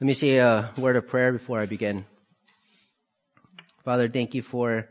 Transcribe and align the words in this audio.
Let 0.00 0.06
me 0.06 0.14
say 0.14 0.38
a 0.38 0.72
word 0.78 0.96
of 0.96 1.08
prayer 1.08 1.30
before 1.30 1.60
I 1.60 1.66
begin. 1.66 2.06
Father, 3.84 4.08
thank 4.08 4.34
you 4.34 4.40
for 4.40 4.88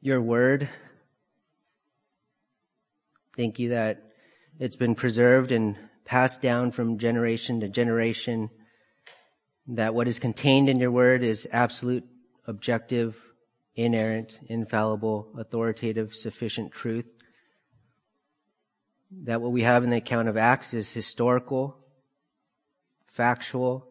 your 0.00 0.22
word. 0.22 0.66
Thank 3.36 3.58
you 3.58 3.68
that 3.68 4.02
it's 4.58 4.76
been 4.76 4.94
preserved 4.94 5.52
and 5.52 5.76
passed 6.06 6.40
down 6.40 6.72
from 6.72 6.96
generation 6.96 7.60
to 7.60 7.68
generation. 7.68 8.48
That 9.66 9.94
what 9.94 10.08
is 10.08 10.18
contained 10.18 10.70
in 10.70 10.80
your 10.80 10.90
word 10.90 11.22
is 11.22 11.46
absolute, 11.52 12.06
objective, 12.46 13.14
inerrant, 13.74 14.40
infallible, 14.48 15.28
authoritative, 15.36 16.14
sufficient 16.14 16.72
truth. 16.72 17.04
That 19.24 19.42
what 19.42 19.52
we 19.52 19.64
have 19.64 19.84
in 19.84 19.90
the 19.90 19.98
account 19.98 20.28
of 20.28 20.38
Acts 20.38 20.72
is 20.72 20.90
historical, 20.90 21.76
factual, 23.18 23.84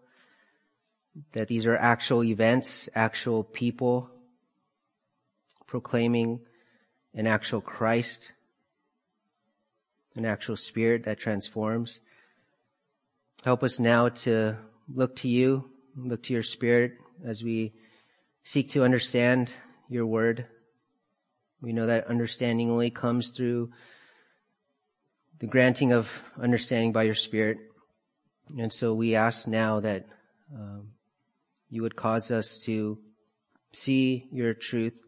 that 1.33 1.49
these 1.49 1.65
are 1.65 1.75
actual 1.75 2.23
events, 2.23 2.87
actual 2.95 3.43
people 3.43 4.09
proclaiming 5.65 6.39
an 7.13 7.27
actual 7.27 7.59
Christ, 7.59 8.31
an 10.15 10.23
actual 10.23 10.55
spirit 10.55 11.03
that 11.03 11.19
transforms. 11.19 11.99
Help 13.43 13.63
us 13.63 13.79
now 13.79 14.07
to 14.23 14.55
look 14.87 15.17
to 15.17 15.27
you, 15.27 15.69
look 15.97 16.23
to 16.23 16.33
your 16.33 16.43
spirit 16.43 16.93
as 17.25 17.43
we 17.43 17.73
seek 18.45 18.71
to 18.71 18.85
understand 18.85 19.51
your 19.89 20.05
word. 20.05 20.45
We 21.61 21.73
know 21.73 21.87
that 21.87 22.07
understanding 22.07 22.71
only 22.71 22.91
comes 22.91 23.31
through 23.31 23.71
the 25.39 25.47
granting 25.47 25.91
of 25.91 26.23
understanding 26.41 26.93
by 26.93 27.03
your 27.03 27.15
spirit. 27.15 27.57
And 28.57 28.71
so 28.71 28.93
we 28.93 29.15
ask 29.15 29.47
now 29.47 29.79
that 29.81 30.05
um, 30.53 30.89
you 31.69 31.81
would 31.81 31.95
cause 31.95 32.31
us 32.31 32.59
to 32.59 32.97
see 33.73 34.27
your 34.31 34.53
truth, 34.53 34.99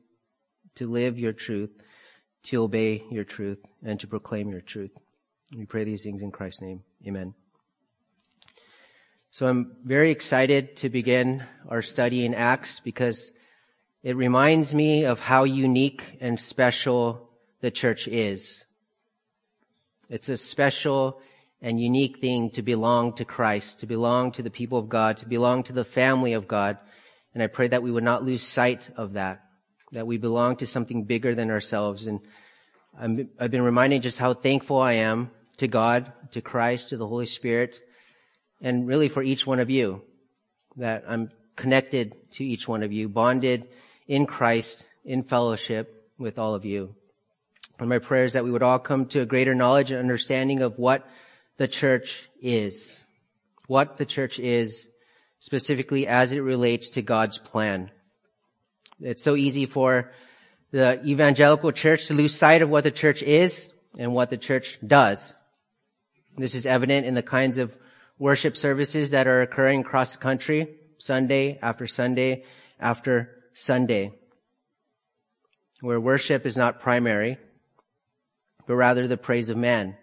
to 0.75 0.87
live 0.87 1.17
your 1.17 1.33
truth, 1.33 1.71
to 2.43 2.63
obey 2.63 3.03
your 3.09 3.23
truth, 3.23 3.59
and 3.83 3.99
to 3.99 4.07
proclaim 4.07 4.49
your 4.49 4.61
truth. 4.61 4.91
We 5.55 5.65
pray 5.65 5.83
these 5.83 6.03
things 6.03 6.21
in 6.21 6.31
Christ's 6.31 6.61
name. 6.61 6.83
Amen. 7.07 7.33
So 9.31 9.47
I'm 9.47 9.77
very 9.83 10.11
excited 10.11 10.75
to 10.77 10.89
begin 10.89 11.43
our 11.67 11.81
study 11.81 12.25
in 12.25 12.33
Acts 12.33 12.79
because 12.79 13.31
it 14.03 14.15
reminds 14.15 14.73
me 14.73 15.05
of 15.05 15.19
how 15.19 15.43
unique 15.43 16.17
and 16.19 16.39
special 16.39 17.29
the 17.61 17.71
church 17.71 18.07
is. 18.07 18.65
It's 20.09 20.29
a 20.29 20.37
special 20.37 21.21
and 21.61 21.79
unique 21.79 22.19
thing 22.19 22.49
to 22.51 22.61
belong 22.61 23.13
to 23.13 23.25
Christ, 23.25 23.79
to 23.79 23.85
belong 23.85 24.31
to 24.33 24.41
the 24.41 24.49
people 24.49 24.79
of 24.79 24.89
God, 24.89 25.17
to 25.17 25.27
belong 25.27 25.63
to 25.63 25.73
the 25.73 25.83
family 25.83 26.33
of 26.33 26.47
God. 26.47 26.77
And 27.33 27.43
I 27.43 27.47
pray 27.47 27.67
that 27.67 27.83
we 27.83 27.91
would 27.91 28.03
not 28.03 28.23
lose 28.23 28.41
sight 28.43 28.89
of 28.95 29.13
that, 29.13 29.43
that 29.91 30.07
we 30.07 30.17
belong 30.17 30.55
to 30.57 30.67
something 30.67 31.03
bigger 31.03 31.35
than 31.35 31.51
ourselves. 31.51 32.07
And 32.07 32.21
i 32.97 33.03
have 33.41 33.51
been 33.51 33.63
reminded 33.63 34.01
just 34.01 34.19
how 34.19 34.33
thankful 34.33 34.79
I 34.79 34.93
am 34.93 35.31
to 35.57 35.67
God, 35.67 36.11
to 36.31 36.41
Christ, 36.41 36.89
to 36.89 36.97
the 36.97 37.07
Holy 37.07 37.25
Spirit, 37.25 37.81
and 38.61 38.87
really 38.87 39.09
for 39.09 39.21
each 39.21 39.45
one 39.45 39.59
of 39.59 39.69
you, 39.69 40.01
that 40.77 41.03
I'm 41.07 41.29
connected 41.55 42.15
to 42.31 42.45
each 42.45 42.67
one 42.67 42.83
of 42.83 42.93
you, 42.93 43.09
bonded 43.09 43.67
in 44.07 44.25
Christ, 44.25 44.85
in 45.03 45.23
fellowship 45.23 46.09
with 46.17 46.39
all 46.39 46.55
of 46.55 46.63
you. 46.63 46.95
And 47.79 47.89
my 47.89 47.99
prayer 47.99 48.25
is 48.25 48.33
that 48.33 48.43
we 48.43 48.51
would 48.51 48.63
all 48.63 48.79
come 48.79 49.05
to 49.07 49.21
a 49.21 49.25
greater 49.25 49.55
knowledge 49.55 49.91
and 49.91 49.99
understanding 49.99 50.61
of 50.61 50.77
what 50.77 51.07
the 51.59 51.67
church 51.67 52.23
is. 52.41 53.03
What 53.67 53.97
the 53.97 54.05
church 54.05 54.39
is 54.39 54.87
specifically 55.39 56.07
as 56.07 56.31
it 56.31 56.39
relates 56.39 56.89
to 56.91 57.01
God's 57.01 57.37
plan. 57.37 57.91
It's 58.99 59.21
so 59.21 59.35
easy 59.35 59.65
for 59.65 60.11
the 60.71 61.03
evangelical 61.05 61.71
church 61.71 62.07
to 62.07 62.13
lose 62.13 62.33
sight 62.33 62.61
of 62.61 62.69
what 62.69 62.85
the 62.85 62.91
church 62.91 63.21
is 63.21 63.69
and 63.97 64.13
what 64.13 64.29
the 64.29 64.37
church 64.37 64.79
does. 64.85 65.35
This 66.37 66.55
is 66.55 66.65
evident 66.65 67.05
in 67.05 67.13
the 67.13 67.23
kinds 67.23 67.57
of 67.57 67.75
worship 68.17 68.55
services 68.55 69.09
that 69.11 69.27
are 69.27 69.41
occurring 69.41 69.81
across 69.81 70.13
the 70.13 70.21
country, 70.21 70.75
Sunday 70.97 71.59
after 71.61 71.87
Sunday 71.87 72.45
after 72.79 73.43
Sunday, 73.53 74.13
where 75.81 75.99
worship 75.99 76.45
is 76.45 76.55
not 76.55 76.79
primary, 76.79 77.37
but 78.65 78.75
rather 78.75 79.07
the 79.07 79.17
praise 79.17 79.49
of 79.49 79.57
man 79.57 79.97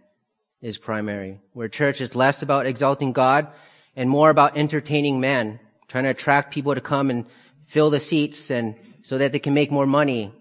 is 0.67 0.79
primary, 0.79 1.39
where 1.53 1.69
church 1.69 2.01
is 2.01 2.17
less 2.17 2.43
about 2.43 2.67
exalting 2.67 3.13
God 3.13 3.47
and 3.95 4.11
more 4.11 4.31
about 4.31 4.59
entertaining 4.59 5.21
man, 5.21 5.61
trying 5.87 6.03
to 6.03 6.11
attract 6.11 6.53
people 6.53 6.75
to 6.75 6.81
come 6.81 7.09
and 7.09 7.25
fill 7.67 7.89
the 7.89 8.01
seats 8.01 8.51
and 8.51 8.75
so 9.03 9.17
that 9.19 9.31
they 9.31 9.39
can 9.39 9.55
make 9.55 9.71
more 9.71 9.87
money. 9.87 10.33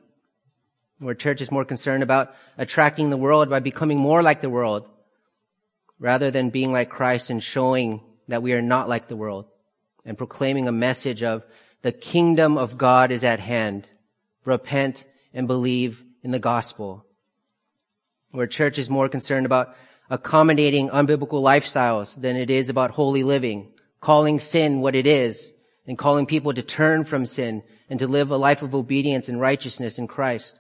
Where 0.97 1.13
church 1.13 1.41
is 1.41 1.51
more 1.51 1.63
concerned 1.63 2.01
about 2.01 2.33
attracting 2.57 3.11
the 3.11 3.17
world 3.17 3.51
by 3.51 3.59
becoming 3.59 3.99
more 3.99 4.23
like 4.23 4.41
the 4.41 4.49
world 4.49 4.89
rather 5.99 6.31
than 6.31 6.49
being 6.49 6.73
like 6.73 6.89
Christ 6.89 7.29
and 7.29 7.43
showing 7.43 8.01
that 8.27 8.41
we 8.41 8.53
are 8.53 8.63
not 8.63 8.89
like 8.89 9.07
the 9.07 9.15
world 9.15 9.45
and 10.05 10.17
proclaiming 10.17 10.67
a 10.67 10.71
message 10.71 11.21
of 11.21 11.45
the 11.83 11.91
kingdom 11.91 12.57
of 12.57 12.79
God 12.79 13.11
is 13.11 13.23
at 13.23 13.39
hand. 13.39 13.87
Repent 14.43 15.05
and 15.35 15.45
believe 15.45 16.03
in 16.23 16.31
the 16.31 16.39
gospel. 16.39 17.05
Where 18.31 18.47
church 18.47 18.79
is 18.79 18.89
more 18.89 19.07
concerned 19.07 19.45
about 19.45 19.75
accommodating 20.09 20.89
unbiblical 20.89 21.41
lifestyles 21.41 22.19
than 22.19 22.35
it 22.35 22.49
is 22.49 22.69
about 22.69 22.91
holy 22.91 23.23
living, 23.23 23.71
calling 24.01 24.39
sin 24.39 24.81
what 24.81 24.95
it 24.95 25.07
is, 25.07 25.51
and 25.87 25.97
calling 25.97 26.25
people 26.25 26.53
to 26.53 26.63
turn 26.63 27.03
from 27.03 27.25
sin 27.25 27.63
and 27.89 27.99
to 27.99 28.07
live 28.07 28.31
a 28.31 28.37
life 28.37 28.61
of 28.61 28.75
obedience 28.75 29.29
and 29.29 29.39
righteousness 29.39 29.99
in 29.99 30.07
Christ. 30.07 30.59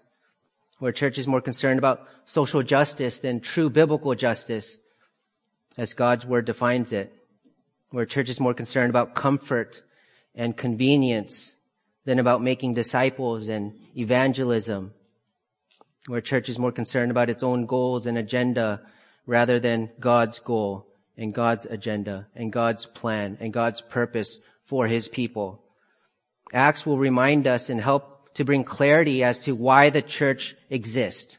Where 0.79 0.91
church 0.91 1.17
is 1.17 1.27
more 1.27 1.41
concerned 1.41 1.79
about 1.79 2.07
social 2.25 2.61
justice 2.63 3.19
than 3.19 3.39
true 3.39 3.69
biblical 3.69 4.13
justice, 4.15 4.77
as 5.77 5.93
God's 5.93 6.25
word 6.25 6.45
defines 6.45 6.91
it. 6.91 7.13
Where 7.91 8.05
church 8.05 8.29
is 8.29 8.39
more 8.39 8.53
concerned 8.53 8.89
about 8.89 9.15
comfort 9.15 9.81
and 10.33 10.55
convenience 10.55 11.55
than 12.03 12.19
about 12.19 12.41
making 12.41 12.73
disciples 12.73 13.47
and 13.47 13.73
evangelism. 13.97 14.93
Where 16.07 16.21
church 16.21 16.49
is 16.49 16.59
more 16.59 16.71
concerned 16.71 17.09
about 17.09 17.29
its 17.29 17.41
own 17.41 17.65
goals 17.65 18.05
and 18.05 18.17
agenda 18.17 18.81
rather 19.25 19.59
than 19.59 19.89
God's 19.99 20.39
goal 20.39 20.87
and 21.17 21.33
God's 21.33 21.65
agenda 21.65 22.27
and 22.35 22.51
God's 22.51 22.85
plan 22.85 23.37
and 23.39 23.53
God's 23.53 23.81
purpose 23.81 24.39
for 24.65 24.87
his 24.87 25.07
people. 25.07 25.63
Acts 26.53 26.85
will 26.85 26.97
remind 26.97 27.47
us 27.47 27.69
and 27.69 27.81
help 27.81 28.33
to 28.35 28.43
bring 28.43 28.63
clarity 28.63 29.23
as 29.23 29.39
to 29.41 29.55
why 29.55 29.89
the 29.89 30.01
church 30.01 30.55
exists. 30.69 31.37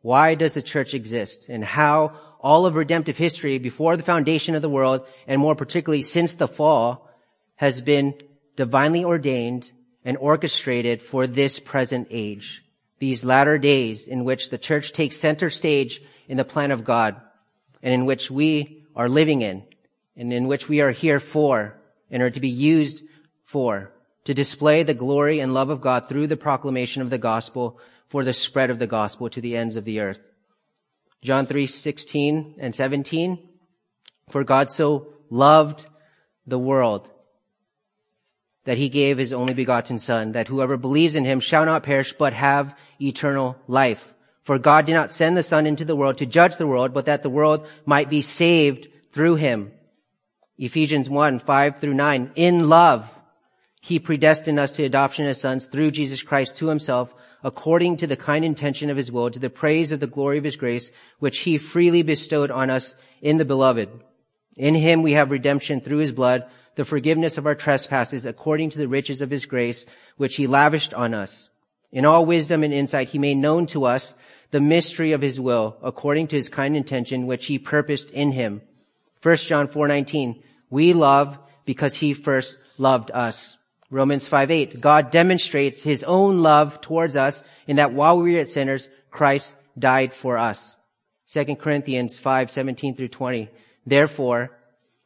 Why 0.00 0.34
does 0.34 0.54
the 0.54 0.62
church 0.62 0.94
exist 0.94 1.48
and 1.48 1.64
how 1.64 2.18
all 2.40 2.66
of 2.66 2.76
redemptive 2.76 3.18
history 3.18 3.58
before 3.58 3.96
the 3.96 4.02
foundation 4.02 4.54
of 4.54 4.62
the 4.62 4.70
world 4.70 5.06
and 5.26 5.40
more 5.40 5.54
particularly 5.54 6.02
since 6.02 6.34
the 6.34 6.48
fall 6.48 7.08
has 7.56 7.80
been 7.80 8.14
divinely 8.56 9.04
ordained 9.04 9.70
and 10.04 10.16
orchestrated 10.16 11.02
for 11.02 11.26
this 11.26 11.58
present 11.58 12.08
age. 12.10 12.62
These 12.98 13.24
latter 13.24 13.58
days 13.58 14.08
in 14.08 14.24
which 14.24 14.50
the 14.50 14.58
church 14.58 14.92
takes 14.92 15.16
center 15.16 15.50
stage 15.50 16.02
in 16.28 16.36
the 16.36 16.44
plan 16.44 16.70
of 16.70 16.84
God 16.84 17.20
and 17.82 17.94
in 17.94 18.06
which 18.06 18.30
we 18.30 18.84
are 18.96 19.08
living 19.08 19.42
in 19.42 19.64
and 20.16 20.32
in 20.32 20.48
which 20.48 20.68
we 20.68 20.80
are 20.80 20.90
here 20.90 21.20
for 21.20 21.80
and 22.10 22.22
are 22.22 22.30
to 22.30 22.40
be 22.40 22.48
used 22.48 23.02
for 23.44 23.92
to 24.24 24.34
display 24.34 24.82
the 24.82 24.94
glory 24.94 25.40
and 25.40 25.54
love 25.54 25.70
of 25.70 25.80
God 25.80 26.08
through 26.08 26.26
the 26.26 26.36
proclamation 26.36 27.00
of 27.00 27.10
the 27.10 27.18
gospel 27.18 27.78
for 28.08 28.24
the 28.24 28.32
spread 28.32 28.70
of 28.70 28.78
the 28.78 28.86
gospel 28.86 29.30
to 29.30 29.40
the 29.40 29.56
ends 29.56 29.76
of 29.76 29.84
the 29.84 30.00
earth. 30.00 30.20
John 31.22 31.46
3:16 31.46 32.56
and 32.58 32.74
17. 32.74 33.38
For 34.28 34.44
God 34.44 34.70
so 34.70 35.14
loved 35.30 35.86
the 36.46 36.58
world 36.58 37.10
that 38.68 38.76
he 38.76 38.90
gave 38.90 39.16
his 39.16 39.32
only 39.32 39.54
begotten 39.54 39.98
son, 39.98 40.32
that 40.32 40.46
whoever 40.46 40.76
believes 40.76 41.16
in 41.16 41.24
him 41.24 41.40
shall 41.40 41.64
not 41.64 41.82
perish, 41.82 42.12
but 42.12 42.34
have 42.34 42.76
eternal 43.00 43.56
life. 43.66 44.12
For 44.42 44.58
God 44.58 44.84
did 44.84 44.92
not 44.92 45.10
send 45.10 45.38
the 45.38 45.42
Son 45.42 45.66
into 45.66 45.86
the 45.86 45.96
world 45.96 46.18
to 46.18 46.26
judge 46.26 46.58
the 46.58 46.66
world, 46.66 46.92
but 46.92 47.06
that 47.06 47.22
the 47.22 47.30
world 47.30 47.66
might 47.86 48.10
be 48.10 48.20
saved 48.20 48.86
through 49.10 49.36
him. 49.36 49.72
Ephesians 50.58 51.08
1, 51.08 51.38
5 51.38 51.78
through 51.78 51.94
9. 51.94 52.32
In 52.34 52.68
love, 52.68 53.08
he 53.80 53.98
predestined 53.98 54.60
us 54.60 54.72
to 54.72 54.84
adoption 54.84 55.24
as 55.24 55.40
sons 55.40 55.64
through 55.64 55.92
Jesus 55.92 56.20
Christ 56.20 56.58
to 56.58 56.68
himself, 56.68 57.14
according 57.42 57.96
to 57.96 58.06
the 58.06 58.16
kind 58.16 58.44
intention 58.44 58.90
of 58.90 58.98
his 58.98 59.10
will, 59.10 59.30
to 59.30 59.38
the 59.38 59.48
praise 59.48 59.92
of 59.92 60.00
the 60.00 60.06
glory 60.06 60.36
of 60.36 60.44
his 60.44 60.56
grace, 60.56 60.92
which 61.20 61.38
he 61.38 61.56
freely 61.56 62.02
bestowed 62.02 62.50
on 62.50 62.68
us 62.68 62.94
in 63.22 63.38
the 63.38 63.46
beloved. 63.46 63.88
In 64.58 64.74
him 64.74 65.00
we 65.02 65.12
have 65.12 65.30
redemption 65.30 65.80
through 65.80 65.98
his 66.04 66.12
blood, 66.12 66.44
the 66.78 66.84
forgiveness 66.84 67.36
of 67.36 67.44
our 67.44 67.56
trespasses 67.56 68.24
according 68.24 68.70
to 68.70 68.78
the 68.78 68.86
riches 68.86 69.20
of 69.20 69.30
his 69.30 69.46
grace, 69.46 69.84
which 70.16 70.36
he 70.36 70.46
lavished 70.46 70.94
on 70.94 71.12
us. 71.12 71.50
In 71.90 72.04
all 72.04 72.24
wisdom 72.24 72.62
and 72.62 72.72
insight, 72.72 73.08
he 73.08 73.18
made 73.18 73.34
known 73.34 73.66
to 73.66 73.84
us 73.84 74.14
the 74.52 74.60
mystery 74.60 75.10
of 75.10 75.20
his 75.20 75.40
will 75.40 75.76
according 75.82 76.28
to 76.28 76.36
his 76.36 76.48
kind 76.48 76.76
intention 76.76 77.26
which 77.26 77.46
he 77.46 77.58
purposed 77.58 78.10
in 78.10 78.30
him. 78.30 78.62
1 79.22 79.36
John 79.48 79.66
4:19 79.66 80.40
We 80.70 80.92
love 80.92 81.36
because 81.64 81.96
he 81.96 82.12
first 82.12 82.56
loved 82.78 83.10
us. 83.10 83.56
Romans 83.90 84.28
5 84.28 84.48
8. 84.52 84.80
God 84.80 85.10
demonstrates 85.10 85.82
his 85.82 86.04
own 86.04 86.44
love 86.44 86.80
towards 86.80 87.16
us 87.16 87.42
in 87.66 87.74
that 87.76 87.92
while 87.92 88.18
we 88.18 88.22
were 88.22 88.38
yet 88.38 88.50
sinners, 88.50 88.88
Christ 89.10 89.56
died 89.76 90.14
for 90.14 90.38
us. 90.38 90.76
2 91.26 91.56
Corinthians 91.56 92.20
5 92.20 92.52
17 92.52 92.94
through 92.94 93.08
20. 93.08 93.48
Therefore, 93.84 94.52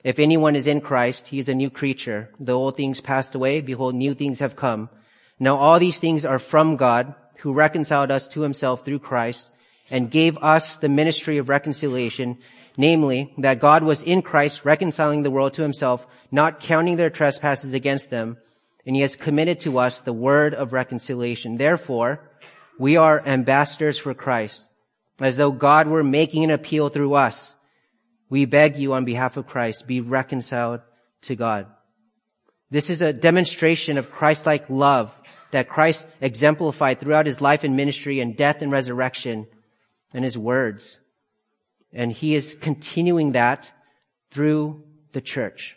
if 0.04 0.18
anyone 0.18 0.56
is 0.56 0.66
in 0.66 0.80
Christ, 0.80 1.28
he 1.28 1.38
is 1.38 1.48
a 1.48 1.54
new 1.54 1.70
creature. 1.70 2.30
The 2.40 2.52
old 2.52 2.76
things 2.76 3.00
passed 3.00 3.34
away. 3.34 3.60
Behold, 3.60 3.94
new 3.94 4.14
things 4.14 4.40
have 4.40 4.56
come. 4.56 4.90
Now 5.38 5.56
all 5.56 5.78
these 5.78 6.00
things 6.00 6.24
are 6.24 6.38
from 6.38 6.76
God, 6.76 7.14
who 7.38 7.52
reconciled 7.52 8.10
us 8.10 8.28
to 8.28 8.42
himself 8.42 8.84
through 8.84 9.00
Christ 9.00 9.50
and 9.90 10.10
gave 10.10 10.38
us 10.38 10.76
the 10.76 10.88
ministry 10.88 11.38
of 11.38 11.48
reconciliation, 11.48 12.38
namely, 12.76 13.34
that 13.38 13.58
God 13.58 13.82
was 13.82 14.02
in 14.02 14.22
Christ 14.22 14.64
reconciling 14.64 15.22
the 15.22 15.30
world 15.30 15.54
to 15.54 15.62
himself, 15.62 16.06
not 16.30 16.60
counting 16.60 16.96
their 16.96 17.10
trespasses 17.10 17.72
against 17.72 18.10
them, 18.10 18.38
and 18.86 18.94
he 18.96 19.02
has 19.02 19.16
committed 19.16 19.60
to 19.60 19.78
us 19.78 20.00
the 20.00 20.12
word 20.12 20.54
of 20.54 20.72
reconciliation. 20.72 21.56
Therefore, 21.56 22.20
we 22.78 22.96
are 22.96 23.26
ambassadors 23.26 23.98
for 23.98 24.14
Christ, 24.14 24.64
as 25.20 25.36
though 25.36 25.52
God 25.52 25.88
were 25.88 26.04
making 26.04 26.44
an 26.44 26.50
appeal 26.50 26.88
through 26.88 27.14
us. 27.14 27.54
We 28.32 28.46
beg 28.46 28.78
you 28.78 28.94
on 28.94 29.04
behalf 29.04 29.36
of 29.36 29.46
Christ, 29.46 29.86
be 29.86 30.00
reconciled 30.00 30.80
to 31.28 31.36
God. 31.36 31.66
This 32.70 32.88
is 32.88 33.02
a 33.02 33.12
demonstration 33.12 33.98
of 33.98 34.10
Christ-like 34.10 34.70
love 34.70 35.14
that 35.50 35.68
Christ 35.68 36.08
exemplified 36.18 36.98
throughout 36.98 37.26
his 37.26 37.42
life 37.42 37.62
and 37.62 37.76
ministry 37.76 38.20
and 38.20 38.34
death 38.34 38.62
and 38.62 38.72
resurrection 38.72 39.46
and 40.14 40.24
his 40.24 40.38
words. 40.38 40.98
And 41.92 42.10
he 42.10 42.34
is 42.34 42.56
continuing 42.58 43.32
that 43.32 43.70
through 44.30 44.82
the 45.12 45.20
church. 45.20 45.76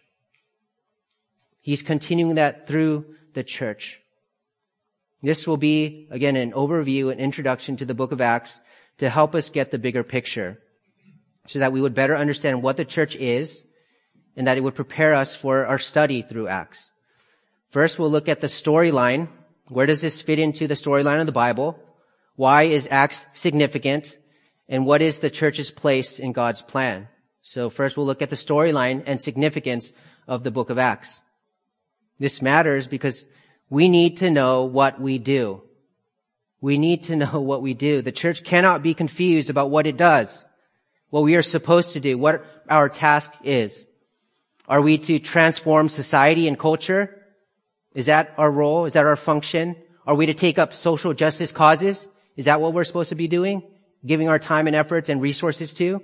He's 1.60 1.81
continuing 1.81 2.36
that 2.36 2.68
through 2.68 3.16
the 3.34 3.44
church. 3.44 4.00
This 5.22 5.46
will 5.46 5.58
be, 5.58 6.08
again, 6.10 6.38
an 6.38 6.54
overview, 6.54 7.12
an 7.12 7.19
introduction 7.19 7.75
to 7.75 7.86
the 7.86 7.94
book 7.94 8.13
of 8.13 8.22
Acts 8.22 8.62
to 9.00 9.10
help 9.10 9.36
us 9.36 9.50
get 9.50 9.72
the 9.72 9.78
bigger 9.78 10.04
picture 10.04 10.62
so 11.47 11.59
that 11.59 11.71
we 11.71 11.81
would 11.81 11.94
better 11.94 12.15
understand 12.15 12.62
what 12.62 12.77
the 12.77 12.86
church 12.86 13.15
is 13.15 13.65
and 14.36 14.47
that 14.47 14.57
it 14.57 14.62
would 14.62 14.75
prepare 14.75 15.13
us 15.13 15.36
for 15.36 15.65
our 15.65 15.80
study 15.80 16.21
through 16.21 16.47
Acts. 16.47 16.92
First, 17.69 18.00
we'll 18.00 18.12
look 18.12 18.30
at 18.30 18.42
the 18.42 18.47
storyline. 18.47 19.27
Where 19.69 19.86
does 19.86 20.01
this 20.01 20.21
fit 20.21 20.39
into 20.39 20.68
the 20.68 20.74
storyline 20.74 21.19
of 21.19 21.25
the 21.25 21.31
Bible? 21.31 21.80
Why 22.36 22.63
is 22.63 22.88
Acts 22.92 23.25
significant? 23.33 24.18
And 24.68 24.86
what 24.86 25.01
is 25.01 25.19
the 25.19 25.30
church's 25.30 25.71
place 25.71 26.19
in 26.19 26.33
God's 26.33 26.62
plan? 26.62 27.07
So 27.42 27.69
first 27.69 27.95
we'll 27.95 28.06
look 28.06 28.21
at 28.21 28.30
the 28.30 28.36
storyline 28.36 29.03
and 29.06 29.21
significance 29.21 29.94
of 30.27 30.44
the 30.44 30.51
book 30.51 30.69
of 30.69 30.80
Acts. 30.80 31.21
This 32.19 32.41
matters 32.41 32.88
because 32.88 33.25
we 33.69 33.88
need 33.89 34.18
to 34.18 34.30
know 34.30 34.63
what 34.63 35.00
we 35.00 35.19
do. 35.19 35.62
We 36.62 36.77
need 36.77 37.03
to 37.03 37.15
know 37.15 37.39
what 37.41 37.62
we 37.62 37.74
do. 37.74 38.01
The 38.01 38.12
church 38.12 38.44
cannot 38.44 38.81
be 38.81 38.94
confused 38.94 39.50
about 39.50 39.69
what 39.69 39.86
it 39.86 39.98
does 39.98 40.45
what 41.10 41.24
we 41.24 41.36
are 41.36 41.42
supposed 41.42 41.94
to 41.94 42.00
do, 42.00 42.18
what 42.18 42.46
our 42.69 42.90
task 42.90 43.31
is. 43.44 43.86
Are 44.68 44.81
we 44.81 44.98
to 44.98 45.19
transform 45.19 45.90
society 45.90 46.48
and 46.48 46.57
culture? 46.57 47.22
Is 47.94 48.07
that 48.07 48.34
our 48.38 48.50
role? 48.50 48.86
Is 48.86 48.94
that 48.94 49.06
our 49.06 49.16
function? 49.16 49.75
Are 50.07 50.16
we 50.16 50.25
to 50.25 50.34
take 50.34 50.60
up 50.60 50.74
social 50.74 51.13
justice 51.13 51.52
causes? 51.52 52.10
Is 52.36 52.46
that 52.46 52.60
what 52.60 52.74
we're 52.74 52.84
supposed 52.84 53.10
to 53.10 53.16
be 53.16 53.28
doing? 53.28 53.63
Giving 54.06 54.30
our 54.30 54.40
time 54.40 54.68
and 54.68 54.75
efforts 54.75 55.10
and 55.10 55.22
resources 55.22 55.74
to? 55.75 56.02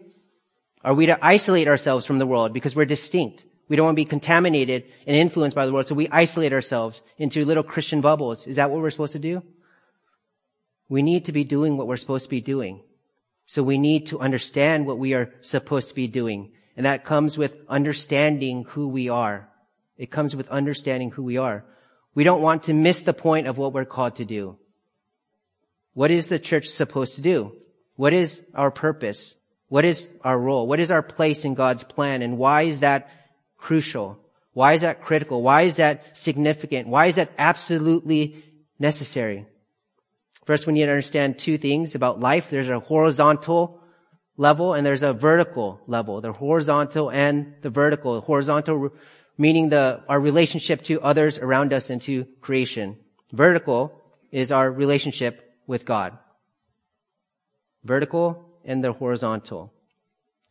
Are 0.84 0.94
we 0.94 1.08
to 1.08 1.24
isolate 1.24 1.68
ourselves 1.68 2.06
from 2.06 2.20
the 2.20 2.26
world 2.26 2.54
because 2.54 2.76
we're 2.76 2.86
distinct? 2.86 3.46
We 3.68 3.76
don't 3.76 3.86
want 3.86 3.96
to 3.96 4.02
be 4.02 4.06
contaminated 4.06 4.84
and 5.08 5.16
influenced 5.16 5.56
by 5.56 5.66
the 5.66 5.72
world, 5.72 5.88
so 5.88 5.96
we 5.96 6.10
isolate 6.10 6.52
ourselves 6.52 7.02
into 7.18 7.46
little 7.46 7.64
Christian 7.64 8.02
bubbles. 8.02 8.46
Is 8.48 8.58
that 8.58 8.70
what 8.70 8.82
we're 8.82 8.90
supposed 8.90 9.14
to 9.14 9.20
do? 9.20 9.44
We 10.90 11.04
need 11.04 11.26
to 11.26 11.32
be 11.32 11.44
doing 11.44 11.78
what 11.78 11.88
we're 11.88 11.98
supposed 11.98 12.26
to 12.26 12.30
be 12.30 12.42
doing. 12.42 12.82
So 13.52 13.64
we 13.64 13.78
need 13.78 14.06
to 14.06 14.20
understand 14.22 14.86
what 14.86 14.98
we 14.98 15.14
are 15.14 15.34
supposed 15.42 15.90
to 15.90 15.94
be 15.94 16.08
doing. 16.08 16.54
And 16.78 16.86
that 16.86 17.04
comes 17.04 17.38
with 17.38 17.54
understanding 17.68 18.64
who 18.64 18.88
we 18.88 19.10
are. 19.10 19.50
It 19.98 20.10
comes 20.10 20.38
with 20.38 20.48
understanding 20.48 21.12
who 21.12 21.24
we 21.24 21.36
are. 21.36 21.66
We 22.16 22.24
don't 22.24 22.42
want 22.42 22.64
to 22.64 22.74
miss 22.74 23.02
the 23.02 23.12
point 23.12 23.48
of 23.48 23.58
what 23.58 23.74
we're 23.74 23.84
called 23.84 24.16
to 24.16 24.24
do. 24.24 24.58
What 25.92 26.12
is 26.12 26.30
the 26.30 26.40
church 26.40 26.68
supposed 26.68 27.16
to 27.16 27.22
do? 27.22 27.52
What 27.98 28.14
is 28.14 28.42
our 28.56 28.72
purpose? 28.72 29.36
What 29.68 29.84
is 29.84 30.08
our 30.22 30.40
role? 30.40 30.66
What 30.66 30.80
is 30.80 30.90
our 30.90 31.04
place 31.04 31.44
in 31.44 31.54
God's 31.54 31.84
plan? 31.84 32.22
And 32.22 32.38
why 32.38 32.62
is 32.62 32.80
that 32.80 33.10
crucial? 33.58 34.18
Why 34.54 34.76
is 34.76 34.82
that 34.84 35.02
critical? 35.02 35.42
Why 35.42 35.64
is 35.64 35.76
that 35.76 36.16
significant? 36.18 36.88
Why 36.88 37.08
is 37.08 37.16
that 37.16 37.34
absolutely 37.38 38.46
necessary? 38.80 39.46
First, 40.46 40.66
we 40.66 40.74
need 40.74 40.86
to 40.86 40.92
understand 40.92 41.38
two 41.38 41.58
things 41.58 41.94
about 41.94 42.20
life. 42.20 42.50
There's 42.50 42.70
a 42.70 42.80
horizontal 42.80 43.80
level 44.38 44.74
and 44.74 44.86
there's 44.86 45.04
a 45.04 45.14
vertical 45.14 45.80
level. 45.86 46.20
The 46.22 46.32
horizontal 46.32 47.12
and 47.12 47.54
the 47.62 47.70
vertical. 47.70 48.22
Horizontal 48.22 48.92
meaning 49.38 49.70
the, 49.70 50.02
our 50.10 50.20
relationship 50.20 50.82
to 50.84 51.02
others 51.02 51.38
around 51.38 51.74
us 51.74 51.90
and 51.90 52.02
to 52.04 52.26
creation. 52.42 52.98
Vertical 53.32 53.94
is 54.32 54.52
our 54.52 54.70
relationship 54.72 55.58
with 55.68 55.86
God. 55.86 56.18
Vertical 57.84 58.44
and 58.66 58.84
the 58.84 58.94
horizontal. 58.94 59.72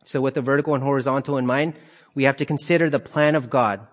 So 0.05 0.21
with 0.21 0.33
the 0.33 0.41
vertical 0.41 0.73
and 0.73 0.83
horizontal 0.83 1.37
in 1.37 1.45
mind, 1.45 1.75
we 2.15 2.23
have 2.23 2.37
to 2.37 2.45
consider 2.45 2.89
the 2.89 2.99
plan 2.99 3.35
of 3.35 3.49
God. 3.49 3.85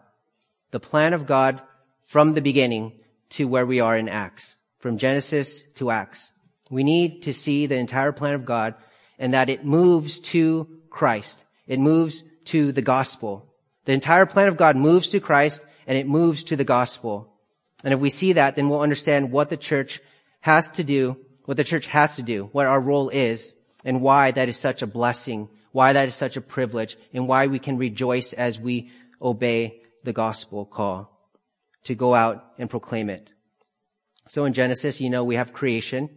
The 0.71 0.81
plan 0.81 1.13
of 1.13 1.27
God 1.27 1.61
from 2.07 2.35
the 2.35 2.41
beginning 2.41 2.93
to 3.31 3.47
where 3.47 3.67
we 3.67 3.81
are 3.81 3.97
in 3.97 4.09
Acts 4.09 4.57
from 4.79 4.99
Genesis 4.99 5.63
to 5.75 5.91
Acts. 5.91 6.33
We 6.71 6.85
need 6.85 7.23
to 7.23 7.33
see 7.33 7.67
the 7.67 7.77
entire 7.77 8.13
plan 8.13 8.35
of 8.35 8.45
God 8.45 8.75
and 9.19 9.35
that 9.35 9.49
it 9.49 9.65
moves 9.65 10.21
to 10.21 10.69
Christ. 10.91 11.45
It 11.67 11.81
moves 11.81 12.23
to 12.47 12.73
the 12.73 12.83
gospel. 12.83 13.47
The 13.85 13.93
entire 13.93 14.27
plan 14.27 14.49
of 14.49 14.57
God 14.57 14.77
moves 14.77 15.11
to 15.11 15.21
Christ 15.21 15.61
and 15.87 15.97
it 15.97 16.07
moves 16.07 16.45
to 16.45 16.57
the 16.57 16.65
gospel. 16.65 17.33
And 17.85 17.95
if 17.95 18.01
we 18.01 18.11
see 18.11 18.35
that, 18.35 18.57
then 18.57 18.69
we'll 18.69 18.81
understand 18.81 19.33
what 19.33 19.49
the 19.49 19.57
church 19.57 20.01
has 20.41 20.69
to 20.71 20.85
do, 20.85 21.17
what 21.45 21.57
the 21.57 21.65
church 21.65 21.87
has 21.87 22.17
to 22.17 22.23
do, 22.23 22.49
what 22.53 22.67
our 22.67 22.81
role 22.81 23.09
is, 23.09 23.55
and 23.85 24.03
why 24.03 24.31
that 24.31 24.49
is 24.49 24.57
such 24.57 24.83
a 24.83 24.87
blessing, 24.87 25.49
why 25.73 25.93
that 25.93 26.09
is 26.09 26.15
such 26.15 26.37
a 26.37 26.41
privilege, 26.41 26.97
and 27.13 27.29
why 27.29 27.47
we 27.47 27.59
can 27.59 27.79
rejoice 27.79 28.33
as 28.33 28.59
we 28.59 28.91
obey 29.23 29.83
the 30.05 30.13
gospel 30.13 30.65
call 30.65 31.11
to 31.85 31.95
go 31.95 32.15
out 32.15 32.45
and 32.59 32.69
proclaim 32.69 33.09
it. 33.09 33.33
So 34.29 34.45
in 34.45 34.53
Genesis, 34.53 35.01
you 35.01 35.11
know, 35.11 35.25
we 35.25 35.35
have 35.35 35.53
creation. 35.53 36.11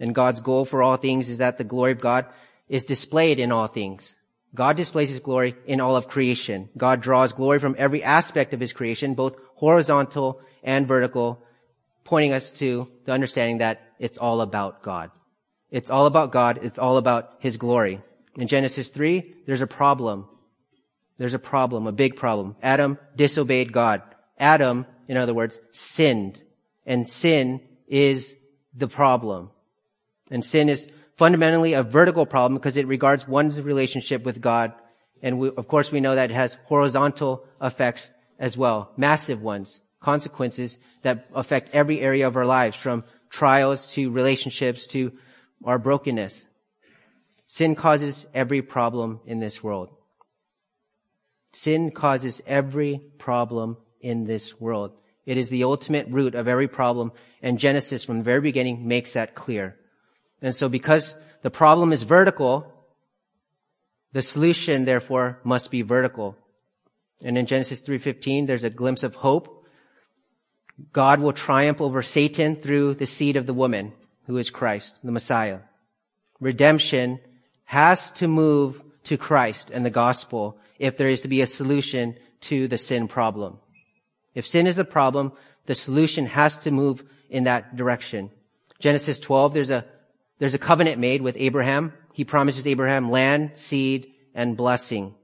And 0.00 0.14
God's 0.14 0.40
goal 0.40 0.64
for 0.64 0.82
all 0.82 0.96
things 0.96 1.28
is 1.28 1.38
that 1.38 1.58
the 1.58 1.64
glory 1.64 1.92
of 1.92 2.00
God 2.00 2.26
is 2.68 2.84
displayed 2.84 3.38
in 3.38 3.52
all 3.52 3.66
things. 3.66 4.16
God 4.54 4.76
displays 4.76 5.10
his 5.10 5.20
glory 5.20 5.56
in 5.66 5.80
all 5.80 5.96
of 5.96 6.08
creation. 6.08 6.68
God 6.76 7.00
draws 7.00 7.32
glory 7.32 7.58
from 7.58 7.74
every 7.78 8.02
aspect 8.02 8.54
of 8.54 8.60
his 8.60 8.72
creation, 8.72 9.14
both 9.14 9.36
horizontal 9.56 10.40
and 10.62 10.86
vertical, 10.86 11.42
pointing 12.04 12.32
us 12.32 12.50
to 12.52 12.88
the 13.04 13.12
understanding 13.12 13.58
that 13.58 13.82
it's 13.98 14.18
all 14.18 14.40
about 14.40 14.82
God. 14.82 15.10
It's 15.70 15.90
all 15.90 16.06
about 16.06 16.30
God. 16.30 16.60
It's 16.62 16.78
all 16.78 16.96
about 16.96 17.34
his 17.40 17.56
glory. 17.56 18.00
In 18.36 18.46
Genesis 18.46 18.88
3, 18.90 19.34
there's 19.46 19.60
a 19.60 19.66
problem. 19.66 20.28
There's 21.18 21.34
a 21.34 21.38
problem, 21.38 21.86
a 21.86 21.92
big 21.92 22.16
problem. 22.16 22.56
Adam 22.62 22.98
disobeyed 23.16 23.72
God. 23.72 24.02
Adam, 24.38 24.86
in 25.08 25.16
other 25.16 25.34
words, 25.34 25.60
sinned. 25.72 26.40
And 26.86 27.08
sin 27.08 27.60
is 27.86 28.36
the 28.74 28.88
problem. 28.88 29.50
And 30.30 30.44
sin 30.44 30.68
is 30.68 30.90
fundamentally 31.16 31.74
a 31.74 31.82
vertical 31.82 32.26
problem 32.26 32.58
because 32.58 32.76
it 32.76 32.86
regards 32.86 33.28
one's 33.28 33.60
relationship 33.60 34.24
with 34.24 34.40
God. 34.40 34.72
And 35.22 35.38
we, 35.38 35.48
of 35.50 35.68
course, 35.68 35.92
we 35.92 36.00
know 36.00 36.14
that 36.14 36.30
it 36.30 36.34
has 36.34 36.58
horizontal 36.64 37.46
effects 37.62 38.10
as 38.38 38.56
well, 38.56 38.92
massive 38.96 39.42
ones, 39.42 39.80
consequences 40.00 40.78
that 41.02 41.26
affect 41.34 41.74
every 41.74 42.00
area 42.00 42.26
of 42.26 42.36
our 42.36 42.46
lives 42.46 42.76
from 42.76 43.04
trials 43.30 43.86
to 43.94 44.10
relationships 44.10 44.86
to 44.88 45.12
our 45.64 45.78
brokenness. 45.78 46.46
Sin 47.46 47.74
causes 47.74 48.26
every 48.34 48.62
problem 48.62 49.20
in 49.26 49.38
this 49.38 49.62
world. 49.62 49.90
Sin 51.52 51.90
causes 51.92 52.42
every 52.46 53.00
problem 53.18 53.76
in 54.00 54.24
this 54.24 54.60
world. 54.60 54.92
It 55.26 55.38
is 55.38 55.48
the 55.48 55.64
ultimate 55.64 56.06
root 56.08 56.34
of 56.34 56.48
every 56.48 56.68
problem, 56.68 57.12
and 57.42 57.58
Genesis 57.58 58.04
from 58.04 58.18
the 58.18 58.24
very 58.24 58.40
beginning 58.40 58.86
makes 58.86 59.14
that 59.14 59.34
clear. 59.34 59.76
And 60.42 60.54
so 60.54 60.68
because 60.68 61.14
the 61.42 61.50
problem 61.50 61.92
is 61.92 62.02
vertical, 62.02 62.70
the 64.12 64.22
solution 64.22 64.84
therefore 64.84 65.40
must 65.44 65.70
be 65.70 65.82
vertical. 65.82 66.36
And 67.24 67.38
in 67.38 67.46
Genesis 67.46 67.80
3:15 67.80 68.46
there's 68.46 68.64
a 68.64 68.70
glimpse 68.70 69.02
of 69.02 69.16
hope. 69.16 69.66
God 70.92 71.20
will 71.20 71.32
triumph 71.32 71.80
over 71.80 72.02
Satan 72.02 72.56
through 72.56 72.94
the 72.94 73.06
seed 73.06 73.36
of 73.36 73.46
the 73.46 73.54
woman, 73.54 73.92
who 74.26 74.36
is 74.36 74.50
Christ, 74.50 74.98
the 75.02 75.12
Messiah. 75.12 75.60
Redemption 76.40 77.20
has 77.64 78.10
to 78.12 78.28
move 78.28 78.82
to 79.04 79.16
Christ 79.16 79.70
and 79.70 79.84
the 79.84 79.90
gospel 79.90 80.58
if 80.78 80.96
there 80.96 81.08
is 81.08 81.22
to 81.22 81.28
be 81.28 81.40
a 81.40 81.46
solution 81.46 82.16
to 82.42 82.68
the 82.68 82.78
sin 82.78 83.08
problem. 83.08 83.58
If 84.34 84.46
sin 84.46 84.66
is 84.66 84.76
the 84.76 84.84
problem, 84.84 85.32
the 85.66 85.74
solution 85.74 86.26
has 86.26 86.58
to 86.58 86.70
move 86.70 87.04
in 87.30 87.44
that 87.44 87.76
direction. 87.76 88.30
Genesis 88.78 89.18
12, 89.20 89.54
there's 89.54 89.70
a, 89.70 89.84
there's 90.38 90.54
a 90.54 90.58
covenant 90.58 90.98
made 90.98 91.22
with 91.22 91.36
Abraham. 91.38 91.92
He 92.12 92.24
promises 92.24 92.66
Abraham 92.66 93.10
land, 93.10 93.52
seed, 93.54 94.12
and 94.34 94.56
blessing. 94.56 95.14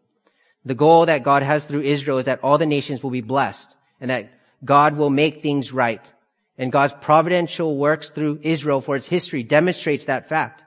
The 0.65 0.75
goal 0.75 1.07
that 1.07 1.23
God 1.23 1.43
has 1.43 1.65
through 1.65 1.83
Israel 1.83 2.19
is 2.19 2.27
that 2.27 2.43
all 2.43 2.59
the 2.59 2.67
nations 2.67 3.03
will 3.03 3.11
be 3.11 3.21
blessed 3.21 3.75
and 4.01 4.11
that 4.11 4.31
God 4.65 4.97
will 4.97 5.11
make 5.11 5.43
things 5.43 5.73
right. 5.73 6.13
And 6.59 6.71
God's 6.71 6.95
providential 7.01 7.77
works 7.77 8.11
through 8.11 8.41
Israel 8.43 8.81
for 8.81 8.97
its 8.97 9.07
history 9.07 9.43
demonstrates 9.43 10.05
that 10.05 10.29
fact. 10.29 10.65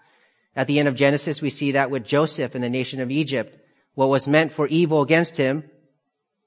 At 0.56 0.68
the 0.68 0.80
end 0.80 0.88
of 0.88 0.96
Genesis, 0.96 1.42
we 1.42 1.50
see 1.50 1.74
that 1.74 1.92
with 1.92 2.04
Joseph 2.04 2.56
and 2.56 2.64
the 2.64 2.70
nation 2.70 3.00
of 3.00 3.12
Egypt. 3.12 3.58
What 3.96 4.10
was 4.10 4.28
meant 4.28 4.52
for 4.52 4.68
evil 4.68 5.02
against 5.02 5.38
him, 5.38 5.64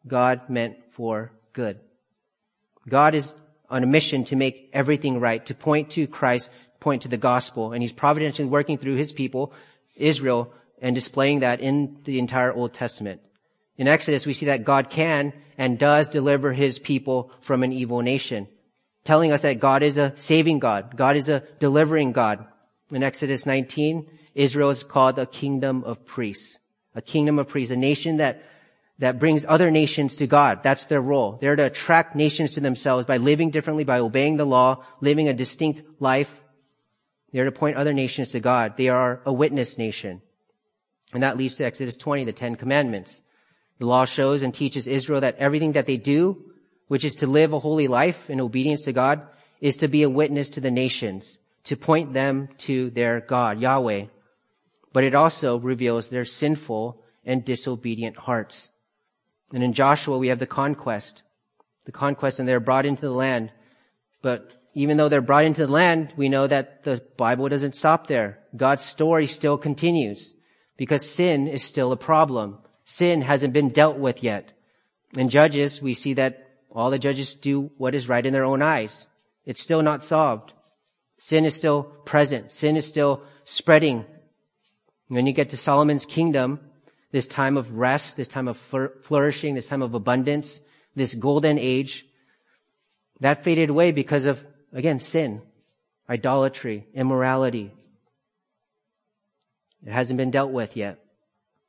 God 0.07 0.49
meant 0.49 0.77
for 0.91 1.33
good. 1.53 1.79
God 2.89 3.15
is 3.15 3.35
on 3.69 3.83
a 3.83 3.87
mission 3.87 4.25
to 4.25 4.37
make 4.37 4.71
everything 4.73 5.19
right, 5.21 5.45
to 5.47 5.55
point 5.55 5.91
to 5.91 6.07
Christ, 6.07 6.51
point 6.81 7.03
to 7.03 7.09
the 7.09 7.17
gospel, 7.17 7.73
and 7.73 7.83
he's 7.83 7.93
providentially 7.93 8.49
working 8.49 8.79
through 8.79 8.95
his 8.95 9.13
people, 9.13 9.53
Israel, 9.97 10.53
and 10.81 10.95
displaying 10.95 11.41
that 11.41 11.61
in 11.61 11.99
the 12.05 12.19
entire 12.19 12.53
Old 12.53 12.73
Testament. 12.73 13.21
In 13.77 13.89
Exodus, 13.89 14.27
we 14.27 14.33
see 14.33 14.47
that 14.47 14.65
God 14.65 14.91
can 14.91 15.33
and 15.59 15.79
does 15.79 16.09
deliver 16.09 16.53
his 16.53 16.79
people 16.79 17.31
from 17.41 17.63
an 17.63 17.73
evil 17.73 18.03
nation, 18.03 18.47
telling 19.05 19.33
us 19.33 19.43
that 19.43 19.61
God 19.61 19.83
is 19.83 19.99
a 19.99 20.13
saving 20.17 20.59
God. 20.59 20.97
God 20.97 21.17
is 21.17 21.29
a 21.29 21.43
delivering 21.59 22.13
God. 22.13 22.47
In 22.91 23.03
Exodus 23.03 23.47
19, 23.47 24.07
Israel 24.35 24.71
is 24.71 24.85
called 24.85 25.19
a 25.19 25.27
kingdom 25.27 25.83
of 25.85 26.05
priests, 26.05 26.59
a 26.95 27.03
kingdom 27.03 27.39
of 27.39 27.49
priests, 27.49 27.73
a 27.73 27.77
nation 27.77 28.19
that 28.19 28.43
that 28.99 29.19
brings 29.19 29.45
other 29.47 29.71
nations 29.71 30.17
to 30.17 30.27
God. 30.27 30.63
That's 30.63 30.87
their 30.87 31.01
role. 31.01 31.33
They're 31.41 31.57
to 31.57 31.65
attract 31.65 32.15
nations 32.15 32.53
to 32.53 32.61
themselves 32.61 33.07
by 33.07 33.19
living 33.19 33.51
differently, 33.51 33.85
by 33.85 33.99
obeying 33.99 34.37
the 34.37 34.47
law, 34.47 34.85
living 35.01 35.29
a 35.29 35.35
distinct 35.35 35.83
life. 36.01 36.43
They're 37.33 37.45
to 37.45 37.53
point 37.53 37.77
other 37.77 37.93
nations 37.93 38.31
to 38.33 38.41
God. 38.41 38.77
They 38.77 38.89
are 38.89 39.21
a 39.27 39.33
witness 39.33 39.77
nation. 39.77 40.23
And 41.13 41.23
that 41.23 41.37
leads 41.37 41.57
to 41.57 41.65
Exodus 41.65 41.97
20, 41.97 42.25
the 42.25 42.33
Ten 42.33 42.57
Commandments. 42.57 43.21
The 43.79 43.87
law 43.87 44.07
shows 44.07 44.43
and 44.43 44.55
teaches 44.55 44.87
Israel 44.87 45.21
that 45.21 45.37
everything 45.37 45.73
that 45.73 45.87
they 45.87 45.99
do, 45.99 46.43
which 46.89 47.05
is 47.05 47.17
to 47.17 47.27
live 47.27 47.53
a 47.53 47.59
holy 47.59 47.89
life 47.89 48.31
in 48.31 48.41
obedience 48.41 48.83
to 48.83 48.93
God, 48.93 49.27
is 49.61 49.77
to 49.79 49.89
be 49.89 50.03
a 50.03 50.11
witness 50.11 50.49
to 50.51 50.61
the 50.61 50.71
nations, 50.71 51.39
to 51.65 51.77
point 51.77 52.15
them 52.15 52.49
to 52.59 52.91
their 52.91 53.21
God, 53.21 53.61
Yahweh. 53.61 54.07
But 54.95 55.05
it 55.05 55.15
also 55.15 55.59
reveals 55.59 56.09
their 56.09 56.25
sinful 56.25 57.03
and 57.25 57.45
disobedient 57.45 58.17
hearts. 58.17 58.71
And 59.53 59.63
in 59.63 59.73
Joshua, 59.73 60.19
we 60.19 60.29
have 60.29 60.39
the 60.39 60.47
conquest. 60.47 61.23
The 61.85 61.93
conquest, 61.93 62.41
and 62.41 62.49
they're 62.49 62.61
brought 62.61 62.87
into 62.87 63.03
the 63.03 63.11
land. 63.11 63.53
But 64.23 64.57
even 64.75 64.97
though 64.97 65.09
they're 65.09 65.21
brought 65.21 65.45
into 65.45 65.67
the 65.67 65.73
land, 65.73 66.13
we 66.17 66.29
know 66.29 66.47
that 66.47 66.85
the 66.85 67.03
Bible 67.17 67.49
doesn't 67.49 67.77
stop 67.77 68.07
there. 68.07 68.39
God's 68.57 68.85
story 68.85 69.27
still 69.27 69.57
continues 69.57 70.35
because 70.77 71.09
sin 71.09 71.49
is 71.49 71.63
still 71.63 71.93
a 71.93 71.97
problem. 71.97 72.59
Sin 72.85 73.23
hasn't 73.23 73.53
been 73.53 73.69
dealt 73.69 73.99
with 73.99 74.23
yet. 74.23 74.53
In 75.17 75.29
Judges, 75.29 75.81
we 75.81 75.95
see 75.95 76.15
that 76.15 76.47
all 76.71 76.91
the 76.91 76.99
judges 76.99 77.35
do 77.35 77.71
what 77.79 77.95
is 77.95 78.09
right 78.09 78.25
in 78.25 78.35
their 78.35 78.45
own 78.45 78.61
eyes. 78.61 79.07
It's 79.47 79.63
still 79.63 79.83
not 79.83 80.05
solved. 80.05 80.53
Sin 81.17 81.47
is 81.47 81.55
still 81.55 81.85
present. 82.05 82.53
Sin 82.53 82.77
is 82.77 82.87
still 82.87 83.23
spreading. 83.45 84.05
When 85.09 85.27
you 85.27 85.33
get 85.33 85.51
to 85.51 85.57
Solomon's 85.57 86.05
kingdom, 86.05 86.61
this 87.13 87.27
time 87.27 87.57
of 87.57 87.73
rest, 87.73 88.17
this 88.17 88.29
time 88.29 88.49
of 88.49 88.57
flourishing, 88.57 89.55
this 89.55 89.69
time 89.69 89.83
of 89.83 89.95
abundance, 89.95 90.61
this 90.95 91.15
golden 91.15 91.59
age, 91.59 92.07
that 93.21 93.45
faded 93.45 93.71
away 93.71 93.93
because 93.93 94.27
of, 94.27 94.45
again, 94.73 95.01
sin, 95.01 95.43
idolatry, 96.09 96.87
immorality. 96.95 97.73
It 99.87 99.93
hasn't 99.93 100.19
been 100.19 100.31
dealt 100.31 100.51
with 100.51 100.77
yet. 100.77 100.99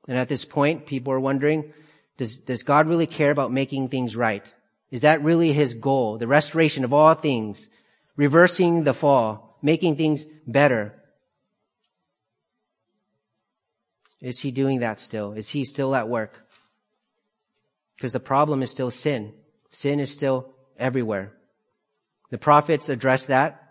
And 0.08 0.17
at 0.17 0.29
this 0.29 0.46
point, 0.46 0.86
people 0.86 1.13
are 1.13 1.20
wondering, 1.20 1.74
does, 2.17 2.38
does 2.38 2.63
God 2.63 2.88
really 2.88 3.08
care 3.08 3.32
about 3.32 3.51
making 3.51 3.89
things 3.89 4.15
right? 4.15 4.51
Is 4.89 5.01
that 5.01 5.24
really 5.24 5.53
his 5.53 5.74
goal? 5.74 6.17
The 6.17 6.27
restoration 6.27 6.84
of 6.84 6.94
all 6.94 7.13
things, 7.13 7.70
reversing 8.15 8.84
the 8.84 8.94
fall, 8.94 9.58
making 9.62 9.98
things 9.98 10.25
better. 10.48 10.94
Is 14.22 14.40
he 14.40 14.52
doing 14.52 14.80
that 14.80 15.00
still? 15.00 15.34
Is 15.34 15.50
he 15.50 15.64
still 15.64 15.96
at 15.96 16.10
work? 16.10 16.44
Because 17.96 18.12
the 18.12 18.20
problem 18.20 18.62
is 18.62 18.72
still 18.72 18.92
sin. 18.92 19.34
Sin 19.70 20.00
is 20.00 20.12
still 20.12 20.54
everywhere. 20.78 21.34
The 22.30 22.38
prophets 22.38 22.90
address 22.90 23.28
that 23.28 23.68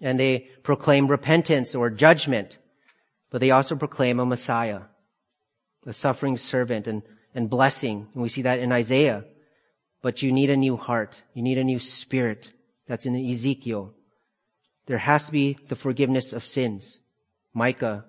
and 0.00 0.20
they 0.20 0.48
proclaim 0.62 1.06
repentance 1.06 1.74
or 1.74 1.90
judgment, 1.90 2.58
but 3.30 3.40
they 3.40 3.50
also 3.50 3.76
proclaim 3.76 4.20
a 4.20 4.26
Messiah, 4.26 4.82
a 5.86 5.92
suffering 5.92 6.36
servant 6.36 6.86
and, 6.86 7.02
and 7.34 7.48
blessing. 7.48 8.08
And 8.12 8.22
we 8.22 8.28
see 8.28 8.42
that 8.42 8.58
in 8.58 8.72
Isaiah. 8.72 9.24
But 10.02 10.22
you 10.22 10.32
need 10.32 10.50
a 10.50 10.56
new 10.56 10.76
heart. 10.76 11.22
You 11.34 11.42
need 11.42 11.58
a 11.58 11.64
new 11.64 11.78
spirit. 11.78 12.52
That's 12.86 13.06
in 13.06 13.16
Ezekiel. 13.16 13.94
There 14.86 14.98
has 14.98 15.26
to 15.26 15.32
be 15.32 15.56
the 15.66 15.76
forgiveness 15.76 16.32
of 16.32 16.46
sins. 16.46 17.00
Micah 17.52 18.04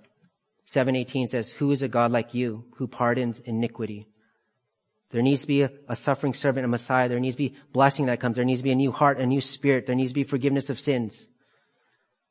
7:18 0.68 1.28
says, 1.28 1.52
"Who 1.52 1.72
is 1.72 1.82
a 1.82 1.88
God 1.88 2.12
like 2.12 2.34
you 2.34 2.66
who 2.76 2.88
pardons 2.88 3.40
iniquity?" 3.40 4.08
There 5.12 5.22
needs 5.22 5.42
to 5.42 5.48
be 5.48 5.62
a, 5.62 5.72
a, 5.88 5.96
suffering 5.96 6.34
servant, 6.34 6.66
a 6.66 6.68
Messiah. 6.68 7.08
There 7.08 7.22
needs 7.22 7.36
to 7.36 7.50
be 7.50 7.56
blessing 7.72 8.08
that 8.08 8.20
comes. 8.20 8.36
There 8.36 8.44
needs 8.44 8.60
to 8.60 8.66
be 8.66 8.72
a 8.72 8.76
new 8.76 8.92
heart, 8.92 9.20
a 9.20 9.26
new 9.26 9.40
spirit. 9.40 9.86
There 9.86 9.96
needs 9.96 10.12
to 10.12 10.16
be 10.16 10.26
forgiveness 10.26 10.70
of 10.70 10.78
sins. 10.78 11.30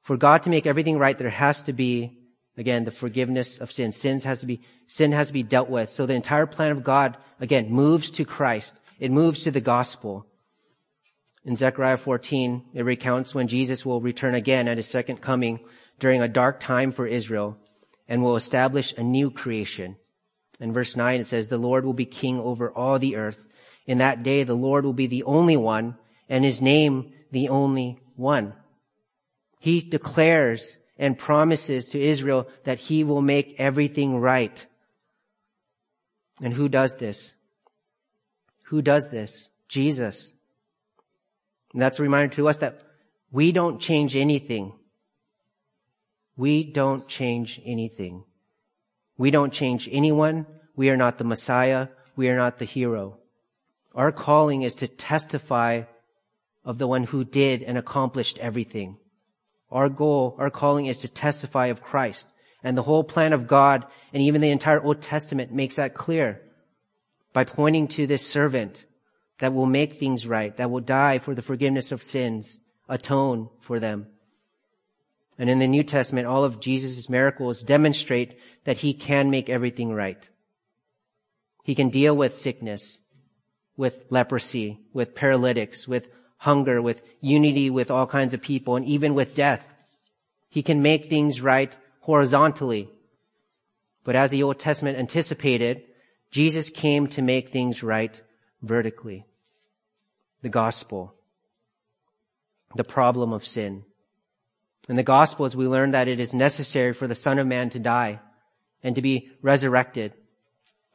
For 0.02 0.18
God 0.18 0.42
to 0.42 0.50
make 0.50 0.66
everything 0.66 0.98
right, 0.98 1.16
there 1.16 1.30
has 1.30 1.62
to 1.62 1.72
be, 1.72 2.18
again, 2.58 2.84
the 2.84 2.90
forgiveness 2.90 3.58
of 3.58 3.72
sins. 3.72 3.96
Sins 3.96 4.24
has 4.24 4.40
to 4.40 4.46
be, 4.46 4.60
sin 4.86 5.12
has 5.12 5.28
to 5.28 5.32
be 5.32 5.42
dealt 5.42 5.70
with. 5.70 5.88
So 5.88 6.04
the 6.04 6.12
entire 6.12 6.44
plan 6.44 6.72
of 6.72 6.84
God, 6.84 7.16
again, 7.40 7.70
moves 7.70 8.10
to 8.10 8.26
Christ. 8.26 8.78
It 9.00 9.10
moves 9.10 9.44
to 9.44 9.50
the 9.50 9.62
gospel. 9.62 10.26
In 11.46 11.56
Zechariah 11.56 11.96
14, 11.96 12.62
it 12.74 12.82
recounts 12.82 13.34
when 13.34 13.48
Jesus 13.48 13.86
will 13.86 14.02
return 14.02 14.34
again 14.34 14.68
at 14.68 14.76
his 14.76 14.86
second 14.86 15.22
coming 15.22 15.60
during 15.98 16.20
a 16.20 16.28
dark 16.28 16.60
time 16.60 16.92
for 16.92 17.06
Israel 17.06 17.56
and 18.08 18.22
will 18.22 18.36
establish 18.36 18.92
a 18.94 19.02
new 19.02 19.30
creation. 19.30 19.96
In 20.60 20.72
verse 20.72 20.96
9 20.96 21.20
it 21.20 21.26
says, 21.26 21.48
The 21.48 21.58
Lord 21.58 21.84
will 21.84 21.92
be 21.92 22.06
king 22.06 22.38
over 22.38 22.70
all 22.70 22.98
the 22.98 23.16
earth. 23.16 23.46
In 23.86 23.98
that 23.98 24.22
day 24.22 24.44
the 24.44 24.54
Lord 24.54 24.84
will 24.84 24.92
be 24.92 25.06
the 25.06 25.24
only 25.24 25.56
one, 25.56 25.96
and 26.28 26.44
his 26.44 26.62
name 26.62 27.12
the 27.30 27.48
only 27.48 27.98
one. 28.14 28.54
He 29.58 29.80
declares 29.80 30.78
and 30.98 31.18
promises 31.18 31.88
to 31.90 32.00
Israel 32.00 32.48
that 32.64 32.78
he 32.78 33.04
will 33.04 33.22
make 33.22 33.56
everything 33.58 34.16
right. 34.18 34.66
And 36.42 36.52
who 36.54 36.68
does 36.68 36.96
this? 36.96 37.34
Who 38.64 38.82
does 38.82 39.10
this? 39.10 39.48
Jesus. 39.68 40.32
And 41.72 41.82
that's 41.82 41.98
a 41.98 42.02
reminder 42.02 42.34
to 42.36 42.48
us 42.48 42.58
that 42.58 42.80
we 43.30 43.52
don't 43.52 43.80
change 43.80 44.16
anything. 44.16 44.72
We 46.36 46.64
don't 46.64 47.08
change 47.08 47.60
anything. 47.64 48.24
We 49.16 49.30
don't 49.30 49.52
change 49.52 49.88
anyone. 49.90 50.46
We 50.74 50.90
are 50.90 50.96
not 50.96 51.18
the 51.18 51.24
Messiah. 51.24 51.88
We 52.14 52.28
are 52.28 52.36
not 52.36 52.58
the 52.58 52.64
hero. 52.64 53.18
Our 53.94 54.12
calling 54.12 54.62
is 54.62 54.74
to 54.76 54.88
testify 54.88 55.84
of 56.64 56.78
the 56.78 56.86
one 56.86 57.04
who 57.04 57.24
did 57.24 57.62
and 57.62 57.78
accomplished 57.78 58.38
everything. 58.38 58.98
Our 59.70 59.88
goal, 59.88 60.36
our 60.38 60.50
calling 60.50 60.86
is 60.86 60.98
to 60.98 61.08
testify 61.08 61.66
of 61.66 61.82
Christ. 61.82 62.26
And 62.62 62.76
the 62.76 62.82
whole 62.82 63.04
plan 63.04 63.32
of 63.32 63.46
God 63.46 63.86
and 64.12 64.22
even 64.22 64.40
the 64.40 64.50
entire 64.50 64.82
Old 64.82 65.00
Testament 65.00 65.52
makes 65.52 65.76
that 65.76 65.94
clear 65.94 66.42
by 67.32 67.44
pointing 67.44 67.88
to 67.88 68.06
this 68.06 68.26
servant 68.26 68.84
that 69.38 69.54
will 69.54 69.66
make 69.66 69.94
things 69.94 70.26
right, 70.26 70.56
that 70.56 70.70
will 70.70 70.80
die 70.80 71.18
for 71.18 71.34
the 71.34 71.42
forgiveness 71.42 71.92
of 71.92 72.02
sins, 72.02 72.58
atone 72.88 73.48
for 73.60 73.78
them. 73.78 74.06
And 75.38 75.50
in 75.50 75.58
the 75.58 75.66
New 75.66 75.82
Testament, 75.82 76.26
all 76.26 76.44
of 76.44 76.60
Jesus' 76.60 77.08
miracles 77.08 77.62
demonstrate 77.62 78.38
that 78.64 78.78
he 78.78 78.94
can 78.94 79.30
make 79.30 79.50
everything 79.50 79.92
right. 79.92 80.28
He 81.62 81.74
can 81.74 81.90
deal 81.90 82.16
with 82.16 82.36
sickness, 82.36 83.00
with 83.76 84.04
leprosy, 84.08 84.80
with 84.92 85.14
paralytics, 85.14 85.86
with 85.86 86.08
hunger, 86.38 86.80
with 86.80 87.02
unity 87.20 87.70
with 87.70 87.90
all 87.90 88.06
kinds 88.06 88.32
of 88.34 88.40
people, 88.40 88.76
and 88.76 88.86
even 88.86 89.14
with 89.14 89.34
death. 89.34 89.74
He 90.48 90.62
can 90.62 90.82
make 90.82 91.06
things 91.06 91.40
right 91.40 91.76
horizontally. 92.00 92.88
But 94.04 94.16
as 94.16 94.30
the 94.30 94.42
Old 94.42 94.58
Testament 94.58 94.98
anticipated, 94.98 95.82
Jesus 96.30 96.70
came 96.70 97.08
to 97.08 97.22
make 97.22 97.48
things 97.48 97.82
right 97.82 98.20
vertically. 98.62 99.26
The 100.42 100.48
gospel. 100.48 101.14
The 102.76 102.84
problem 102.84 103.32
of 103.32 103.46
sin. 103.46 103.84
In 104.88 104.96
the 104.96 105.02
Gospels, 105.02 105.56
we 105.56 105.66
learn 105.66 105.90
that 105.90 106.08
it 106.08 106.20
is 106.20 106.32
necessary 106.32 106.92
for 106.92 107.08
the 107.08 107.14
Son 107.14 107.38
of 107.38 107.46
Man 107.46 107.70
to 107.70 107.78
die 107.78 108.20
and 108.82 108.94
to 108.94 109.02
be 109.02 109.30
resurrected. 109.42 110.12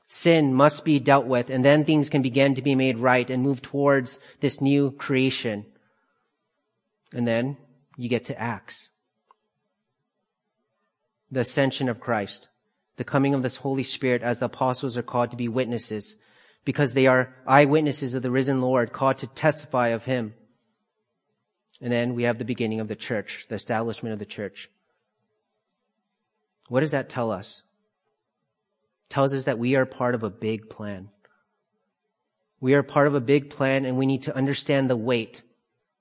Sin 0.07 0.53
must 0.53 0.85
be 0.85 0.99
dealt 0.99 1.25
with, 1.25 1.49
and 1.49 1.63
then 1.63 1.83
things 1.83 2.09
can 2.09 2.21
begin 2.21 2.55
to 2.55 2.61
be 2.61 2.75
made 2.75 2.97
right 2.97 3.29
and 3.29 3.43
move 3.43 3.61
towards 3.61 4.19
this 4.39 4.61
new 4.61 4.91
creation. 4.91 5.65
And 7.13 7.27
then 7.27 7.57
you 7.97 8.09
get 8.09 8.25
to 8.25 8.39
Acts. 8.39 8.89
The 11.29 11.41
ascension 11.41 11.87
of 11.87 11.99
Christ, 11.99 12.49
the 12.97 13.03
coming 13.03 13.33
of 13.33 13.41
this 13.41 13.57
Holy 13.57 13.83
Spirit 13.83 14.21
as 14.21 14.39
the 14.39 14.45
apostles 14.45 14.97
are 14.97 15.03
called 15.03 15.31
to 15.31 15.37
be 15.37 15.47
witnesses 15.47 16.17
because 16.65 16.93
they 16.93 17.07
are 17.07 17.33
eyewitnesses 17.47 18.13
of 18.13 18.21
the 18.21 18.31
risen 18.31 18.61
Lord 18.61 18.91
called 18.93 19.17
to 19.19 19.27
testify 19.27 19.89
of 19.89 20.05
him. 20.05 20.33
And 21.81 21.91
then 21.91 22.13
we 22.13 22.23
have 22.23 22.37
the 22.37 22.45
beginning 22.45 22.79
of 22.79 22.87
the 22.87 22.95
church, 22.95 23.45
the 23.49 23.55
establishment 23.55 24.13
of 24.13 24.19
the 24.19 24.25
church. 24.25 24.69
What 26.69 26.81
does 26.81 26.91
that 26.91 27.09
tell 27.09 27.31
us? 27.31 27.63
tells 29.11 29.33
us 29.33 29.43
that 29.43 29.59
we 29.59 29.75
are 29.75 29.85
part 29.85 30.15
of 30.15 30.23
a 30.23 30.29
big 30.29 30.69
plan. 30.69 31.09
We 32.59 32.73
are 32.73 32.83
part 32.83 33.07
of 33.07 33.13
a 33.13 33.21
big 33.21 33.49
plan 33.49 33.85
and 33.85 33.97
we 33.97 34.05
need 34.05 34.23
to 34.23 34.35
understand 34.35 34.89
the 34.89 34.95
weight, 34.95 35.41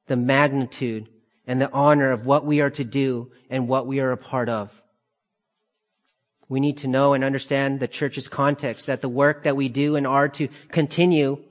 the 0.07 0.17
magnitude, 0.17 1.09
and 1.47 1.61
the 1.61 1.73
honor 1.73 2.13
of 2.13 2.25
what 2.25 2.47
we 2.47 2.61
are 2.61 2.71
to 2.71 2.85
do 2.85 3.33
and 3.51 3.67
what 3.67 3.87
we 3.87 4.01
are 4.01 4.13
a 4.13 4.17
part 4.17 4.49
of. 4.49 4.71
We 6.49 6.61
need 6.61 6.79
to 6.79 6.89
know 6.89 7.15
and 7.15 7.25
understand 7.25 7.81
the 7.81 7.89
church's 7.89 8.29
context, 8.29 8.87
that 8.87 9.01
the 9.03 9.09
work 9.09 9.45
that 9.45 9.57
we 9.57 9.69
do 9.69 9.97
and 9.97 10.07
are 10.07 10.29
to 10.31 10.49
continue 10.69 11.43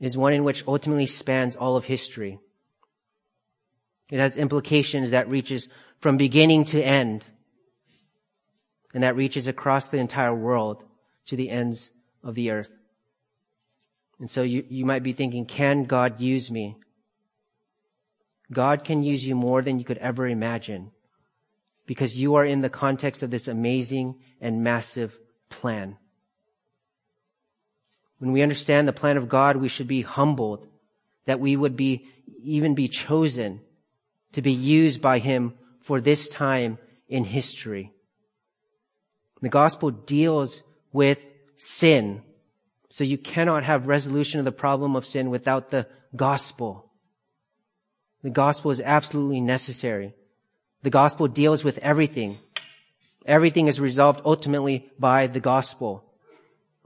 is 0.00 0.16
one 0.16 0.32
in 0.32 0.44
which 0.44 0.64
ultimately 0.66 1.06
spans 1.06 1.56
all 1.56 1.76
of 1.76 1.86
history. 1.86 2.38
It 4.10 4.20
has 4.20 4.36
implications 4.36 5.10
that 5.10 5.28
reaches 5.28 5.68
from 5.98 6.16
beginning 6.16 6.64
to 6.66 6.82
end 6.82 7.24
and 8.94 9.02
that 9.02 9.16
reaches 9.16 9.48
across 9.48 9.88
the 9.88 9.98
entire 9.98 10.34
world 10.34 10.84
to 11.26 11.36
the 11.36 11.50
ends 11.50 11.90
of 12.22 12.34
the 12.34 12.50
earth. 12.50 12.70
And 14.18 14.30
so 14.30 14.42
you, 14.42 14.64
you 14.68 14.86
might 14.86 15.02
be 15.02 15.12
thinking, 15.12 15.44
can 15.44 15.84
God 15.84 16.20
use 16.20 16.50
me? 16.50 16.76
God 18.52 18.84
can 18.84 19.02
use 19.02 19.26
you 19.26 19.34
more 19.34 19.60
than 19.60 19.78
you 19.78 19.84
could 19.84 19.98
ever 19.98 20.26
imagine 20.26 20.92
because 21.84 22.16
you 22.16 22.36
are 22.36 22.44
in 22.44 22.60
the 22.60 22.70
context 22.70 23.22
of 23.22 23.30
this 23.30 23.48
amazing 23.48 24.16
and 24.40 24.62
massive 24.62 25.18
plan. 25.48 25.96
When 28.18 28.32
we 28.32 28.42
understand 28.42 28.88
the 28.88 28.92
plan 28.92 29.16
of 29.16 29.28
God, 29.28 29.56
we 29.56 29.68
should 29.68 29.88
be 29.88 30.02
humbled 30.02 30.66
that 31.26 31.40
we 31.40 31.56
would 31.56 31.76
be, 31.76 32.06
even 32.42 32.74
be 32.74 32.88
chosen 32.88 33.60
to 34.32 34.42
be 34.42 34.52
used 34.52 35.00
by 35.00 35.18
Him 35.18 35.54
for 35.80 36.00
this 36.00 36.28
time 36.28 36.78
in 37.08 37.24
history. 37.24 37.92
The 39.42 39.48
gospel 39.48 39.90
deals 39.90 40.62
with 40.92 41.24
sin. 41.56 42.22
So 42.88 43.04
you 43.04 43.18
cannot 43.18 43.64
have 43.64 43.86
resolution 43.86 44.38
of 44.38 44.44
the 44.44 44.52
problem 44.52 44.96
of 44.96 45.06
sin 45.06 45.30
without 45.30 45.70
the 45.70 45.86
gospel. 46.14 46.90
The 48.22 48.30
gospel 48.30 48.70
is 48.70 48.80
absolutely 48.80 49.40
necessary. 49.40 50.14
The 50.82 50.90
gospel 50.90 51.28
deals 51.28 51.62
with 51.62 51.78
everything. 51.78 52.38
Everything 53.24 53.68
is 53.68 53.80
resolved 53.80 54.22
ultimately 54.24 54.88
by 54.98 55.26
the 55.26 55.40
gospel. 55.40 56.04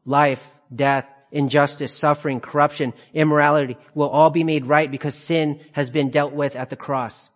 Life, 0.05 0.53
death, 0.75 1.07
injustice, 1.33 1.93
suffering, 1.93 2.41
corruption, 2.41 2.93
immorality 3.15 3.77
will 3.95 4.09
all 4.09 4.31
be 4.31 4.45
made 4.45 4.67
right 4.67 4.91
because 4.91 5.15
sin 5.15 5.61
has 5.73 5.91
been 5.91 6.11
dealt 6.11 6.33
with 6.33 6.57
at 6.57 6.71
the 6.71 6.77
cross. 6.77 7.31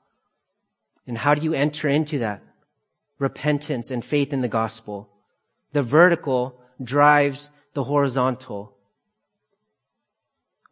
And 1.07 1.19
how 1.19 1.35
do 1.35 1.43
you 1.43 1.55
enter 1.55 1.89
into 1.89 2.21
that? 2.21 2.43
repentance 3.19 3.91
and 3.91 4.05
faith 4.05 4.33
in 4.33 4.41
the 4.41 4.49
gospel. 4.49 5.09
The 5.73 5.83
vertical 5.83 6.61
drives 6.83 7.51
the 7.75 7.85
horizontal. 7.85 8.77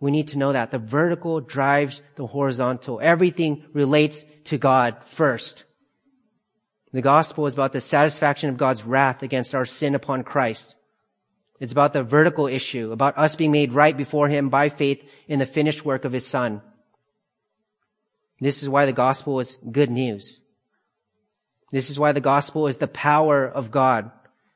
We 0.00 0.10
need 0.10 0.28
to 0.28 0.38
know 0.38 0.52
that. 0.52 0.70
The 0.70 0.78
vertical 0.78 1.40
drives 1.40 2.02
the 2.16 2.26
horizontal. 2.26 3.00
Everything 3.02 3.64
relates 3.72 4.24
to 4.44 4.58
God 4.58 4.96
first. 5.04 5.64
The 6.92 7.02
gospel 7.02 7.46
is 7.46 7.54
about 7.54 7.72
the 7.72 7.80
satisfaction 7.80 8.50
of 8.50 8.58
God's 8.58 8.84
wrath 8.84 9.22
against 9.22 9.54
our 9.54 9.64
sin 9.64 9.94
upon 9.94 10.24
Christ. 10.24 10.74
It's 11.62 11.70
about 11.70 11.92
the 11.92 12.02
vertical 12.02 12.48
issue, 12.48 12.90
about 12.90 13.16
us 13.16 13.36
being 13.36 13.52
made 13.52 13.72
right 13.72 13.96
before 13.96 14.26
Him 14.26 14.48
by 14.48 14.68
faith 14.68 15.08
in 15.28 15.38
the 15.38 15.46
finished 15.46 15.84
work 15.84 16.04
of 16.04 16.12
His 16.12 16.26
Son. 16.26 16.60
This 18.40 18.64
is 18.64 18.68
why 18.68 18.84
the 18.84 18.92
gospel 18.92 19.38
is 19.38 19.60
good 19.70 19.88
news. 19.88 20.40
This 21.70 21.88
is 21.88 22.00
why 22.00 22.10
the 22.10 22.20
gospel 22.20 22.66
is 22.66 22.78
the 22.78 22.88
power 22.88 23.46
of 23.46 23.70
God. 23.70 24.10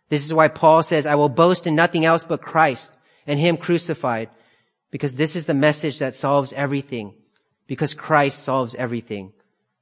This 0.08 0.26
is 0.26 0.34
why 0.34 0.48
Paul 0.48 0.82
says, 0.82 1.06
I 1.06 1.14
will 1.14 1.28
boast 1.28 1.68
in 1.68 1.76
nothing 1.76 2.04
else 2.04 2.24
but 2.24 2.42
Christ 2.42 2.90
and 3.24 3.38
Him 3.38 3.56
crucified. 3.56 4.28
Because 4.90 5.14
this 5.14 5.36
is 5.36 5.44
the 5.44 5.54
message 5.54 6.00
that 6.00 6.16
solves 6.16 6.52
everything. 6.54 7.14
Because 7.68 7.94
Christ 7.94 8.42
solves 8.42 8.74
everything. 8.74 9.32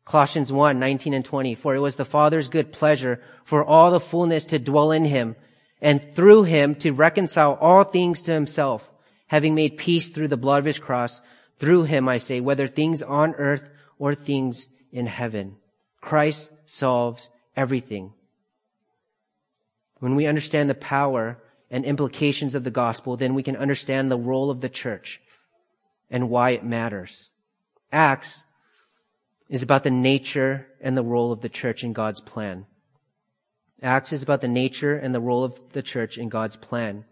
Colossians 0.05 0.53
1, 0.53 0.79
19 0.79 1.15
and 1.15 1.25
20. 1.25 1.55
For 1.55 1.75
it 1.75 1.81
was 1.81 1.97
the 1.97 2.05
Father's 2.05 2.51
good 2.51 2.71
pleasure 2.71 3.23
for 3.45 3.65
all 3.65 3.91
the 3.91 3.99
fullness 3.99 4.45
to 4.47 4.59
dwell 4.59 4.93
in 4.93 5.07
Him 5.07 5.37
and 5.85 6.14
through 6.14 6.44
Him 6.44 6.75
to 6.77 6.92
reconcile 6.92 7.59
all 7.61 7.85
things 7.85 8.23
to 8.23 8.33
Himself, 8.33 8.90
having 9.27 9.55
made 9.55 9.77
peace 9.77 10.09
through 10.09 10.29
the 10.29 10.38
blood 10.38 10.61
of 10.61 10.64
His 10.64 10.79
cross. 10.79 11.20
Through 11.59 11.85
Him, 11.85 12.09
I 12.09 12.16
say, 12.16 12.40
whether 12.40 12.66
things 12.66 13.03
on 13.03 13.35
earth 13.35 13.68
or 13.99 14.14
things 14.14 14.68
in 14.90 15.07
heaven. 15.07 15.57
Christ 16.01 16.53
solves 16.64 17.29
everything. 17.55 18.14
When 19.99 20.16
we 20.16 20.27
understand 20.27 20.70
the 20.70 20.75
power 20.75 21.38
and 21.70 21.85
implications 21.85 22.55
of 22.55 22.64
the 22.64 22.70
gospel, 22.70 23.18
then 23.18 23.35
we 23.35 23.42
can 23.42 23.57
understand 23.57 24.11
the 24.11 24.16
role 24.16 24.51
of 24.51 24.62
the 24.62 24.70
church 24.70 25.20
and 26.11 26.31
why 26.31 26.51
it 26.51 26.64
matters. 26.64 27.31
Acts 27.92 28.42
is 29.51 29.62
about 29.62 29.83
the 29.83 29.90
nature 29.90 30.66
and 30.81 30.97
the 30.97 31.05
role 31.05 31.31
of 31.31 31.42
the 31.42 31.49
church 31.51 31.85
in 31.85 31.92
God's 31.92 32.20
plan. 32.20 32.64
Acts 33.85 34.12
is 34.12 34.23
about 34.23 34.40
the 34.40 34.49
nature 34.49 34.97
and 34.97 35.14
the 35.14 35.20
role 35.20 35.44
of 35.44 35.61
the 35.73 35.83
church 35.83 36.18
in 36.18 36.29
God's 36.29 36.57
plan. 36.57 37.05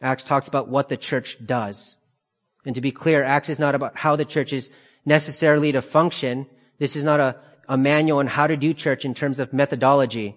Acts 0.00 0.24
talks 0.24 0.48
about 0.48 0.68
what 0.68 0.88
the 0.88 0.96
church 0.96 1.36
does. 1.44 1.98
And 2.64 2.74
to 2.74 2.80
be 2.80 2.92
clear, 2.92 3.22
Acts 3.22 3.50
is 3.50 3.58
not 3.58 3.74
about 3.74 3.98
how 3.98 4.16
the 4.16 4.24
church 4.24 4.54
is 4.54 4.70
necessarily 5.04 5.72
to 5.72 5.82
function. 5.82 6.46
This 6.78 6.96
is 6.96 7.04
not 7.04 7.20
a 7.20 7.36
a 7.68 7.76
manual 7.76 8.18
on 8.18 8.26
how 8.26 8.46
to 8.46 8.56
do 8.56 8.74
church 8.74 9.04
in 9.04 9.14
terms 9.14 9.38
of 9.38 9.52
methodology. 9.52 10.36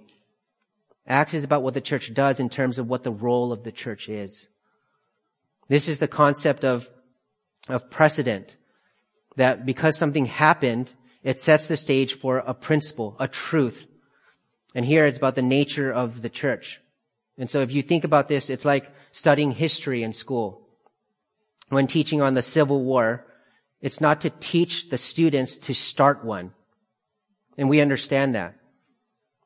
Acts 1.08 1.34
is 1.34 1.44
about 1.44 1.64
what 1.64 1.74
the 1.74 1.82
church 1.82 2.14
does 2.14 2.40
in 2.40 2.50
terms 2.50 2.80
of 2.80 2.88
what 2.88 3.04
the 3.04 3.12
role 3.12 3.52
of 3.52 3.64
the 3.64 3.72
church 3.72 4.10
is. 4.10 4.48
This 5.68 5.88
is 5.88 6.00
the 6.00 6.08
concept 6.08 6.64
of, 6.64 6.90
of 7.68 7.90
precedent. 7.90 8.56
That 9.36 9.66
because 9.66 9.98
something 9.98 10.26
happened, 10.26 10.94
it 11.24 11.40
sets 11.40 11.68
the 11.68 11.76
stage 11.76 12.14
for 12.14 12.38
a 12.38 12.54
principle, 12.54 13.18
a 13.20 13.28
truth. 13.28 13.88
And 14.76 14.86
here 14.86 15.06
it's 15.06 15.18
about 15.18 15.36
the 15.36 15.42
nature 15.42 15.92
of 15.92 16.22
the 16.22 16.30
church. 16.30 16.82
And 17.38 17.50
so 17.50 17.62
if 17.62 17.72
you 17.72 17.82
think 17.82 18.04
about 18.04 18.28
this, 18.28 18.50
it's 18.50 18.66
like 18.66 18.92
studying 19.12 19.52
history 19.52 20.04
in 20.04 20.14
school. 20.14 20.68
When 21.70 21.88
teaching 21.88 22.22
on 22.22 22.34
the 22.34 22.42
Civil 22.42 22.84
War, 22.84 23.26
it's 23.82 24.02
not 24.02 24.22
to 24.22 24.30
teach 24.30 24.90
the 24.90 24.98
students 24.98 25.58
to 25.60 25.74
start 25.74 26.24
one. 26.24 26.52
And 27.58 27.70
we 27.70 27.80
understand 27.80 28.36
that. 28.36 28.56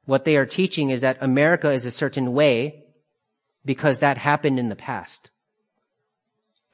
What 0.06 0.26
they 0.26 0.36
are 0.38 0.46
teaching 0.48 0.90
is 0.90 1.02
that 1.02 1.20
America 1.22 1.70
is 1.70 1.86
a 1.86 1.92
certain 1.92 2.34
way 2.34 2.86
because 3.64 4.00
that 4.00 4.18
happened 4.18 4.58
in 4.58 4.70
the 4.70 4.76
past. 4.76 5.30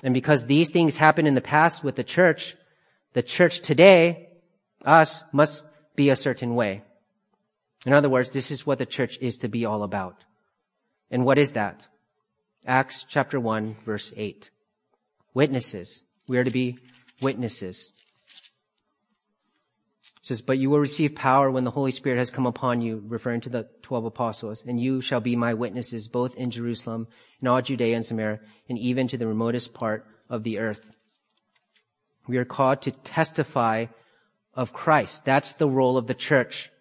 And 0.02 0.14
because 0.14 0.46
these 0.46 0.70
things 0.70 0.96
happened 0.96 1.28
in 1.28 1.36
the 1.36 1.42
past 1.42 1.84
with 1.84 1.96
the 1.96 2.04
church, 2.04 2.56
the 3.14 3.24
church 3.24 3.60
today, 3.60 4.30
us, 4.86 5.24
must 5.34 5.66
be 5.96 6.10
a 6.10 6.16
certain 6.16 6.56
way. 6.56 6.84
In 7.86 7.94
other 7.94 8.10
words, 8.10 8.32
this 8.32 8.52
is 8.52 8.66
what 8.66 8.80
the 8.80 8.86
church 8.86 9.18
is 9.22 9.38
to 9.38 9.48
be 9.48 9.66
all 9.66 9.84
about. 9.84 10.26
And 11.12 11.24
what 11.24 11.38
is 11.38 11.54
that? 11.54 11.86
Acts 12.66 13.06
chapter 13.08 13.40
1 13.40 13.78
verse 13.86 14.12
8. 14.16 14.50
Witnesses. 15.34 16.04
We 16.28 16.38
are 16.38 16.44
to 16.44 16.52
be 16.52 16.80
witnesses 17.22 17.92
It 20.26 20.30
says, 20.30 20.42
But 20.42 20.58
you 20.58 20.72
will 20.72 20.80
receive 20.80 21.14
power 21.14 21.52
when 21.52 21.66
the 21.66 21.72
Holy 21.72 21.92
Spirit 21.92 22.18
has 22.18 22.32
come 22.32 22.48
upon 22.48 22.82
you, 22.82 23.04
referring 23.06 23.42
to 23.42 23.50
the 23.50 23.68
twelve 23.84 24.06
apostles, 24.06 24.64
and 24.66 24.80
you 24.80 25.00
shall 25.00 25.20
be 25.20 25.36
my 25.36 25.54
witnesses 25.54 26.08
both 26.08 26.36
in 26.36 26.50
Jerusalem, 26.50 27.08
in 27.42 27.48
all 27.48 27.62
Judea 27.62 27.96
and 27.96 28.04
Samaria, 28.04 28.40
and 28.68 28.80
even 28.80 29.08
to 29.10 29.20
the 29.20 29.28
remotest 29.28 29.76
part 29.76 30.08
of 30.28 30.42
the 30.42 30.58
earth. 30.58 30.84
We 32.28 32.40
are 32.40 32.46
called 32.46 32.82
to 32.82 32.92
testify 32.92 33.86
of 34.56 34.74
Christ. 34.74 35.26
That's 35.26 35.54
the 35.54 35.70
role 35.70 35.96
of 35.96 36.08
the 36.08 36.16
church. 36.16 36.72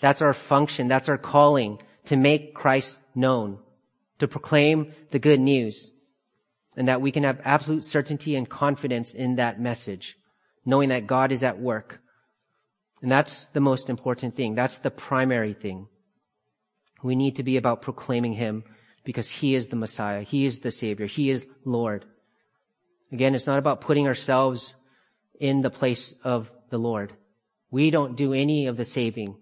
That's 0.00 0.22
our 0.22 0.32
function. 0.32 0.88
That's 0.88 1.08
our 1.08 1.18
calling 1.18 1.80
to 2.06 2.16
make 2.16 2.54
Christ 2.54 2.98
known, 3.14 3.58
to 4.18 4.28
proclaim 4.28 4.92
the 5.10 5.18
good 5.18 5.40
news, 5.40 5.92
and 6.76 6.88
that 6.88 7.00
we 7.00 7.12
can 7.12 7.24
have 7.24 7.40
absolute 7.44 7.84
certainty 7.84 8.34
and 8.34 8.48
confidence 8.48 9.14
in 9.14 9.36
that 9.36 9.60
message, 9.60 10.16
knowing 10.64 10.88
that 10.88 11.06
God 11.06 11.32
is 11.32 11.42
at 11.42 11.58
work 11.58 12.00
and 13.02 13.10
that's 13.10 13.46
the 13.48 13.60
most 13.60 13.88
important 13.88 14.36
thing. 14.36 14.54
That's 14.54 14.78
the 14.78 14.90
primary 14.90 15.54
thing. 15.54 15.88
We 17.02 17.16
need 17.16 17.36
to 17.36 17.42
be 17.42 17.56
about 17.56 17.82
proclaiming 17.82 18.34
Him 18.34 18.64
because 19.04 19.28
He 19.28 19.54
is 19.54 19.68
the 19.68 19.76
Messiah. 19.76 20.22
He 20.22 20.44
is 20.44 20.60
the 20.60 20.70
Savior. 20.70 21.06
He 21.06 21.30
is 21.30 21.48
Lord. 21.64 22.04
Again, 23.10 23.34
it's 23.34 23.46
not 23.46 23.58
about 23.58 23.80
putting 23.80 24.06
ourselves 24.06 24.74
in 25.40 25.62
the 25.62 25.70
place 25.70 26.14
of 26.22 26.50
the 26.68 26.78
Lord. 26.78 27.14
We 27.70 27.90
don't 27.90 28.16
do 28.16 28.34
any 28.34 28.66
of 28.66 28.76
the 28.76 28.84
saving. 28.84 29.36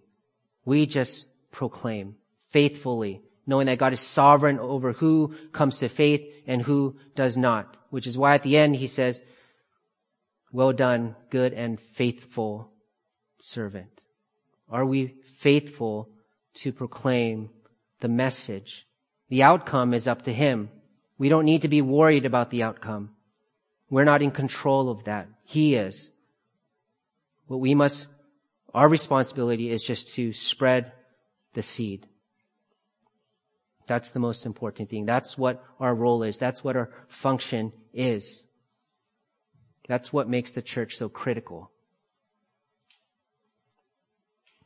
We 0.68 0.84
just 0.84 1.24
proclaim 1.50 2.16
faithfully, 2.50 3.22
knowing 3.46 3.64
that 3.68 3.78
God 3.78 3.94
is 3.94 4.02
sovereign 4.02 4.58
over 4.58 4.92
who 4.92 5.34
comes 5.50 5.78
to 5.78 5.88
faith 5.88 6.20
and 6.46 6.60
who 6.60 6.96
does 7.16 7.38
not, 7.38 7.78
which 7.88 8.06
is 8.06 8.18
why 8.18 8.34
at 8.34 8.42
the 8.42 8.58
end 8.58 8.76
he 8.76 8.86
says, 8.86 9.22
well 10.52 10.74
done, 10.74 11.16
good 11.30 11.54
and 11.54 11.80
faithful 11.80 12.70
servant. 13.38 14.04
Are 14.68 14.84
we 14.84 15.14
faithful 15.38 16.10
to 16.56 16.70
proclaim 16.70 17.48
the 18.00 18.08
message? 18.08 18.86
The 19.30 19.44
outcome 19.44 19.94
is 19.94 20.06
up 20.06 20.20
to 20.24 20.34
him. 20.34 20.68
We 21.16 21.30
don't 21.30 21.46
need 21.46 21.62
to 21.62 21.68
be 21.68 21.80
worried 21.80 22.26
about 22.26 22.50
the 22.50 22.62
outcome. 22.62 23.14
We're 23.88 24.04
not 24.04 24.20
in 24.20 24.32
control 24.32 24.90
of 24.90 25.04
that. 25.04 25.28
He 25.44 25.76
is. 25.76 26.10
What 27.46 27.60
we 27.60 27.74
must, 27.74 28.08
our 28.74 28.88
responsibility 28.88 29.70
is 29.70 29.82
just 29.82 30.14
to 30.14 30.32
spread 30.32 30.92
the 31.54 31.62
seed. 31.62 32.06
That's 33.86 34.10
the 34.10 34.20
most 34.20 34.44
important 34.44 34.90
thing. 34.90 35.06
That's 35.06 35.38
what 35.38 35.64
our 35.80 35.94
role 35.94 36.22
is. 36.22 36.38
That's 36.38 36.62
what 36.62 36.76
our 36.76 36.90
function 37.08 37.72
is. 37.94 38.44
That's 39.88 40.12
what 40.12 40.28
makes 40.28 40.50
the 40.50 40.60
church 40.60 40.96
so 40.96 41.08
critical. 41.08 41.70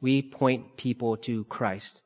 We 0.00 0.20
point 0.20 0.76
people 0.76 1.16
to 1.18 1.44
Christ. 1.44 2.02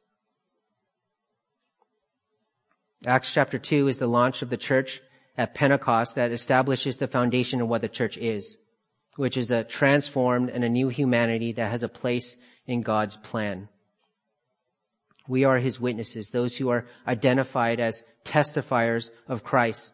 Acts 3.07 3.33
chapter 3.33 3.59
2 3.59 3.89
is 3.89 3.99
the 3.99 4.07
launch 4.07 4.43
of 4.43 4.51
the 4.51 4.59
church 4.59 5.01
at 5.39 5.55
Pentecost 5.55 6.17
that 6.17 6.33
establishes 6.33 6.99
the 6.99 7.09
foundation 7.09 7.63
of 7.63 7.69
what 7.69 7.81
the 7.81 7.89
church 7.89 8.19
is, 8.19 8.59
which 9.17 9.37
is 9.37 9.51
a 9.51 9.65
transformed 9.65 10.51
and 10.51 10.63
a 10.63 10.69
new 10.69 10.89
humanity 10.89 11.53
that 11.53 11.71
has 11.71 11.83
a 11.83 11.89
place 11.89 12.37
in 12.67 12.83
God's 12.83 13.17
plan. 13.17 13.69
We 15.29 15.45
are 15.45 15.59
his 15.59 15.81
witnesses, 15.81 16.31
those 16.31 16.57
who 16.57 16.69
are 16.69 16.87
identified 17.07 17.81
as 17.81 18.05
testifiers 18.25 19.11
of 19.27 19.43
Christ. 19.43 19.93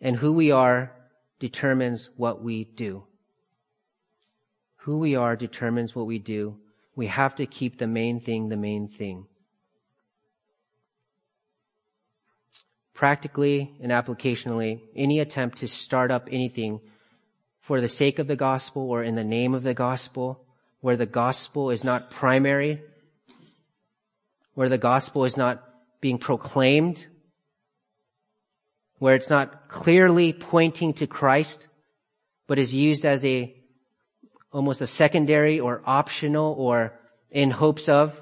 And 0.00 0.16
who 0.16 0.32
we 0.32 0.50
are 0.50 0.92
determines 1.38 2.10
what 2.16 2.42
we 2.42 2.64
do. 2.64 3.04
Who 4.78 4.98
we 4.98 5.14
are 5.14 5.36
determines 5.36 5.94
what 5.94 6.06
we 6.06 6.18
do. 6.18 6.58
We 6.96 7.06
have 7.06 7.34
to 7.36 7.46
keep 7.46 7.78
the 7.78 7.86
main 7.86 8.20
thing 8.20 8.48
the 8.48 8.56
main 8.56 8.88
thing. 8.88 9.26
Practically 12.92 13.74
and 13.80 13.90
applicationally, 13.90 14.80
any 14.94 15.18
attempt 15.20 15.58
to 15.58 15.68
start 15.68 16.10
up 16.10 16.28
anything 16.30 16.80
for 17.64 17.80
the 17.80 17.88
sake 17.88 18.18
of 18.18 18.26
the 18.26 18.36
gospel 18.36 18.90
or 18.90 19.02
in 19.02 19.14
the 19.14 19.24
name 19.24 19.54
of 19.54 19.62
the 19.62 19.72
gospel, 19.72 20.44
where 20.82 20.98
the 20.98 21.06
gospel 21.06 21.70
is 21.70 21.82
not 21.82 22.10
primary, 22.10 22.82
where 24.52 24.68
the 24.68 24.76
gospel 24.76 25.24
is 25.24 25.38
not 25.38 25.64
being 26.02 26.18
proclaimed, 26.18 27.06
where 28.98 29.14
it's 29.14 29.30
not 29.30 29.66
clearly 29.68 30.34
pointing 30.34 30.92
to 30.92 31.06
Christ, 31.06 31.68
but 32.46 32.58
is 32.58 32.74
used 32.74 33.06
as 33.06 33.24
a 33.24 33.54
almost 34.52 34.82
a 34.82 34.86
secondary 34.86 35.58
or 35.58 35.82
optional 35.86 36.54
or 36.58 36.92
in 37.30 37.50
hopes 37.50 37.88
of, 37.88 38.20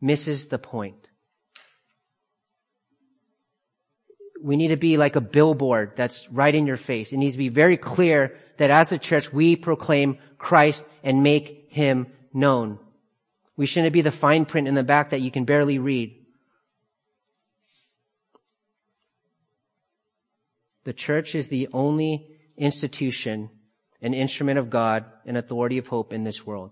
misses 0.00 0.46
the 0.46 0.58
point. 0.58 1.07
We 4.42 4.56
need 4.56 4.68
to 4.68 4.76
be 4.76 4.96
like 4.96 5.16
a 5.16 5.20
billboard 5.20 5.92
that's 5.96 6.30
right 6.30 6.54
in 6.54 6.66
your 6.66 6.76
face. 6.76 7.12
It 7.12 7.16
needs 7.16 7.34
to 7.34 7.38
be 7.38 7.48
very 7.48 7.76
clear 7.76 8.36
that 8.58 8.70
as 8.70 8.92
a 8.92 8.98
church, 8.98 9.32
we 9.32 9.56
proclaim 9.56 10.18
Christ 10.38 10.86
and 11.02 11.22
make 11.22 11.66
him 11.70 12.06
known. 12.32 12.78
We 13.56 13.66
shouldn't 13.66 13.92
be 13.92 14.02
the 14.02 14.12
fine 14.12 14.44
print 14.44 14.68
in 14.68 14.74
the 14.74 14.82
back 14.82 15.10
that 15.10 15.20
you 15.20 15.30
can 15.30 15.44
barely 15.44 15.78
read. 15.78 16.14
The 20.84 20.92
church 20.92 21.34
is 21.34 21.48
the 21.48 21.68
only 21.72 22.26
institution, 22.56 23.50
an 24.00 24.14
instrument 24.14 24.58
of 24.58 24.70
God, 24.70 25.04
an 25.26 25.36
authority 25.36 25.78
of 25.78 25.88
hope 25.88 26.12
in 26.12 26.24
this 26.24 26.46
world. 26.46 26.70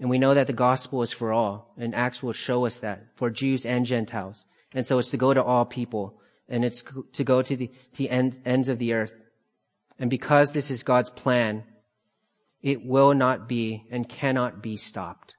And 0.00 0.08
we 0.08 0.18
know 0.18 0.32
that 0.32 0.46
the 0.46 0.54
gospel 0.54 1.02
is 1.02 1.12
for 1.12 1.30
all, 1.30 1.74
and 1.76 1.94
Acts 1.94 2.22
will 2.22 2.32
show 2.32 2.64
us 2.64 2.78
that, 2.78 3.04
for 3.16 3.28
Jews 3.28 3.66
and 3.66 3.84
Gentiles. 3.84 4.46
And 4.72 4.86
so 4.86 4.98
it's 4.98 5.10
to 5.10 5.18
go 5.18 5.34
to 5.34 5.42
all 5.42 5.66
people, 5.66 6.18
and 6.48 6.64
it's 6.64 6.82
to 7.12 7.22
go 7.22 7.42
to 7.42 7.54
the, 7.54 7.66
to 7.66 7.98
the 7.98 8.08
end, 8.08 8.40
ends 8.46 8.70
of 8.70 8.78
the 8.78 8.94
earth. 8.94 9.12
And 9.98 10.08
because 10.08 10.52
this 10.52 10.70
is 10.70 10.82
God's 10.82 11.10
plan, 11.10 11.64
it 12.62 12.84
will 12.84 13.12
not 13.12 13.46
be 13.46 13.84
and 13.90 14.08
cannot 14.08 14.62
be 14.62 14.78
stopped. 14.78 15.34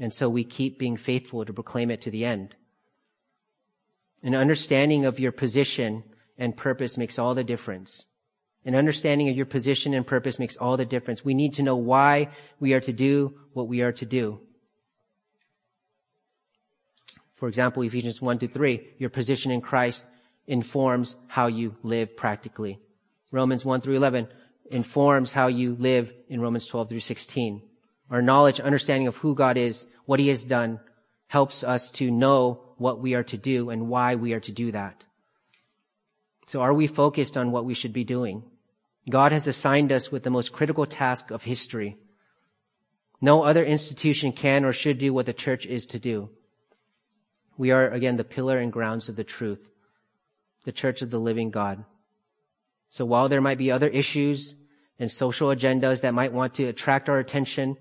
And 0.00 0.12
so 0.12 0.28
we 0.30 0.42
keep 0.42 0.78
being 0.78 0.96
faithful 0.96 1.44
to 1.44 1.52
proclaim 1.52 1.90
it 1.90 2.00
to 2.02 2.10
the 2.10 2.24
end. 2.24 2.56
An 4.22 4.34
understanding 4.34 5.04
of 5.04 5.20
your 5.20 5.32
position 5.32 6.02
and 6.38 6.56
purpose 6.56 6.96
makes 6.96 7.18
all 7.18 7.34
the 7.34 7.44
difference. 7.44 8.06
An 8.64 8.74
understanding 8.74 9.28
of 9.28 9.36
your 9.36 9.46
position 9.46 9.92
and 9.92 10.06
purpose 10.06 10.38
makes 10.38 10.56
all 10.56 10.76
the 10.76 10.86
difference. 10.86 11.24
We 11.24 11.34
need 11.34 11.54
to 11.54 11.62
know 11.62 11.76
why 11.76 12.30
we 12.60 12.72
are 12.72 12.80
to 12.80 12.92
do 12.92 13.34
what 13.52 13.68
we 13.68 13.82
are 13.82 13.92
to 13.92 14.06
do. 14.06 14.40
For 17.34 17.48
example, 17.48 17.82
Ephesians 17.82 18.22
1 18.22 18.38
to 18.38 18.48
3, 18.48 18.94
your 18.98 19.10
position 19.10 19.50
in 19.50 19.60
Christ 19.60 20.04
informs 20.46 21.16
how 21.26 21.48
you 21.48 21.76
live 21.82 22.16
practically. 22.16 22.78
Romans 23.30 23.64
1 23.64 23.80
through 23.82 23.96
11 23.96 24.28
informs 24.70 25.32
how 25.32 25.48
you 25.48 25.76
live 25.78 26.12
in 26.28 26.40
Romans 26.40 26.66
12 26.66 26.88
through 26.88 27.00
16. 27.00 27.60
Our 28.10 28.22
knowledge, 28.22 28.60
understanding 28.60 29.08
of 29.08 29.16
who 29.16 29.34
God 29.34 29.58
is, 29.58 29.86
what 30.06 30.20
he 30.20 30.28
has 30.28 30.44
done, 30.44 30.80
helps 31.26 31.64
us 31.64 31.90
to 31.92 32.10
know 32.10 32.62
what 32.78 33.00
we 33.00 33.14
are 33.14 33.24
to 33.24 33.36
do 33.36 33.70
and 33.70 33.88
why 33.88 34.14
we 34.14 34.32
are 34.32 34.40
to 34.40 34.52
do 34.52 34.72
that. 34.72 35.04
So 36.46 36.60
are 36.60 36.74
we 36.74 36.86
focused 36.86 37.36
on 37.36 37.50
what 37.50 37.64
we 37.64 37.74
should 37.74 37.92
be 37.92 38.04
doing? 38.04 38.44
God 39.08 39.32
has 39.32 39.46
assigned 39.46 39.92
us 39.92 40.10
with 40.10 40.22
the 40.22 40.30
most 40.30 40.52
critical 40.52 40.86
task 40.86 41.30
of 41.30 41.44
history. 41.44 41.96
No 43.20 43.42
other 43.42 43.64
institution 43.64 44.32
can 44.32 44.64
or 44.64 44.72
should 44.72 44.98
do 44.98 45.12
what 45.12 45.26
the 45.26 45.32
church 45.32 45.66
is 45.66 45.86
to 45.86 45.98
do. 45.98 46.30
We 47.56 47.70
are, 47.70 47.88
again, 47.88 48.16
the 48.16 48.24
pillar 48.24 48.58
and 48.58 48.72
grounds 48.72 49.08
of 49.08 49.16
the 49.16 49.24
truth, 49.24 49.68
the 50.64 50.72
church 50.72 51.02
of 51.02 51.10
the 51.10 51.20
living 51.20 51.50
God. 51.50 51.84
So 52.88 53.04
while 53.04 53.28
there 53.28 53.40
might 53.40 53.58
be 53.58 53.70
other 53.70 53.88
issues 53.88 54.54
and 54.98 55.10
social 55.10 55.48
agendas 55.48 56.00
that 56.00 56.14
might 56.14 56.32
want 56.32 56.54
to 56.54 56.64
attract 56.64 57.08
our 57.08 57.18
attention, 57.18 57.76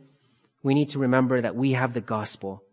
we 0.62 0.73
need 0.73 0.89
to 0.89 0.99
remember 0.99 1.41
that 1.41 1.55
we 1.55 1.73
have 1.73 1.93
the 1.93 2.01
gospel. 2.01 2.63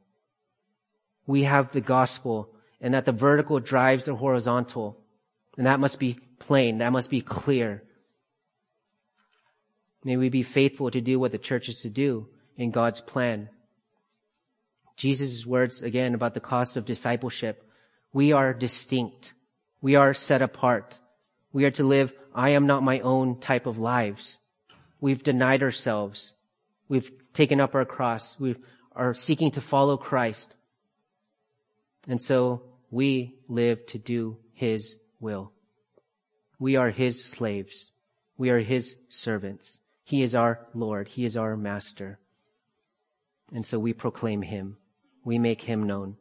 We 1.27 1.45
have 1.45 1.73
the 1.73 1.81
gospel 1.81 2.53
and 2.81 2.95
that 2.95 3.05
the 3.05 3.13
vertical 3.13 3.61
drives 3.61 4.07
the 4.07 4.15
horizontal. 4.15 4.99
And 5.57 5.67
that 5.67 5.81
must 5.81 5.99
be 5.99 6.19
plain. 6.39 6.79
That 6.79 6.93
must 6.93 7.11
be 7.11 7.21
clear. 7.21 7.83
May 10.05 10.17
we 10.17 10.29
be 10.29 10.43
faithful 10.43 10.91
to 10.91 11.01
do 11.01 11.19
what 11.19 11.33
the 11.33 11.39
church 11.39 11.69
is 11.69 11.81
to 11.83 11.91
do 11.91 12.29
in 12.57 12.71
God's 12.71 13.01
plan. 13.01 13.49
Jesus' 14.97 15.47
words 15.47 15.83
again 15.83 16.15
about 16.15 16.35
the 16.35 16.41
cost 16.41 16.77
of 16.77 16.85
discipleship. 16.85 17.69
We 18.13 18.33
are 18.33 18.53
distinct. 18.53 19.35
We 19.81 19.95
are 19.95 20.15
set 20.15 20.43
apart. 20.43 20.99
We 21.53 21.65
are 21.65 21.71
to 21.73 21.85
live 21.85 22.13
I 22.35 22.51
am 22.51 22.67
not 22.67 22.83
my 22.83 23.01
own 23.01 23.41
type 23.41 23.67
of 23.67 23.79
lives. 23.79 24.39
We've 25.01 25.23
denied 25.23 25.63
ourselves. 25.63 26.35
We've 26.89 27.11
taken 27.35 27.61
up 27.61 27.75
our 27.75 27.85
cross. 27.85 28.39
We 28.39 28.57
are 28.95 29.15
seeking 29.15 29.51
to 29.53 29.61
follow 29.61 29.97
Christ. 29.97 30.55
And 32.07 32.23
so 32.23 32.63
we 32.91 33.35
live 33.49 33.85
to 33.87 33.99
do 33.99 34.39
His 34.53 34.97
will. 35.19 35.53
We 36.59 36.77
are 36.77 36.91
His 36.91 37.25
slaves. 37.25 37.91
We 38.37 38.51
are 38.51 38.61
His 38.61 38.97
servants. 39.09 39.80
He 40.11 40.25
is 40.25 40.35
our 40.35 40.67
Lord. 40.75 41.07
He 41.07 41.25
is 41.25 41.37
our 41.37 41.57
Master. 41.57 42.19
And 43.55 43.65
so 43.65 43.79
we 43.79 43.93
proclaim 43.93 44.43
Him. 44.43 44.77
We 45.25 45.39
make 45.39 45.63
Him 45.63 45.85
known. 45.85 46.17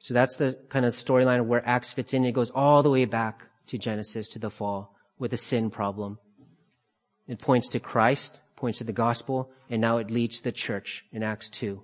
So 0.00 0.14
that's 0.14 0.36
the 0.36 0.58
kind 0.68 0.84
of 0.84 0.94
storyline 0.94 1.46
where 1.46 1.64
Acts 1.64 1.92
fits 1.92 2.12
in. 2.12 2.24
It 2.24 2.32
goes 2.32 2.50
all 2.50 2.82
the 2.82 2.90
way 2.90 3.04
back 3.04 3.44
to 3.68 3.78
Genesis, 3.78 4.26
to 4.30 4.40
the 4.40 4.50
fall, 4.50 4.96
with 5.16 5.32
a 5.32 5.36
sin 5.36 5.70
problem. 5.70 6.18
It 7.28 7.38
points 7.38 7.68
to 7.68 7.78
Christ, 7.78 8.40
points 8.56 8.78
to 8.78 8.84
the 8.84 8.92
gospel, 8.92 9.52
and 9.70 9.80
now 9.80 9.98
it 9.98 10.10
leads 10.10 10.38
to 10.38 10.42
the 10.42 10.50
church 10.50 11.04
in 11.12 11.22
Acts 11.22 11.48
2. 11.50 11.80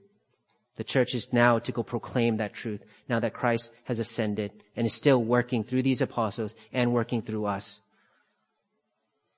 The 0.74 0.82
church 0.82 1.14
is 1.14 1.32
now 1.32 1.60
to 1.60 1.70
go 1.70 1.84
proclaim 1.84 2.38
that 2.38 2.54
truth, 2.54 2.82
now 3.08 3.20
that 3.20 3.34
Christ 3.34 3.70
has 3.84 4.00
ascended 4.00 4.50
and 4.74 4.84
is 4.84 4.94
still 4.94 5.22
working 5.22 5.62
through 5.62 5.84
these 5.84 6.02
apostles 6.02 6.56
and 6.72 6.92
working 6.92 7.22
through 7.22 7.46
us. 7.46 7.80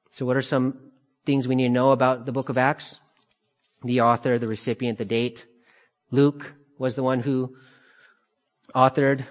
So 0.09 0.25
what 0.25 0.39
are 0.39 0.43
some 0.43 0.92
things 1.25 1.47
we 1.47 1.55
need 1.55 1.69
to 1.69 1.71
know 1.71 1.93
about 1.93 2.27
the 2.27 2.33
book 2.33 2.49
of 2.49 2.59
Acts? 2.59 3.01
the 3.85 4.01
author, 4.01 4.39
the 4.39 4.49
recipient, 4.49 4.99
the 4.99 5.05
date. 5.05 5.47
Luke 6.11 6.55
was 6.79 6.95
the 6.95 7.03
one 7.03 7.21
who 7.21 7.57
authored 8.75 9.27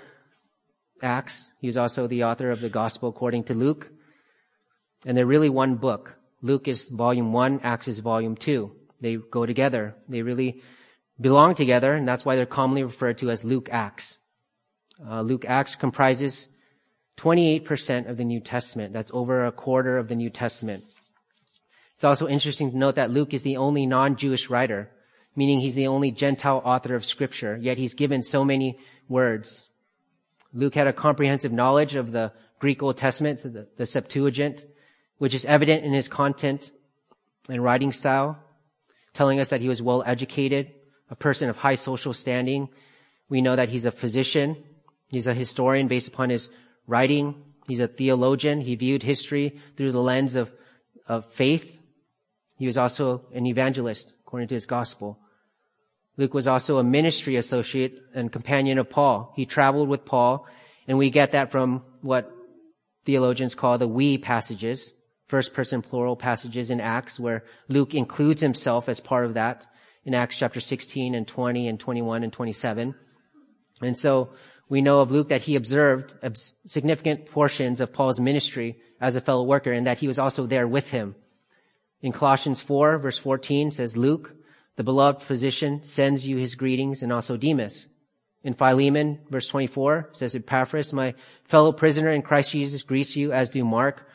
Acts. 1.02 1.52
He 1.60 1.68
was 1.68 1.78
also 1.78 2.08
the 2.08 2.24
author 2.24 2.52
of 2.52 2.62
the 2.62 2.70
Gospel 2.70 3.10
according 3.10 3.46
to 3.46 3.54
Luke. 3.54 3.90
And 5.06 5.18
they're 5.18 5.26
really 5.26 5.50
one 5.50 5.76
book. 5.76 6.16
Luke 6.42 6.68
is 6.68 6.86
volume 6.86 7.34
one, 7.34 7.60
Acts 7.64 7.88
is 7.88 8.00
volume 8.00 8.36
two. 8.36 8.76
They 9.00 9.16
go 9.16 9.46
together. 9.46 9.96
They 10.08 10.22
really 10.22 10.62
belong 11.20 11.56
together, 11.56 11.94
and 11.94 12.08
that's 12.08 12.26
why 12.26 12.36
they're 12.36 12.46
commonly 12.46 12.84
referred 12.84 13.18
to 13.20 13.32
as 13.32 13.44
Luke 13.44 13.70
Acts. 13.72 14.18
Uh, 15.04 15.22
Luke 15.22 15.46
Acts 15.48 15.76
comprises 15.76 16.50
28% 17.18 18.08
of 18.08 18.18
the 18.18 18.26
New 18.26 18.40
Testament. 18.40 18.94
That's 18.94 19.12
over 19.14 19.46
a 19.46 19.52
quarter 19.52 19.98
of 19.98 20.08
the 20.08 20.16
New 20.16 20.30
Testament. 20.30 20.84
It's 22.02 22.06
also 22.06 22.28
interesting 22.28 22.72
to 22.72 22.78
note 22.80 22.96
that 22.96 23.12
Luke 23.12 23.32
is 23.32 23.44
the 23.44 23.58
only 23.58 23.86
non-Jewish 23.86 24.50
writer, 24.50 24.90
meaning 25.36 25.60
he's 25.60 25.76
the 25.76 25.86
only 25.86 26.10
Gentile 26.10 26.60
author 26.66 26.96
of 26.96 27.06
scripture, 27.06 27.60
yet 27.62 27.78
he's 27.78 27.94
given 27.94 28.24
so 28.24 28.44
many 28.44 28.80
words. 29.08 29.70
Luke 30.52 30.74
had 30.74 30.88
a 30.88 30.94
comprehensive 30.94 31.52
knowledge 31.52 31.94
of 31.94 32.12
the 32.12 32.34
Greek 32.58 32.82
Old 32.82 32.98
Testament, 32.98 33.44
the, 33.44 33.68
the 33.78 33.86
Septuagint, 33.86 34.66
which 35.20 35.36
is 35.36 35.46
evident 35.46 35.86
in 35.86 35.94
his 35.94 36.08
content 36.08 36.72
and 37.48 37.64
writing 37.64 37.92
style, 37.92 38.40
telling 39.14 39.40
us 39.40 39.50
that 39.50 39.62
he 39.62 39.70
was 39.70 39.80
well 39.80 40.02
educated, 40.04 40.72
a 41.12 41.16
person 41.16 41.50
of 41.50 41.58
high 41.58 41.76
social 41.76 42.16
standing. 42.16 42.70
We 43.30 43.42
know 43.42 43.56
that 43.56 43.70
he's 43.70 43.86
a 43.86 43.92
physician. 43.92 44.58
He's 45.10 45.28
a 45.28 45.36
historian 45.36 45.88
based 45.88 46.08
upon 46.08 46.32
his 46.32 46.50
writing. 46.88 47.44
He's 47.68 47.80
a 47.80 47.88
theologian. 47.88 48.60
He 48.60 48.74
viewed 48.74 49.04
history 49.04 49.60
through 49.78 49.92
the 49.92 50.02
lens 50.02 50.36
of, 50.36 50.52
of 51.06 51.32
faith. 51.32 51.78
He 52.62 52.68
was 52.68 52.78
also 52.78 53.24
an 53.34 53.48
evangelist 53.48 54.14
according 54.22 54.50
to 54.50 54.54
his 54.54 54.68
gospel. 54.68 55.18
Luke 56.16 56.36
was 56.36 56.48
also 56.48 56.78
a 56.78 56.84
ministry 56.84 57.36
associate 57.36 58.00
and 58.14 58.32
companion 58.32 58.78
of 58.78 58.88
Paul. 58.88 59.34
He 59.36 59.48
traveled 59.48 59.90
with 59.90 60.06
Paul, 60.06 60.46
and 60.88 61.00
we 61.00 61.10
get 61.10 61.32
that 61.32 61.50
from 61.50 61.82
what 62.04 62.32
theologians 63.04 63.56
call 63.56 63.80
the 63.80 63.88
we 63.88 64.20
passages, 64.20 64.94
first 65.28 65.56
person 65.56 65.82
plural 65.82 66.16
passages 66.16 66.70
in 66.70 66.80
Acts, 66.80 67.20
where 67.20 67.46
Luke 67.68 67.96
includes 67.96 68.42
himself 68.44 68.88
as 68.88 69.00
part 69.00 69.26
of 69.26 69.34
that 69.34 69.66
in 70.06 70.14
Acts 70.14 70.38
chapter 70.38 70.60
16 70.60 71.16
and 71.16 71.28
20 71.28 71.68
and 71.68 71.80
21 71.80 72.22
and 72.22 72.32
27. 72.32 72.94
And 73.82 73.98
so 73.98 74.34
we 74.70 74.84
know 74.84 75.00
of 75.00 75.10
Luke 75.10 75.30
that 75.30 75.42
he 75.42 75.56
observed 75.56 76.14
significant 76.68 77.26
portions 77.26 77.82
of 77.82 77.92
Paul's 77.92 78.20
ministry 78.20 78.78
as 79.00 79.16
a 79.16 79.22
fellow 79.22 79.46
worker 79.46 79.72
and 79.72 79.88
that 79.88 79.98
he 79.98 80.06
was 80.06 80.20
also 80.20 80.46
there 80.46 80.68
with 80.68 80.92
him. 80.92 81.16
In 82.02 82.12
Colossians 82.12 82.62
4 82.62 82.98
verse 82.98 83.18
14 83.18 83.72
says, 83.72 83.96
Luke, 83.96 84.36
the 84.76 84.84
beloved 84.84 85.22
physician, 85.22 85.84
sends 85.84 86.26
you 86.26 86.38
his 86.38 86.56
greetings 86.56 87.04
and 87.04 87.14
also 87.14 87.38
Demas. 87.38 87.88
In 88.44 88.56
Philemon, 88.56 89.20
verse 89.30 89.48
24, 89.48 90.10
says 90.14 90.34
Epaphras, 90.34 90.94
my 90.94 91.14
fellow 91.44 91.72
prisoner 91.72 92.10
in 92.10 92.24
Christ 92.24 92.52
Jesus 92.52 92.82
greets 92.82 93.16
you, 93.16 93.32
as 93.32 93.50
do 93.50 93.64
Mark, 93.64 94.08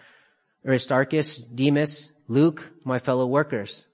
Aristarchus, 0.66 1.38
Demas, 1.38 2.11
Luke, 2.27 2.72
my 2.83 2.99
fellow 2.99 3.27
workers. 3.27 3.87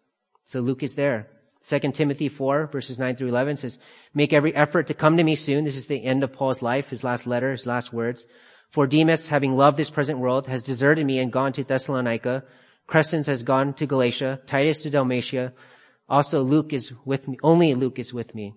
So 0.46 0.60
Luke 0.60 0.82
is 0.82 0.94
there. 0.94 1.28
2 1.68 1.92
Timothy 1.92 2.28
4 2.28 2.68
verses 2.68 2.98
9 2.98 3.16
through 3.16 3.28
11 3.28 3.58
says, 3.58 3.78
make 4.14 4.32
every 4.32 4.54
effort 4.54 4.86
to 4.86 4.94
come 4.94 5.18
to 5.18 5.22
me 5.22 5.34
soon. 5.34 5.64
This 5.64 5.76
is 5.76 5.86
the 5.86 6.02
end 6.02 6.24
of 6.24 6.32
Paul's 6.32 6.62
life, 6.62 6.88
his 6.88 7.04
last 7.04 7.26
letter, 7.26 7.52
his 7.52 7.66
last 7.66 7.92
words. 7.92 8.26
For 8.70 8.86
Demas, 8.86 9.28
having 9.28 9.54
loved 9.54 9.76
this 9.76 9.90
present 9.90 10.18
world, 10.18 10.46
has 10.46 10.62
deserted 10.62 11.04
me 11.04 11.18
and 11.18 11.30
gone 11.30 11.52
to 11.52 11.64
Thessalonica. 11.64 12.44
Crescens 12.92 13.24
has 13.24 13.42
gone 13.42 13.72
to 13.72 13.86
Galatia, 13.86 14.38
Titus 14.44 14.82
to 14.82 14.90
Dalmatia. 14.90 15.54
Also 16.10 16.42
Luke 16.42 16.74
is 16.74 16.92
with 17.06 17.26
me, 17.26 17.38
only 17.42 17.74
Luke 17.74 17.98
is 17.98 18.12
with 18.12 18.34
me. 18.34 18.52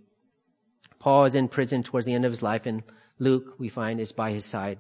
Paul 1.00 1.24
is 1.24 1.36
in 1.36 1.48
prison 1.48 1.84
towards 1.84 2.06
the 2.06 2.14
end 2.14 2.26
of 2.26 2.34
his 2.34 2.44
life 2.44 2.66
and 2.66 2.84
Luke, 3.18 3.56
we 3.60 3.70
find, 3.70 3.98
is 3.98 4.12
by 4.12 4.32
his 4.32 4.44
side. 4.44 4.80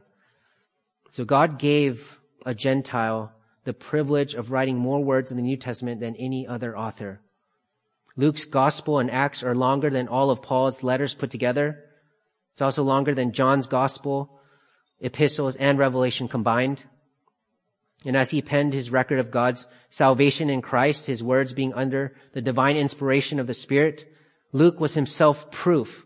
So 1.09 1.23
God 1.23 1.57
gave 1.57 2.19
a 2.45 2.53
Gentile 2.53 3.31
the 3.63 3.73
privilege 3.73 4.33
of 4.33 4.51
writing 4.51 4.77
more 4.77 5.01
words 5.01 5.31
in 5.31 5.37
the 5.37 5.43
New 5.43 5.55
Testament 5.55 6.01
than 6.01 6.17
any 6.17 6.45
other 6.45 6.77
author. 6.77 7.21
Luke's 8.17 8.43
gospel 8.43 8.99
and 8.99 9.09
Acts 9.09 9.41
are 9.41 9.55
longer 9.55 9.89
than 9.89 10.09
all 10.09 10.31
of 10.31 10.41
Paul's 10.41 10.83
letters 10.83 11.13
put 11.13 11.31
together. 11.31 11.81
It's 12.51 12.61
also 12.61 12.83
longer 12.83 13.15
than 13.15 13.31
John's 13.31 13.67
gospel, 13.67 14.37
epistles, 14.99 15.55
and 15.55 15.79
Revelation 15.79 16.27
combined. 16.27 16.83
And 18.05 18.15
as 18.15 18.29
he 18.29 18.41
penned 18.41 18.73
his 18.73 18.91
record 18.91 19.19
of 19.19 19.31
God's 19.31 19.67
salvation 19.89 20.49
in 20.49 20.61
Christ, 20.61 21.07
his 21.07 21.23
words 21.23 21.53
being 21.53 21.73
under 21.73 22.15
the 22.33 22.41
divine 22.41 22.77
inspiration 22.77 23.39
of 23.39 23.47
the 23.47 23.53
Spirit, 23.53 24.05
Luke 24.51 24.79
was 24.79 24.93
himself 24.93 25.51
proof. 25.51 26.05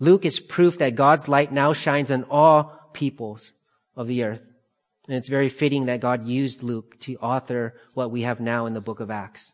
Luke 0.00 0.24
is 0.24 0.40
proof 0.40 0.78
that 0.78 0.96
God's 0.96 1.28
light 1.28 1.52
now 1.52 1.72
shines 1.72 2.10
on 2.10 2.24
all 2.24 2.90
peoples 2.92 3.52
of 3.94 4.08
the 4.08 4.24
earth. 4.24 4.42
And 5.06 5.16
it's 5.16 5.28
very 5.28 5.48
fitting 5.48 5.86
that 5.86 6.00
God 6.00 6.26
used 6.26 6.64
Luke 6.64 6.98
to 7.00 7.16
author 7.18 7.74
what 7.94 8.10
we 8.10 8.22
have 8.22 8.40
now 8.40 8.66
in 8.66 8.74
the 8.74 8.80
book 8.80 8.98
of 8.98 9.10
Acts. 9.10 9.52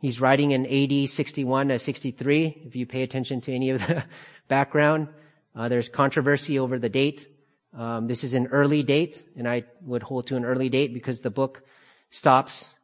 He's 0.00 0.20
writing 0.20 0.52
in 0.52 0.66
AD 0.66 1.10
61 1.10 1.68
to 1.68 1.78
63. 1.78 2.62
If 2.66 2.76
you 2.76 2.86
pay 2.86 3.02
attention 3.02 3.40
to 3.42 3.54
any 3.54 3.70
of 3.70 3.86
the 3.86 4.04
background, 4.48 5.08
uh, 5.54 5.68
there's 5.68 5.88
controversy 5.88 6.58
over 6.58 6.78
the 6.78 6.88
date. 6.88 7.28
Um, 7.76 8.06
this 8.06 8.24
is 8.24 8.32
an 8.32 8.46
early 8.48 8.82
date, 8.82 9.24
and 9.36 9.46
I 9.46 9.64
would 9.82 10.02
hold 10.02 10.28
to 10.28 10.36
an 10.36 10.46
early 10.46 10.70
date 10.70 10.94
because 10.94 11.20
the 11.20 11.30
book 11.30 11.62
stops 12.10 12.74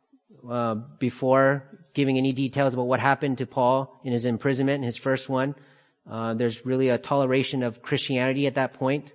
uh, 0.49 0.75
before 0.99 1.65
giving 1.95 2.19
any 2.19 2.33
details 2.33 2.75
about 2.75 2.87
what 2.87 3.01
happened 3.01 3.39
to 3.39 3.47
Paul 3.47 3.99
in 4.05 4.13
his 4.13 4.27
imprisonment, 4.27 4.85
his 4.85 4.99
first 4.99 5.31
one. 5.31 5.55
Uh, 6.11 6.35
there's 6.35 6.67
really 6.67 6.91
a 6.91 6.99
toleration 6.99 7.63
of 7.63 7.81
Christianity 7.81 8.47
at 8.47 8.57
that 8.57 8.75
point. 8.75 9.15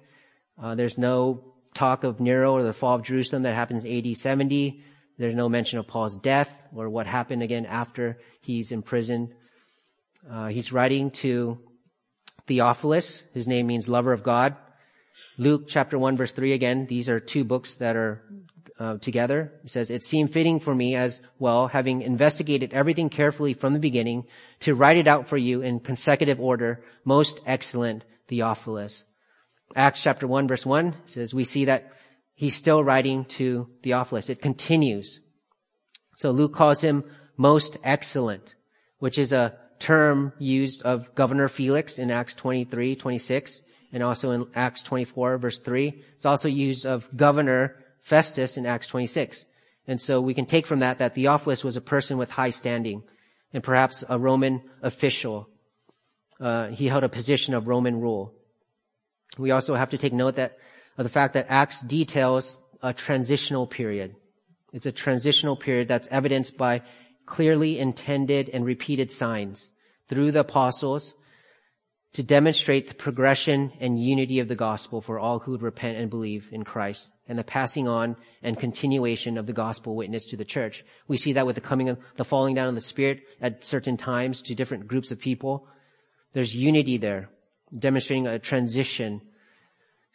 Uh, 0.61 0.73
there's 0.73 0.97
no 0.97 1.43
talk 1.75 2.03
of 2.03 2.19
Nero 2.19 2.53
or 2.53 2.63
the 2.63 2.73
fall 2.73 2.95
of 2.95 3.03
Jerusalem 3.03 3.43
that 3.43 3.53
happens 3.53 3.85
AD 3.85 4.17
70. 4.17 4.83
There's 5.19 5.35
no 5.35 5.47
mention 5.47 5.77
of 5.77 5.87
Paul's 5.87 6.15
death 6.15 6.63
or 6.73 6.89
what 6.89 7.05
happened 7.05 7.43
again 7.43 7.65
after 7.65 8.19
he's 8.41 8.71
imprisoned. 8.71 9.33
Uh, 10.29 10.47
he's 10.47 10.71
writing 10.71 11.11
to 11.11 11.59
Theophilus. 12.47 13.23
His 13.33 13.47
name 13.47 13.67
means 13.67 13.87
lover 13.87 14.13
of 14.13 14.23
God. 14.23 14.55
Luke 15.38 15.67
chapter 15.67 16.00
1 16.00 16.17
verse 16.17 16.32
3 16.32 16.54
again. 16.54 16.88
These 16.88 17.10
are 17.10 17.19
two 17.19 17.43
books 17.43 17.76
that 17.76 17.95
are 17.95 18.23
uh, 18.80 18.97
together. 18.97 19.52
He 19.63 19.69
says, 19.69 19.89
it 19.89 20.04
seemed 20.04 20.32
fitting 20.32 20.60
for 20.60 20.73
me 20.73 20.95
as 20.95 21.21
well, 21.39 21.67
having 21.67 22.02
investigated 22.02 22.73
everything 22.73 23.10
carefully 23.10 23.54
from 23.54 23.73
the 23.73 23.80
beginning, 23.80 24.26
to 24.62 24.76
write 24.76 24.97
it 24.97 25.08
out 25.08 25.28
for 25.28 25.38
you 25.38 25.62
in 25.62 25.80
consecutive 25.80 26.39
order, 26.39 26.84
most 27.04 27.39
excellent 27.45 28.06
Theophilus. 28.28 29.04
Acts 29.76 30.04
chapter 30.04 30.28
1 30.28 30.47
verse 30.47 30.65
1 30.65 30.95
says, 31.06 31.34
we 31.34 31.43
see 31.43 31.65
that 31.65 31.91
he's 32.36 32.56
still 32.56 32.84
writing 32.84 33.26
to 33.26 33.67
Theophilus. 33.84 34.30
It 34.30 34.41
continues. 34.41 35.21
So 36.15 36.32
Luke 36.32 36.54
calls 36.54 36.82
him 36.82 37.04
most 37.36 37.78
excellent, 37.84 38.56
which 39.00 39.17
is 39.17 39.32
a 39.32 39.56
term 39.80 40.34
used 40.39 40.82
of 40.84 41.13
Governor 41.13 41.47
Felix 41.47 42.00
in 42.00 42.10
Acts 42.10 42.34
23, 42.36 42.95
26, 42.95 43.62
and 43.91 44.04
also 44.04 44.32
in 44.32 44.47
Acts 44.56 44.84
24, 44.84 45.38
verse 45.38 45.60
3. 45.60 46.04
It's 46.13 46.26
also 46.26 46.50
used 46.50 46.86
of 46.86 47.08
Governor 47.15 47.76
Festus 48.02 48.58
in 48.58 48.65
Acts 48.65 48.88
26. 48.88 49.45
And 49.88 50.00
so 50.02 50.19
we 50.19 50.34
can 50.34 50.45
take 50.45 50.67
from 50.67 50.80
that 50.80 50.97
that 50.97 51.15
Theophilus 51.15 51.63
was 51.63 51.78
a 51.78 51.82
person 51.82 52.17
with 52.17 52.32
high 52.32 52.50
standing 52.50 53.04
and 53.54 53.63
perhaps 53.63 54.04
a 54.10 54.19
Roman 54.19 54.62
official. 54.82 55.50
Uh, 56.39 56.67
he 56.67 56.88
held 56.88 57.04
a 57.04 57.10
position 57.10 57.54
of 57.54 57.67
Roman 57.67 58.00
rule. 58.00 58.34
We 59.38 59.52
also 59.52 59.76
have 59.76 59.89
to 59.91 59.97
take 59.97 60.13
note 60.13 60.36
that 60.36 60.58
of 60.97 61.04
the 61.04 61.10
fact 61.10 61.34
that 61.36 61.47
Acts 61.50 61.82
details 61.82 62.60
a 62.82 62.93
transitional 62.93 63.67
period. 63.67 64.15
It's 64.73 64.86
a 64.86 64.91
transitional 64.91 65.56
period 65.56 65.88
that's 65.88 66.08
evidenced 66.12 66.58
by 66.58 66.82
clearly 67.26 67.80
intended 67.80 68.50
and 68.50 68.65
repeated 68.65 69.12
signs 69.12 69.71
through 70.08 70.32
the 70.32 70.41
apostles 70.41 71.15
to 72.13 72.24
demonstrate 72.24 72.88
the 72.88 72.93
progression 72.93 73.72
and 73.80 74.02
unity 74.02 74.39
of 74.39 74.48
the 74.48 74.56
gospel 74.56 75.02
for 75.02 75.20
all 75.20 75.39
who 75.39 75.52
would 75.52 75.62
repent 75.62 75.98
and 75.98 76.10
believe 76.10 76.50
in 76.52 76.63
Christ 76.63 77.12
and 77.28 77.38
the 77.38 77.43
passing 77.43 77.88
on 77.88 78.15
and 78.41 78.58
continuation 78.58 79.38
of 79.38 79.46
the 79.46 79.54
gospel 79.54 79.96
witness 79.96 80.26
to 80.28 80.38
the 80.38 80.46
church. 80.46 80.84
We 81.08 81.17
see 81.17 81.34
that 81.34 81.46
with 81.46 81.56
the 81.56 81.62
coming 81.62 81.89
of 81.89 82.00
the 82.15 82.24
falling 82.24 82.56
down 82.56 82.70
of 82.70 82.76
the 82.76 82.82
Spirit 82.82 83.22
at 83.41 83.63
certain 83.63 83.98
times 83.98 84.41
to 84.43 84.56
different 84.56 84.88
groups 84.88 85.12
of 85.12 85.20
people. 85.20 85.67
There's 86.34 86.56
unity 86.56 86.98
there, 86.98 87.30
demonstrating 87.78 88.28
a 88.28 88.39
transition 88.39 89.22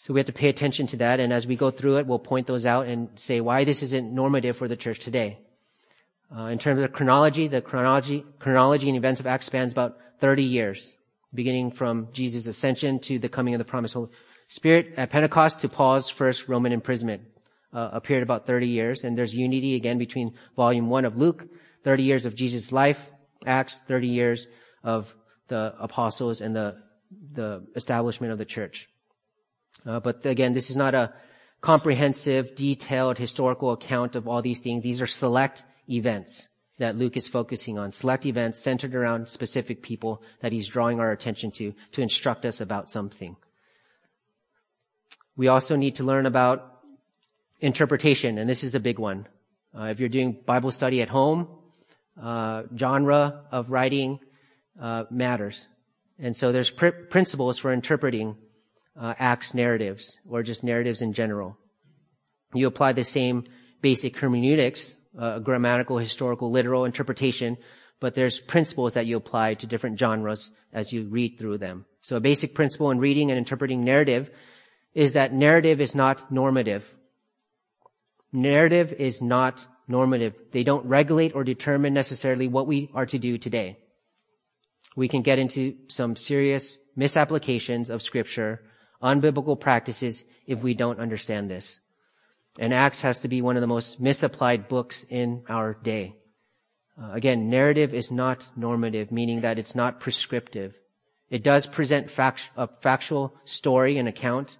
so 0.02 0.12
we 0.12 0.18
have 0.18 0.26
to 0.26 0.32
pay 0.32 0.48
attention 0.48 0.88
to 0.88 0.96
that. 0.96 1.20
And 1.20 1.32
as 1.32 1.46
we 1.46 1.54
go 1.54 1.70
through 1.70 1.98
it, 1.98 2.08
we'll 2.08 2.18
point 2.18 2.48
those 2.48 2.66
out 2.66 2.88
and 2.88 3.08
say 3.14 3.40
why 3.40 3.62
this 3.62 3.84
isn't 3.84 4.12
normative 4.12 4.56
for 4.56 4.66
the 4.66 4.74
church 4.74 4.98
today. 4.98 5.38
Uh, 6.36 6.46
in 6.46 6.58
terms 6.58 6.82
of 6.82 6.92
chronology, 6.92 7.46
the 7.46 7.60
chronology, 7.60 8.26
chronology 8.40 8.88
and 8.88 8.96
events 8.96 9.20
of 9.20 9.28
Acts 9.28 9.46
spans 9.46 9.70
about 9.70 9.96
30 10.18 10.42
years, 10.42 10.96
beginning 11.34 11.70
from 11.70 12.08
Jesus' 12.12 12.46
ascension 12.46 12.98
to 13.00 13.18
the 13.18 13.28
coming 13.28 13.54
of 13.54 13.58
the 13.58 13.64
promised 13.64 13.94
Holy 13.94 14.10
Spirit 14.48 14.94
at 14.96 15.10
Pentecost 15.10 15.60
to 15.60 15.68
Paul's 15.68 16.10
first 16.10 16.48
Roman 16.48 16.72
imprisonment. 16.72 17.22
Uh, 17.72 17.88
a 17.94 18.00
period 18.02 18.22
about 18.22 18.46
30 18.46 18.68
years. 18.68 19.02
And 19.02 19.16
there's 19.16 19.34
unity 19.34 19.76
again 19.76 19.96
between 19.96 20.34
volume 20.56 20.90
one 20.90 21.06
of 21.06 21.16
Luke, 21.16 21.46
30 21.84 22.02
years 22.02 22.26
of 22.26 22.34
Jesus' 22.34 22.70
life, 22.70 23.10
Acts, 23.46 23.80
30 23.88 24.08
years 24.08 24.46
of 24.84 25.14
the 25.48 25.74
apostles 25.80 26.42
and 26.42 26.54
the, 26.54 26.76
the 27.32 27.66
establishment 27.74 28.30
of 28.30 28.38
the 28.38 28.44
church. 28.44 28.90
Uh, 29.86 30.00
but 30.00 30.26
again, 30.26 30.52
this 30.52 30.68
is 30.68 30.76
not 30.76 30.94
a 30.94 31.14
comprehensive, 31.62 32.54
detailed 32.54 33.16
historical 33.16 33.70
account 33.72 34.16
of 34.16 34.28
all 34.28 34.42
these 34.42 34.60
things. 34.60 34.82
These 34.82 35.00
are 35.00 35.06
select 35.06 35.64
events 35.88 36.48
that 36.78 36.96
Luke 36.96 37.16
is 37.16 37.28
focusing 37.28 37.78
on, 37.78 37.92
select 37.92 38.26
events 38.26 38.58
centered 38.58 38.94
around 38.94 39.28
specific 39.28 39.82
people 39.82 40.22
that 40.40 40.52
he's 40.52 40.68
drawing 40.68 41.00
our 41.00 41.12
attention 41.12 41.50
to, 41.52 41.74
to 41.92 42.02
instruct 42.02 42.44
us 42.44 42.60
about 42.60 42.90
something. 42.90 43.36
We 45.36 45.48
also 45.48 45.76
need 45.76 45.96
to 45.96 46.04
learn 46.04 46.26
about 46.26 46.80
interpretation, 47.60 48.38
and 48.38 48.48
this 48.48 48.64
is 48.64 48.74
a 48.74 48.80
big 48.80 48.98
one. 48.98 49.26
Uh, 49.76 49.84
if 49.84 50.00
you're 50.00 50.08
doing 50.08 50.38
Bible 50.44 50.70
study 50.70 51.00
at 51.00 51.08
home, 51.08 51.48
uh, 52.20 52.64
genre 52.76 53.44
of 53.50 53.70
writing 53.70 54.20
uh, 54.80 55.04
matters. 55.10 55.66
And 56.18 56.36
so 56.36 56.52
there's 56.52 56.70
pr- 56.70 56.88
principles 56.88 57.58
for 57.58 57.72
interpreting 57.72 58.36
uh, 58.98 59.14
Acts 59.18 59.54
narratives 59.54 60.18
or 60.28 60.42
just 60.42 60.62
narratives 60.62 61.00
in 61.00 61.12
general. 61.12 61.56
You 62.54 62.66
apply 62.66 62.92
the 62.92 63.04
same 63.04 63.44
basic 63.80 64.18
hermeneutics, 64.18 64.96
uh, 65.18 65.38
grammatical, 65.38 65.98
historical, 65.98 66.50
literal 66.50 66.84
interpretation, 66.84 67.56
but 68.00 68.14
there's 68.14 68.40
principles 68.40 68.94
that 68.94 69.06
you 69.06 69.16
apply 69.16 69.54
to 69.54 69.66
different 69.66 69.98
genres 69.98 70.50
as 70.72 70.92
you 70.92 71.04
read 71.04 71.38
through 71.38 71.58
them. 71.58 71.84
So 72.00 72.16
a 72.16 72.20
basic 72.20 72.54
principle 72.54 72.90
in 72.90 72.98
reading 72.98 73.30
and 73.30 73.38
interpreting 73.38 73.84
narrative 73.84 74.30
is 74.94 75.12
that 75.12 75.32
narrative 75.32 75.80
is 75.80 75.94
not 75.94 76.30
normative. 76.32 76.94
Narrative 78.32 78.92
is 78.92 79.22
not 79.22 79.66
normative. 79.86 80.34
They 80.52 80.64
don't 80.64 80.86
regulate 80.86 81.34
or 81.34 81.44
determine 81.44 81.94
necessarily 81.94 82.48
what 82.48 82.66
we 82.66 82.90
are 82.94 83.06
to 83.06 83.18
do 83.18 83.38
today. 83.38 83.78
We 84.96 85.08
can 85.08 85.22
get 85.22 85.38
into 85.38 85.76
some 85.88 86.16
serious 86.16 86.78
misapplications 86.96 87.88
of 87.88 88.02
scripture, 88.02 88.62
unbiblical 89.02 89.58
practices 89.58 90.24
if 90.46 90.62
we 90.62 90.74
don't 90.74 91.00
understand 91.00 91.50
this. 91.50 91.80
And 92.58 92.74
Acts 92.74 93.00
has 93.02 93.20
to 93.20 93.28
be 93.28 93.40
one 93.40 93.56
of 93.56 93.60
the 93.60 93.66
most 93.66 94.00
misapplied 94.00 94.68
books 94.68 95.04
in 95.08 95.44
our 95.48 95.74
day. 95.74 96.16
Uh, 97.00 97.12
again, 97.12 97.48
narrative 97.48 97.94
is 97.94 98.10
not 98.10 98.48
normative, 98.56 99.10
meaning 99.10 99.40
that 99.40 99.58
it's 99.58 99.74
not 99.74 100.00
prescriptive. 100.00 100.74
It 101.30 101.42
does 101.42 101.66
present 101.66 102.10
fact, 102.10 102.50
a 102.56 102.66
factual 102.66 103.34
story 103.44 103.96
and 103.96 104.06
account. 104.06 104.58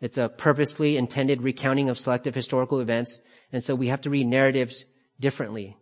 It's 0.00 0.18
a 0.18 0.28
purposely 0.28 0.98
intended 0.98 1.40
recounting 1.40 1.88
of 1.88 1.98
selective 1.98 2.34
historical 2.34 2.80
events. 2.80 3.18
And 3.50 3.64
so 3.64 3.74
we 3.74 3.88
have 3.88 4.02
to 4.02 4.10
read 4.10 4.26
narratives 4.26 4.84
differently. 5.18 5.76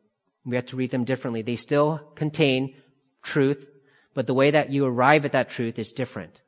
We 0.44 0.56
have 0.56 0.66
to 0.66 0.76
read 0.76 0.92
them 0.92 1.04
differently. 1.04 1.42
They 1.42 1.56
still 1.56 2.00
contain 2.14 2.76
truth, 3.22 3.70
but 4.14 4.26
the 4.26 4.34
way 4.34 4.52
that 4.52 4.70
you 4.70 4.86
arrive 4.86 5.24
at 5.24 5.32
that 5.32 5.50
truth 5.50 5.78
is 5.78 5.92
different. 5.92 6.42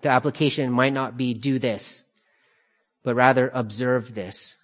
The 0.00 0.08
application 0.08 0.70
might 0.70 0.92
not 0.92 1.16
be 1.16 1.34
do 1.34 1.58
this, 1.58 2.04
but 3.08 3.14
rather 3.14 3.50
observe 3.54 4.14
this. 4.14 4.56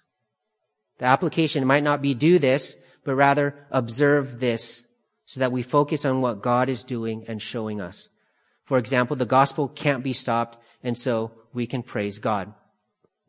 The 0.99 1.05
application 1.05 1.65
might 1.65 1.81
not 1.81 2.03
be 2.03 2.13
do 2.13 2.37
this, 2.37 2.77
but 3.03 3.15
rather 3.15 3.55
observe 3.71 4.39
this 4.39 4.83
so 5.25 5.39
that 5.39 5.51
we 5.51 5.63
focus 5.63 6.05
on 6.05 6.21
what 6.21 6.43
God 6.43 6.69
is 6.69 6.83
doing 6.83 7.25
and 7.27 7.41
showing 7.41 7.81
us. 7.81 8.07
For 8.65 8.77
example, 8.77 9.15
the 9.15 9.25
gospel 9.25 9.67
can't 9.67 10.03
be 10.03 10.13
stopped, 10.13 10.59
and 10.83 10.95
so 10.95 11.31
we 11.55 11.65
can 11.65 11.81
praise 11.81 12.19
God. 12.19 12.53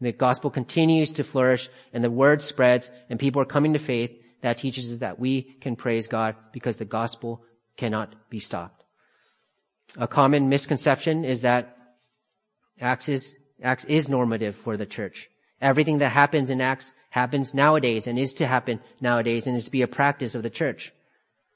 The 0.03 0.13
gospel 0.13 0.51
continues 0.51 1.15
to 1.15 1.25
flourish 1.25 1.71
and 1.95 2.05
the 2.05 2.11
word 2.11 2.43
spreads 2.43 2.91
and 3.09 3.19
people 3.19 3.41
are 3.41 3.47
coming 3.47 3.73
to 3.73 3.79
faith. 3.79 4.13
That 4.43 4.59
teaches 4.59 4.93
us 4.93 4.99
that 4.99 5.19
we 5.19 5.45
can 5.63 5.77
praise 5.77 6.09
God 6.09 6.37
because 6.53 6.77
the 6.77 6.85
gospel 6.85 7.43
cannot 7.79 8.15
be 8.29 8.39
stopped. 8.39 8.85
A 9.97 10.07
common 10.07 10.51
misconception 10.51 11.25
is 11.25 11.41
that 11.41 11.75
Acts 12.79 13.09
is, 13.09 13.35
Acts 13.63 13.85
is 13.85 14.09
normative 14.09 14.55
for 14.55 14.77
the 14.77 14.87
church. 14.87 15.29
Everything 15.61 15.99
that 15.99 16.13
happens 16.13 16.51
in 16.51 16.61
Acts 16.61 16.93
happens 17.11 17.55
nowadays 17.55 18.07
and 18.07 18.19
is 18.19 18.35
to 18.35 18.47
happen 18.47 18.81
nowadays 19.01 19.47
and 19.47 19.57
is 19.57 19.65
to 19.65 19.71
be 19.71 19.83
a 19.83 19.89
practice 19.89 20.35
of 20.35 20.43
the 20.43 20.51
church. 20.51 20.93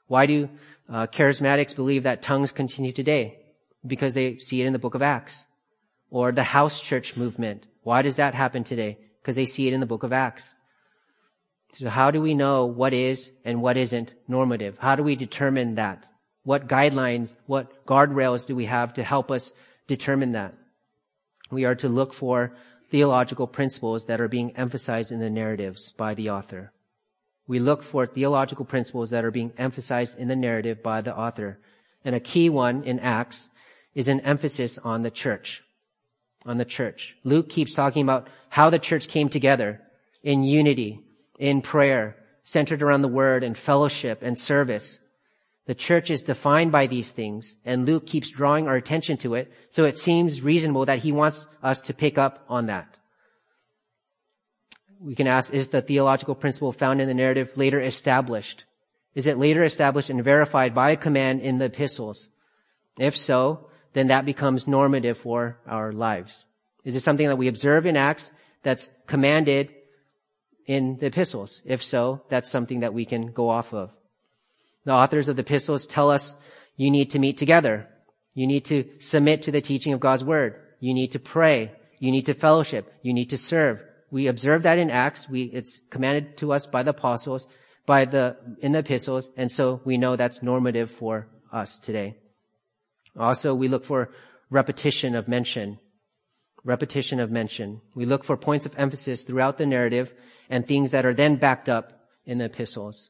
Why 0.07 0.25
do 0.25 0.49
uh, 0.89 1.07
charismatics 1.07 1.75
believe 1.75 2.03
that 2.03 2.21
tongues 2.21 2.51
continue 2.51 2.91
today? 2.91 3.37
Because 3.85 4.13
they 4.13 4.39
see 4.39 4.61
it 4.61 4.65
in 4.65 4.73
the 4.73 4.79
book 4.79 4.95
of 4.95 5.01
Acts. 5.01 5.45
Or 6.09 6.31
the 6.31 6.43
house 6.43 6.81
church 6.81 7.15
movement. 7.15 7.67
Why 7.83 8.01
does 8.01 8.17
that 8.17 8.33
happen 8.33 8.63
today? 8.63 8.97
Because 9.21 9.35
they 9.35 9.45
see 9.45 9.67
it 9.67 9.73
in 9.73 9.79
the 9.79 9.85
book 9.85 10.03
of 10.03 10.11
Acts. 10.11 10.55
So 11.73 11.89
how 11.89 12.11
do 12.11 12.21
we 12.21 12.33
know 12.33 12.65
what 12.65 12.93
is 12.93 13.31
and 13.45 13.61
what 13.61 13.77
isn't 13.77 14.13
normative? 14.27 14.77
How 14.79 14.95
do 14.95 15.03
we 15.03 15.15
determine 15.15 15.75
that? 15.75 16.09
What 16.43 16.67
guidelines, 16.67 17.35
what 17.45 17.85
guardrails 17.85 18.45
do 18.45 18.55
we 18.55 18.65
have 18.65 18.93
to 18.95 19.03
help 19.03 19.31
us 19.31 19.53
determine 19.87 20.33
that? 20.33 20.55
We 21.51 21.65
are 21.65 21.75
to 21.75 21.89
look 21.89 22.13
for 22.13 22.53
theological 22.89 23.47
principles 23.47 24.05
that 24.05 24.19
are 24.19 24.27
being 24.27 24.55
emphasized 24.55 25.11
in 25.11 25.19
the 25.19 25.29
narratives 25.29 25.93
by 25.95 26.13
the 26.13 26.29
author. 26.29 26.71
We 27.47 27.59
look 27.59 27.83
for 27.83 28.05
theological 28.05 28.65
principles 28.65 29.09
that 29.09 29.25
are 29.25 29.31
being 29.31 29.53
emphasized 29.57 30.17
in 30.17 30.27
the 30.27 30.35
narrative 30.35 30.81
by 30.81 31.01
the 31.01 31.15
author. 31.15 31.59
And 32.05 32.15
a 32.15 32.19
key 32.19 32.49
one 32.49 32.83
in 32.83 32.99
Acts 32.99 33.49
is 33.93 34.07
an 34.07 34.21
emphasis 34.21 34.77
on 34.77 35.01
the 35.01 35.11
church. 35.11 35.61
On 36.45 36.57
the 36.57 36.65
church. 36.65 37.15
Luke 37.23 37.49
keeps 37.49 37.73
talking 37.73 38.03
about 38.03 38.27
how 38.49 38.69
the 38.69 38.79
church 38.79 39.07
came 39.07 39.29
together 39.29 39.81
in 40.23 40.43
unity, 40.43 41.01
in 41.39 41.61
prayer, 41.61 42.15
centered 42.43 42.81
around 42.81 43.01
the 43.01 43.07
word 43.07 43.43
and 43.43 43.57
fellowship 43.57 44.19
and 44.21 44.37
service. 44.37 44.99
The 45.67 45.75
church 45.75 46.09
is 46.09 46.23
defined 46.23 46.71
by 46.71 46.87
these 46.87 47.11
things, 47.11 47.55
and 47.63 47.85
Luke 47.85 48.07
keeps 48.07 48.29
drawing 48.29 48.67
our 48.67 48.75
attention 48.75 49.17
to 49.17 49.35
it, 49.35 49.51
so 49.69 49.85
it 49.85 49.97
seems 49.97 50.41
reasonable 50.41 50.85
that 50.85 50.99
he 50.99 51.11
wants 51.11 51.47
us 51.61 51.81
to 51.81 51.93
pick 51.93 52.17
up 52.17 52.43
on 52.49 52.65
that. 52.65 52.97
We 54.99 55.15
can 55.15 55.27
ask, 55.27 55.53
is 55.53 55.69
the 55.69 55.81
theological 55.81 56.35
principle 56.35 56.71
found 56.71 57.01
in 57.01 57.07
the 57.07 57.13
narrative 57.13 57.51
later 57.55 57.79
established? 57.79 58.65
Is 59.13 59.27
it 59.27 59.37
later 59.37 59.63
established 59.63 60.09
and 60.09 60.23
verified 60.23 60.73
by 60.73 60.91
a 60.91 60.97
command 60.97 61.41
in 61.41 61.57
the 61.57 61.65
epistles? 61.65 62.29
If 62.97 63.15
so, 63.15 63.69
then 63.93 64.07
that 64.07 64.25
becomes 64.25 64.67
normative 64.67 65.17
for 65.17 65.59
our 65.67 65.91
lives. 65.91 66.45
Is 66.83 66.95
it 66.95 67.01
something 67.01 67.27
that 67.27 67.37
we 67.37 67.47
observe 67.47 67.85
in 67.85 67.97
Acts 67.97 68.31
that's 68.63 68.89
commanded 69.05 69.73
in 70.65 70.97
the 70.97 71.07
epistles? 71.07 71.61
If 71.65 71.83
so, 71.83 72.23
that's 72.29 72.49
something 72.49 72.79
that 72.79 72.93
we 72.93 73.05
can 73.05 73.31
go 73.31 73.49
off 73.49 73.73
of. 73.73 73.91
The 74.85 74.91
authors 74.91 75.29
of 75.29 75.35
the 75.35 75.41
epistles 75.41 75.85
tell 75.85 76.09
us 76.09 76.35
you 76.75 76.89
need 76.89 77.11
to 77.11 77.19
meet 77.19 77.37
together. 77.37 77.87
You 78.33 78.47
need 78.47 78.65
to 78.65 78.85
submit 78.99 79.43
to 79.43 79.51
the 79.51 79.61
teaching 79.61 79.93
of 79.93 79.99
God's 79.99 80.23
word. 80.23 80.55
You 80.79 80.93
need 80.93 81.11
to 81.11 81.19
pray. 81.19 81.71
You 81.99 82.11
need 82.11 82.25
to 82.25 82.33
fellowship. 82.33 82.91
You 83.03 83.13
need 83.13 83.29
to 83.29 83.37
serve. 83.37 83.81
We 84.09 84.27
observe 84.27 84.63
that 84.63 84.77
in 84.77 84.89
Acts. 84.89 85.29
We, 85.29 85.43
it's 85.43 85.79
commanded 85.89 86.37
to 86.37 86.51
us 86.51 86.65
by 86.65 86.83
the 86.83 86.91
apostles, 86.91 87.47
by 87.85 88.05
the, 88.05 88.37
in 88.59 88.71
the 88.71 88.79
epistles, 88.79 89.29
and 89.37 89.51
so 89.51 89.81
we 89.85 89.97
know 89.97 90.15
that's 90.15 90.43
normative 90.43 90.91
for 90.91 91.27
us 91.51 91.77
today. 91.77 92.17
Also, 93.17 93.53
we 93.53 93.67
look 93.67 93.85
for 93.85 94.11
repetition 94.49 95.15
of 95.15 95.27
mention. 95.27 95.79
Repetition 96.63 97.19
of 97.19 97.31
mention. 97.31 97.81
We 97.95 98.05
look 98.05 98.23
for 98.23 98.37
points 98.37 98.65
of 98.65 98.77
emphasis 98.77 99.23
throughout 99.23 99.57
the 99.57 99.65
narrative 99.65 100.13
and 100.49 100.67
things 100.67 100.91
that 100.91 101.05
are 101.05 101.13
then 101.13 101.35
backed 101.35 101.69
up 101.69 101.93
in 102.25 102.37
the 102.37 102.45
epistles. 102.45 103.09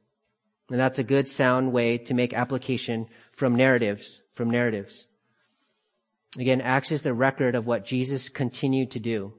And 0.71 0.79
that's 0.79 0.99
a 0.99 1.03
good 1.03 1.27
sound 1.27 1.73
way 1.73 1.97
to 1.97 2.13
make 2.13 2.33
application 2.33 3.07
from 3.33 3.55
narratives, 3.55 4.21
from 4.35 4.49
narratives. 4.49 5.05
Again, 6.39 6.61
Acts 6.61 6.93
is 6.93 7.01
the 7.01 7.13
record 7.13 7.55
of 7.55 7.67
what 7.67 7.85
Jesus 7.85 8.29
continued 8.29 8.89
to 8.91 8.99
do 8.99 9.33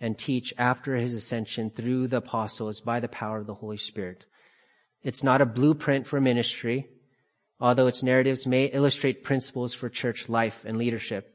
and 0.00 0.16
teach 0.16 0.54
after 0.56 0.94
his 0.94 1.12
ascension 1.12 1.70
through 1.70 2.06
the 2.06 2.18
apostles 2.18 2.80
by 2.80 3.00
the 3.00 3.08
power 3.08 3.38
of 3.38 3.48
the 3.48 3.54
Holy 3.54 3.78
Spirit. 3.78 4.26
It's 5.02 5.24
not 5.24 5.40
a 5.40 5.46
blueprint 5.46 6.06
for 6.06 6.20
ministry, 6.20 6.86
although 7.58 7.88
its 7.88 8.04
narratives 8.04 8.46
may 8.46 8.66
illustrate 8.66 9.24
principles 9.24 9.74
for 9.74 9.88
church 9.88 10.28
life 10.28 10.64
and 10.64 10.78
leadership 10.78 11.34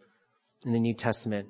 in 0.64 0.72
the 0.72 0.80
New 0.80 0.94
Testament. 0.94 1.50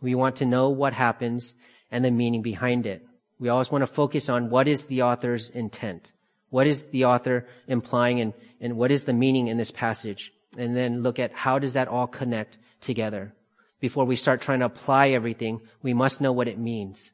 We 0.00 0.14
want 0.14 0.36
to 0.36 0.46
know 0.46 0.70
what 0.70 0.94
happens 0.94 1.54
and 1.90 2.02
the 2.02 2.10
meaning 2.10 2.40
behind 2.40 2.86
it. 2.86 3.06
We 3.38 3.50
always 3.50 3.70
want 3.70 3.82
to 3.82 3.86
focus 3.86 4.30
on 4.30 4.48
what 4.48 4.66
is 4.66 4.84
the 4.84 5.02
author's 5.02 5.50
intent. 5.50 6.12
What 6.50 6.66
is 6.66 6.82
the 6.84 7.06
author 7.06 7.46
implying 7.66 8.20
and, 8.20 8.34
and 8.60 8.76
what 8.76 8.90
is 8.90 9.04
the 9.04 9.12
meaning 9.12 9.48
in 9.48 9.56
this 9.56 9.70
passage? 9.70 10.32
And 10.58 10.76
then 10.76 11.02
look 11.02 11.18
at 11.18 11.32
how 11.32 11.58
does 11.58 11.72
that 11.74 11.88
all 11.88 12.06
connect 12.06 12.58
together? 12.80 13.32
Before 13.80 14.04
we 14.04 14.16
start 14.16 14.42
trying 14.42 14.58
to 14.58 14.66
apply 14.66 15.10
everything, 15.10 15.60
we 15.82 15.94
must 15.94 16.20
know 16.20 16.32
what 16.32 16.48
it 16.48 16.58
means. 16.58 17.12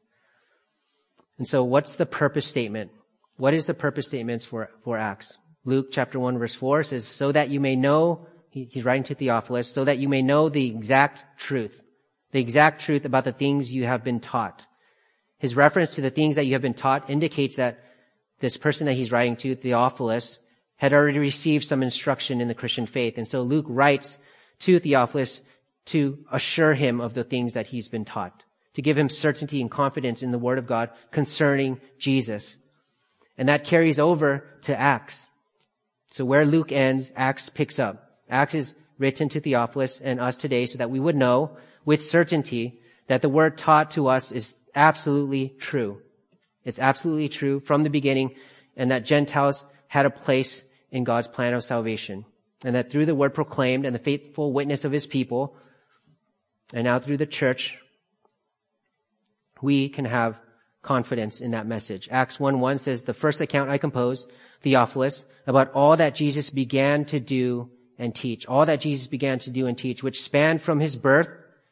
And 1.37 1.47
so 1.47 1.63
what's 1.63 1.95
the 1.95 2.05
purpose 2.05 2.47
statement? 2.47 2.91
What 3.37 3.53
is 3.53 3.67
the 3.67 3.73
purpose 3.73 4.07
statements 4.07 4.43
for, 4.43 4.69
for 4.83 4.97
Acts? 4.97 5.37
Luke 5.63 5.89
chapter 5.91 6.19
1 6.19 6.39
verse 6.39 6.55
4 6.55 6.83
says, 6.83 7.07
so 7.07 7.31
that 7.31 7.49
you 7.49 7.59
may 7.59 7.75
know, 7.75 8.25
he, 8.49 8.67
he's 8.71 8.85
writing 8.85 9.03
to 9.03 9.15
Theophilus, 9.15 9.71
so 9.71 9.85
that 9.85 9.99
you 9.99 10.09
may 10.09 10.21
know 10.21 10.49
the 10.49 10.67
exact 10.67 11.25
truth, 11.37 11.81
the 12.31 12.39
exact 12.39 12.81
truth 12.81 13.05
about 13.05 13.23
the 13.23 13.31
things 13.31 13.71
you 13.71 13.85
have 13.85 14.03
been 14.03 14.19
taught. 14.19 14.65
His 15.37 15.55
reference 15.55 15.95
to 15.95 16.01
the 16.01 16.09
things 16.09 16.37
that 16.37 16.45
you 16.45 16.53
have 16.53 16.61
been 16.61 16.73
taught 16.73 17.09
indicates 17.09 17.57
that 17.57 17.83
this 18.39 18.57
person 18.57 18.85
that 18.85 18.93
he's 18.93 19.11
writing 19.11 19.35
to, 19.37 19.55
Theophilus, 19.55 20.39
had 20.77 20.93
already 20.93 21.19
received 21.19 21.65
some 21.65 21.81
instruction 21.81 22.39
in 22.39 22.47
the 22.47 22.53
Christian 22.53 22.85
faith. 22.85 23.17
And 23.17 23.27
so 23.27 23.41
Luke 23.41 23.65
writes 23.67 24.17
to 24.59 24.79
Theophilus 24.79 25.41
to 25.85 26.19
assure 26.31 26.73
him 26.73 27.01
of 27.01 27.13
the 27.13 27.23
things 27.23 27.53
that 27.53 27.67
he's 27.67 27.87
been 27.87 28.05
taught, 28.05 28.43
to 28.73 28.81
give 28.81 28.97
him 28.97 29.09
certainty 29.09 29.61
and 29.61 29.71
confidence 29.71 30.21
in 30.21 30.31
the 30.31 30.37
Word 30.37 30.57
of 30.57 30.67
God 30.67 30.89
concerning 31.11 31.79
Jesus. 31.97 32.57
And 33.37 33.49
that 33.49 33.63
carries 33.63 33.99
over 33.99 34.45
to 34.63 34.77
Acts. 34.77 35.27
So 36.11 36.25
where 36.25 36.45
Luke 36.45 36.71
ends, 36.71 37.11
Acts 37.15 37.49
picks 37.49 37.79
up. 37.79 38.21
Acts 38.29 38.55
is 38.55 38.75
written 38.97 39.29
to 39.29 39.39
Theophilus 39.39 39.99
and 39.99 40.19
us 40.19 40.35
today 40.35 40.65
so 40.65 40.77
that 40.77 40.89
we 40.89 40.99
would 40.99 41.15
know 41.15 41.57
with 41.85 42.03
certainty 42.03 42.79
that 43.07 43.21
the 43.21 43.29
word 43.29 43.57
taught 43.57 43.91
to 43.91 44.07
us 44.07 44.31
is 44.31 44.55
absolutely 44.75 45.55
true. 45.59 46.01
It's 46.67 46.79
absolutely 46.79 47.29
true 47.29 47.61
from 47.61 47.83
the 47.83 47.89
beginning 47.89 48.35
and 48.75 48.91
that 48.91 49.05
Gentiles 49.05 49.65
had 49.87 50.05
a 50.05 50.09
place 50.09 50.65
in 50.91 51.05
God's 51.05 51.27
plan 51.27 51.53
of 51.53 51.63
salvation. 51.63 52.25
And 52.65 52.75
that 52.75 52.91
through 52.91 53.05
the 53.05 53.15
word 53.15 53.33
proclaimed 53.33 53.85
and 53.85 53.95
the 53.95 53.99
faithful 53.99 54.51
witness 54.51 54.83
of 54.83 54.91
his 54.91 55.07
people, 55.07 55.55
and 56.73 56.83
now 56.83 56.99
through 56.99 57.17
the 57.17 57.25
church, 57.25 57.77
we 59.61 59.87
can 59.87 60.03
have 60.03 60.39
confidence 60.81 61.39
in 61.39 61.51
that 61.51 61.67
message. 61.67 62.09
Acts 62.11 62.37
1 62.37 62.59
1 62.59 62.77
says, 62.79 63.01
The 63.01 63.13
first 63.13 63.39
account 63.39 63.69
I 63.69 63.77
composed, 63.77 64.29
Theophilus, 64.61 65.25
about 65.45 65.71
all 65.71 65.95
that 65.95 66.15
Jesus 66.15 66.49
began 66.49 67.05
to 67.05 67.19
do 67.21 67.69
and 67.97 68.13
teach, 68.13 68.45
all 68.45 68.65
that 68.65 68.81
Jesus 68.81 69.07
began 69.07 69.39
to 69.39 69.51
do 69.51 69.67
and 69.67 69.77
teach, 69.77 70.03
which 70.03 70.21
spanned 70.21 70.61
from 70.61 70.81
his 70.81 70.97
birth 70.97 71.29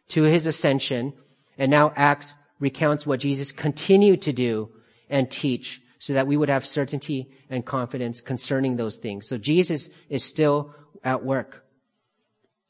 to 0.09 0.23
his 0.23 0.47
ascension, 0.47 1.11
and 1.57 1.69
now 1.69 1.91
Acts 1.97 2.35
recounts 2.59 3.05
what 3.05 3.19
Jesus 3.19 3.51
continued 3.51 4.21
to 4.21 4.31
do 4.31 4.69
and 5.09 5.29
teach 5.29 5.81
so 5.99 6.13
that 6.13 6.27
we 6.27 6.37
would 6.37 6.49
have 6.49 6.65
certainty 6.65 7.29
and 7.49 7.65
confidence 7.65 8.21
concerning 8.21 8.75
those 8.75 8.97
things. 8.97 9.27
So 9.27 9.37
Jesus 9.37 9.89
is 10.09 10.23
still 10.23 10.75
at 11.03 11.23
work. 11.23 11.65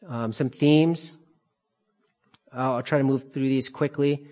Um, 0.08 0.32
some 0.32 0.50
themes. 0.50 1.18
I'll 2.54 2.84
try 2.84 3.00
to 3.00 3.04
move 3.04 3.34
through 3.34 3.50
these 3.50 3.70
quickly. 3.70 4.28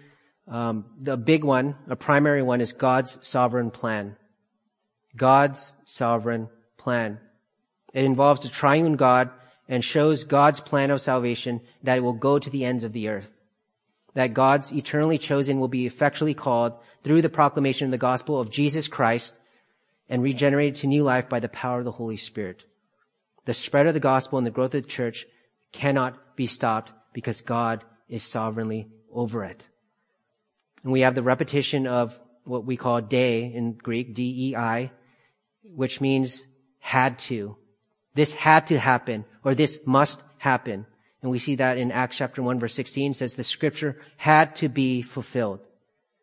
Um, 0.48 0.86
the 1.00 1.18
big 1.18 1.44
one, 1.44 1.76
a 1.88 1.96
primary 1.96 2.42
one, 2.42 2.62
is 2.62 2.74
God's 2.74 3.26
sovereign 3.26 3.72
plan. 3.72 4.16
God's 5.16 5.74
sovereign 5.86 6.50
plan. 6.78 7.20
It 7.94 8.06
involves 8.06 8.44
the 8.44 8.50
triune 8.50 8.96
God 8.96 9.30
and 9.68 9.84
shows 9.84 10.24
God's 10.24 10.60
plan 10.60 10.92
of 10.92 11.02
salvation 11.02 11.62
that 11.84 11.98
it 11.98 12.02
will 12.02 12.14
go 12.14 12.40
to 12.40 12.50
the 12.50 12.66
ends 12.66 12.84
of 12.84 12.94
the 12.94 13.10
earth. 13.10 13.33
That 14.14 14.34
God's 14.34 14.72
eternally 14.72 15.18
chosen 15.18 15.60
will 15.60 15.68
be 15.68 15.86
effectually 15.86 16.34
called 16.34 16.74
through 17.04 17.22
the 17.22 17.30
proclamation 17.30 17.86
of 17.86 17.92
the 17.92 17.98
gospel 17.98 18.40
of 18.40 18.52
Jesus 18.52 18.88
Christ 18.88 19.34
and 20.08 20.22
regenerated 20.22 20.76
to 20.78 20.88
new 20.88 21.04
life 21.04 21.30
by 21.30 21.40
the 21.40 21.50
power 21.50 21.80
of 21.80 21.86
the 21.86 21.92
Holy 21.92 22.18
Spirit. 22.18 22.64
The 23.46 23.54
spread 23.54 23.88
of 23.88 23.94
the 23.94 24.00
gospel 24.00 24.38
and 24.38 24.46
the 24.46 24.52
growth 24.52 24.76
of 24.76 24.84
the 24.84 24.90
church 24.90 25.26
cannot 25.72 26.36
be 26.36 26.48
stopped 26.48 26.92
because 27.14 27.42
God 27.42 27.84
is 28.08 28.24
sovereignly 28.24 28.88
over 29.12 29.44
it. 29.44 29.68
And 30.84 30.92
we 30.92 31.02
have 31.02 31.16
the 31.16 31.24
repetition 31.24 31.88
of 31.88 32.20
what 32.44 32.66
we 32.66 32.78
call 32.78 33.02
dei 33.02 33.52
in 33.54 33.74
Greek, 33.74 34.14
D-E-I, 34.14 34.92
which 35.64 36.02
means 36.02 36.44
had 36.80 37.18
to. 37.20 37.58
This 38.16 38.34
had 38.34 38.68
to 38.68 38.78
happen, 38.78 39.26
or 39.44 39.56
this 39.56 39.80
must 39.86 40.22
happen. 40.38 40.86
And 41.24 41.32
we 41.32 41.40
see 41.40 41.56
that 41.56 41.78
in 41.78 41.92
Acts 41.92 42.18
chapter 42.18 42.44
1 42.44 42.60
verse 42.60 42.76
16 42.76 43.16
says 43.16 43.34
the 43.34 43.44
scripture 43.44 43.98
had 44.18 44.56
to 44.58 44.68
be 44.70 45.02
fulfilled. 45.02 45.62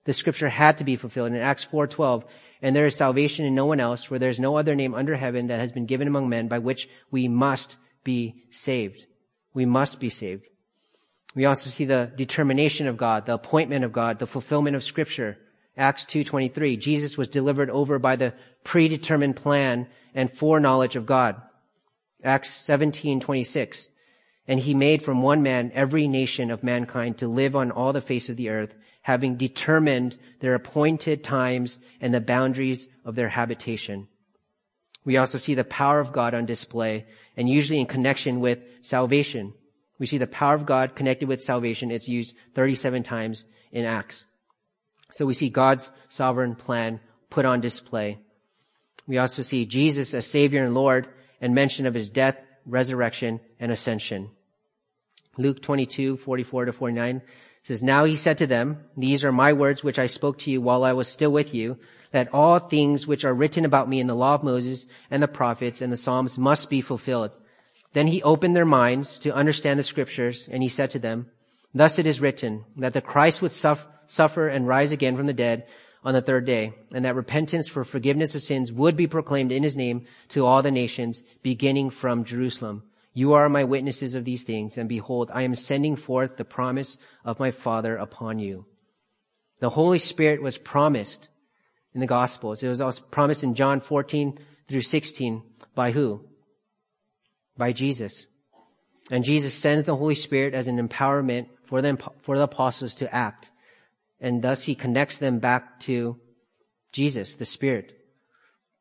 The 0.05 0.13
scripture 0.13 0.51
had 0.51 0.79
to 0.79 0.85
be 0.85 0.97
fulfilled. 0.97 1.33
In 1.33 1.37
Acts 1.37 1.65
4:12, 1.65 2.25
and 2.63 2.77
there 2.77 2.87
is 2.87 2.97
salvation 2.97 3.47
in 3.47 3.55
no 3.55 3.65
one 3.65 3.81
else, 3.81 4.05
for 4.05 4.19
there 4.19 4.31
is 4.31 4.39
no 4.39 4.57
other 4.57 4.75
name 4.75 4.95
under 4.95 5.17
heaven 5.17 5.47
that 5.47 5.61
has 5.61 5.73
been 5.73 5.87
given 5.87 6.07
among 6.07 6.29
men 6.29 6.49
by 6.49 6.59
which 6.59 6.89
we 7.11 7.29
must 7.29 7.77
be 8.05 8.45
saved. 8.51 9.07
We 9.55 9.65
must 9.65 10.01
be 10.01 10.11
saved. 10.11 10.47
We 11.35 11.47
also 11.47 11.71
see 11.71 11.87
the 11.87 12.13
determination 12.17 12.87
of 12.87 12.97
God, 12.97 13.25
the 13.25 13.35
appointment 13.35 13.85
of 13.85 13.93
God, 13.93 14.19
the 14.19 14.27
fulfillment 14.27 14.77
of 14.77 14.85
scripture. 14.85 15.39
Acts 15.77 16.05
2:23, 16.05 16.77
Jesus 16.77 17.17
was 17.17 17.29
delivered 17.29 17.71
over 17.71 17.99
by 17.99 18.17
the 18.17 18.35
predetermined 18.65 19.37
plan 19.37 19.87
and 20.15 20.31
foreknowledge 20.31 20.97
of 20.97 21.07
God. 21.07 21.41
Acts 22.23 22.51
17:26, 22.51 23.89
and 24.51 24.59
he 24.59 24.75
made 24.75 25.01
from 25.01 25.23
one 25.23 25.45
man 25.45 25.71
every 25.75 26.09
nation 26.09 26.51
of 26.51 26.65
mankind 26.65 27.17
to 27.17 27.29
live 27.29 27.55
on 27.55 27.71
all 27.71 27.93
the 27.93 28.01
face 28.01 28.29
of 28.29 28.37
the 28.37 28.49
earth, 28.49 28.75
having 29.01 29.37
determined 29.37 30.19
their 30.41 30.57
appointed 30.57 31.23
times 31.23 31.79
and 32.01 32.13
the 32.13 32.21
boundaries 32.21 32.89
of 33.05 33.15
their 33.15 33.29
habitation. 33.29 34.09
We 35.05 35.19
also 35.19 35.39
see 35.39 35.55
the 35.55 35.63
power 35.63 36.01
of 36.01 36.11
God 36.11 36.35
on 36.35 36.47
display 36.47 37.07
and 37.37 37.49
usually 37.49 37.79
in 37.79 37.87
connection 37.87 38.41
with 38.41 38.59
salvation. 38.83 39.55
We 40.01 40.07
see 40.07 40.19
the 40.19 40.27
power 40.27 40.57
of 40.57 40.67
God 40.67 40.97
connected 40.97 41.29
with 41.29 41.45
salvation. 41.45 41.93
It's 41.93 42.09
used 42.09 42.35
37 42.57 43.05
times 43.05 43.45
in 43.71 43.85
Acts. 43.85 44.27
So 45.13 45.27
we 45.27 45.35
see 45.35 45.49
God's 45.49 45.93
sovereign 46.09 46.57
plan 46.57 46.99
put 47.31 47.45
on 47.45 47.61
display. 47.61 48.19
We 49.07 49.19
also 49.19 49.43
see 49.43 49.65
Jesus 49.65 50.13
as 50.13 50.27
Savior 50.27 50.65
and 50.65 50.75
Lord 50.75 51.07
and 51.41 51.55
mention 51.55 51.87
of 51.87 51.95
his 51.95 52.11
death, 52.11 52.37
resurrection, 52.67 53.39
and 53.61 53.71
ascension. 53.71 54.31
Luke 55.39 55.63
22, 55.63 56.17
44 56.17 56.67
to 56.67 56.73
49 56.73 57.23
says, 57.63 57.83
Now 57.83 58.05
he 58.05 58.17
said 58.17 58.39
to 58.39 58.47
them, 58.47 58.85
These 58.97 59.25
are 59.25 59.33
my 59.33 59.53
words 59.53 59.85
which 59.85 59.99
I 59.99 60.07
spoke 60.07 60.39
to 60.39 60.51
you 60.51 60.61
while 60.61 60.85
I 60.85 60.93
was 60.93 61.09
still 61.09 61.31
with 61.31 61.55
you, 61.55 61.79
that 62.13 62.33
all 62.33 62.59
things 62.59 63.07
which 63.07 63.25
are 63.25 63.35
written 63.35 63.65
about 63.65 63.89
me 63.89 64.01
in 64.01 64.07
the 64.07 64.15
law 64.15 64.35
of 64.35 64.43
Moses 64.43 64.87
and 65.11 65.23
the 65.23 65.29
prophets 65.29 65.81
and 65.81 65.93
the 65.93 65.97
Psalms 65.97 66.39
must 66.39 66.69
be 66.69 66.81
fulfilled. 66.81 67.31
Then 67.93 68.07
he 68.07 68.23
opened 68.23 68.57
their 68.57 68.65
minds 68.65 69.19
to 69.21 69.35
understand 69.35 69.79
the 69.79 69.85
scriptures, 69.85 70.49
and 70.51 70.63
he 70.63 70.69
said 70.69 70.91
to 70.93 70.99
them, 70.99 71.31
Thus 71.75 71.99
it 71.99 72.07
is 72.07 72.21
written, 72.21 72.65
that 72.77 72.95
the 72.95 73.01
Christ 73.01 73.43
would 73.43 73.53
suffer 73.53 74.49
and 74.49 74.67
rise 74.67 74.93
again 74.93 75.17
from 75.17 75.27
the 75.27 75.33
dead 75.33 75.67
on 76.03 76.15
the 76.15 76.23
third 76.23 76.47
day, 76.47 76.73
and 76.93 77.05
that 77.05 77.15
repentance 77.15 77.69
for 77.69 77.85
forgiveness 77.85 78.35
of 78.35 78.43
sins 78.43 78.73
would 78.73 78.97
be 78.97 79.07
proclaimed 79.07 79.53
in 79.53 79.63
his 79.63 79.77
name 79.77 80.07
to 80.29 80.47
all 80.47 80.63
the 80.63 80.71
nations, 80.71 81.23
beginning 81.43 81.91
from 81.91 82.25
Jerusalem. 82.25 82.83
You 83.13 83.33
are 83.33 83.49
my 83.49 83.65
witnesses 83.65 84.15
of 84.15 84.25
these 84.25 84.45
things, 84.45 84.79
and 84.79 84.89
behold, 84.89 85.31
I 85.35 85.43
am 85.43 85.55
sending 85.55 85.97
forth 85.97 86.37
the 86.37 86.45
promise 86.45 86.99
of 87.25 87.41
my 87.41 87.51
Father 87.51 87.97
upon 87.97 88.39
you. 88.39 88.67
The 89.59 89.71
Holy 89.71 89.99
Spirit 89.99 90.43
was 90.43 90.59
promised 90.59 91.29
in 91.93 92.01
the 92.01 92.07
Gospels. 92.07 92.63
It 92.63 92.69
was 92.69 92.81
also 92.81 93.03
promised 93.03 93.43
in 93.43 93.55
John 93.55 93.81
14 93.81 94.39
through 94.69 94.83
16 94.83 95.43
by 95.75 95.91
who? 95.91 96.25
by 97.61 97.73
Jesus. 97.73 98.27
And 99.11 99.23
Jesus 99.23 99.55
sends 99.55 99.85
the 99.85 99.95
Holy 99.95 100.17
Spirit 100.17 100.55
as 100.55 100.67
an 100.67 100.89
empowerment 100.89 101.47
for 101.67 101.83
them, 101.83 101.99
for 102.23 102.37
the 102.37 102.45
apostles 102.45 102.95
to 102.97 103.15
act. 103.15 103.53
And 104.21 104.43
thus 104.43 104.65
he 104.65 104.75
connects 104.75 105.19
them 105.19 105.39
back 105.39 105.79
to 105.81 106.19
Jesus, 106.93 107.37
the 107.37 107.45
Spirit. 107.45 107.97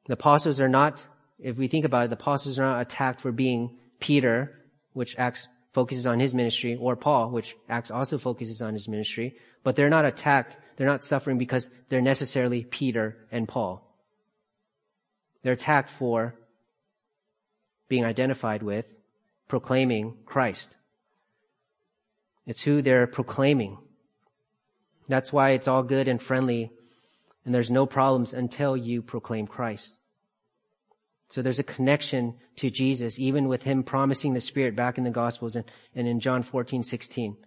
The 0.06 0.14
apostles 0.14 0.60
are 0.60 0.70
not, 0.70 1.06
if 1.38 1.58
we 1.58 1.68
think 1.68 1.86
about 1.86 2.06
it, 2.06 2.10
the 2.10 2.16
apostles 2.16 2.58
are 2.58 2.64
not 2.64 2.82
attacked 2.82 3.22
for 3.22 3.32
being 3.32 3.78
Peter, 4.00 4.60
which 4.94 5.18
Acts 5.18 5.48
focuses 5.74 6.08
on 6.08 6.20
his 6.20 6.34
ministry, 6.34 6.76
or 6.76 6.96
Paul, 6.96 7.30
which 7.30 7.56
Acts 7.70 7.92
also 7.92 8.18
focuses 8.18 8.62
on 8.62 8.74
his 8.74 8.88
ministry, 8.88 9.36
but 9.64 9.76
they're 9.76 9.90
not 9.90 10.06
attacked, 10.06 10.58
they're 10.76 10.88
not 10.88 11.04
suffering 11.04 11.38
because 11.38 11.70
they're 11.90 12.02
necessarily 12.02 12.64
Peter 12.64 13.18
and 13.32 13.48
Paul. 13.48 13.86
They're 15.44 15.54
attacked 15.54 15.90
for 15.90 16.36
being 17.88 18.06
identified 18.06 18.64
with, 18.64 18.86
proclaiming 19.48 20.18
Christ. 20.26 20.76
It's 22.46 22.62
who 22.62 22.82
they're 22.82 23.08
proclaiming. 23.08 23.78
That's 25.08 25.32
why 25.34 25.52
it's 25.52 25.68
all 25.68 25.84
good 25.84 26.08
and 26.08 26.22
friendly 26.22 26.72
and 27.46 27.56
there's 27.56 27.72
no 27.72 27.86
problems 27.86 28.34
until 28.34 28.78
you 28.78 29.02
proclaim 29.02 29.48
Christ. 29.48 29.98
So 31.30 31.42
there's 31.44 31.60
a 31.60 31.64
connection 31.64 32.36
to 32.58 32.72
Jesus, 32.72 33.20
even 33.20 33.48
with 33.48 33.64
him 33.64 33.84
promising 33.84 34.34
the 34.34 34.42
Spirit 34.42 34.76
back 34.76 34.98
in 34.98 35.04
the 35.04 35.12
Gospels 35.12 35.56
and, 35.56 35.66
and 35.96 36.08
in 36.08 36.20
John 36.20 36.42
14, 36.42 36.84
16 36.84 37.38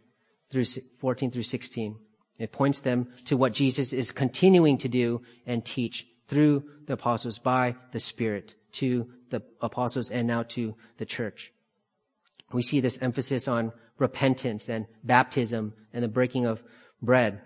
through 0.50 0.64
14 0.98 1.30
through 1.30 1.42
16. 1.42 1.96
It 2.38 2.52
points 2.52 2.80
them 2.80 3.08
to 3.26 3.36
what 3.36 3.52
Jesus 3.52 3.92
is 3.92 4.12
continuing 4.12 4.78
to 4.78 4.88
do 4.88 5.22
and 5.46 5.64
teach 5.64 6.06
through 6.28 6.64
the 6.86 6.94
apostles 6.94 7.38
by 7.38 7.76
the 7.90 8.00
Spirit 8.00 8.54
to 8.72 9.08
the 9.30 9.42
apostles 9.60 10.10
and 10.10 10.28
now 10.28 10.44
to 10.44 10.74
the 10.98 11.06
church. 11.06 11.52
We 12.52 12.62
see 12.62 12.80
this 12.80 12.98
emphasis 13.02 13.48
on 13.48 13.72
repentance 13.98 14.68
and 14.68 14.86
baptism 15.02 15.74
and 15.92 16.04
the 16.04 16.08
breaking 16.08 16.46
of 16.46 16.62
bread. 17.00 17.40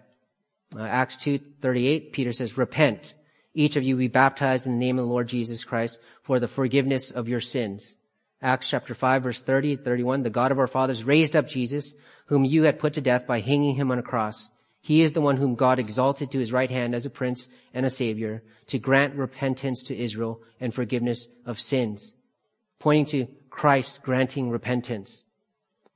Uh, 0.74 0.82
Acts 0.82 1.16
2:38 1.16 2.12
Peter 2.12 2.32
says 2.32 2.59
repent 2.59 3.14
each 3.57 3.77
of 3.77 3.83
you 3.83 3.97
be 3.97 4.09
baptized 4.09 4.67
in 4.67 4.73
the 4.73 4.79
name 4.79 4.99
of 4.99 5.07
the 5.07 5.11
Lord 5.11 5.29
Jesus 5.29 5.65
Christ 5.65 5.99
for 6.23 6.39
the 6.39 6.47
forgiveness 6.47 7.11
of 7.11 7.29
your 7.29 7.41
sins. 7.41 7.97
Acts 8.43 8.69
chapter 8.69 8.95
5 8.95 9.23
verse 9.23 9.41
30 9.41 9.77
31 9.77 10.23
the 10.23 10.31
God 10.31 10.53
of 10.53 10.59
our 10.59 10.67
fathers 10.67 11.03
raised 11.03 11.35
up 11.35 11.49
Jesus 11.49 11.95
whom 12.27 12.45
you 12.45 12.65
had 12.65 12.79
put 12.79 12.93
to 12.93 13.01
death 13.01 13.27
by 13.27 13.41
hanging 13.41 13.75
him 13.75 13.91
on 13.91 13.99
a 13.99 14.03
cross. 14.03 14.51
He 14.81 15.01
is 15.01 15.13
the 15.13 15.21
one 15.21 15.39
whom 15.39 15.55
God 15.55 15.79
exalted 15.79 16.31
to 16.31 16.39
his 16.39 16.53
right 16.53 16.71
hand 16.71 16.95
as 16.95 17.07
a 17.07 17.11
prince 17.11 17.49
and 17.73 17.87
a 17.87 17.91
savior 17.91 18.43
to 18.67 18.79
grant 18.79 19.15
repentance 19.15 19.83
to 19.85 19.97
Israel 19.97 20.43
and 20.61 20.75
forgiveness 20.75 21.27
of 21.45 21.59
sins, 21.59 22.15
pointing 22.79 23.07
to 23.07 23.33
Christ 23.49 24.03
granting 24.03 24.51
repentance. 24.51 25.25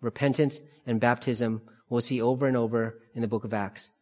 Repentance 0.00 0.62
and 0.86 0.98
baptism 0.98 1.60
we'll 1.88 2.00
see 2.00 2.22
over 2.22 2.46
and 2.46 2.56
over 2.56 2.98
in 3.14 3.20
the 3.20 3.28
book 3.28 3.44
of 3.44 3.52
Acts. 3.52 3.92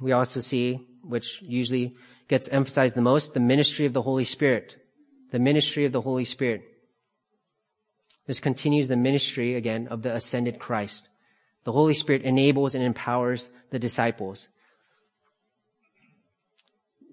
We 0.00 0.12
also 0.12 0.40
see, 0.40 0.80
which 1.04 1.40
usually 1.42 1.94
gets 2.28 2.48
emphasized 2.48 2.94
the 2.94 3.02
most, 3.02 3.34
the 3.34 3.40
ministry 3.40 3.86
of 3.86 3.92
the 3.92 4.02
Holy 4.02 4.24
Spirit. 4.24 4.76
The 5.30 5.38
ministry 5.38 5.84
of 5.84 5.92
the 5.92 6.00
Holy 6.00 6.24
Spirit. 6.24 6.62
This 8.26 8.40
continues 8.40 8.88
the 8.88 8.96
ministry 8.96 9.54
again 9.54 9.88
of 9.88 10.02
the 10.02 10.14
ascended 10.14 10.58
Christ. 10.58 11.08
The 11.64 11.72
Holy 11.72 11.94
Spirit 11.94 12.22
enables 12.22 12.74
and 12.74 12.84
empowers 12.84 13.50
the 13.70 13.78
disciples. 13.78 14.48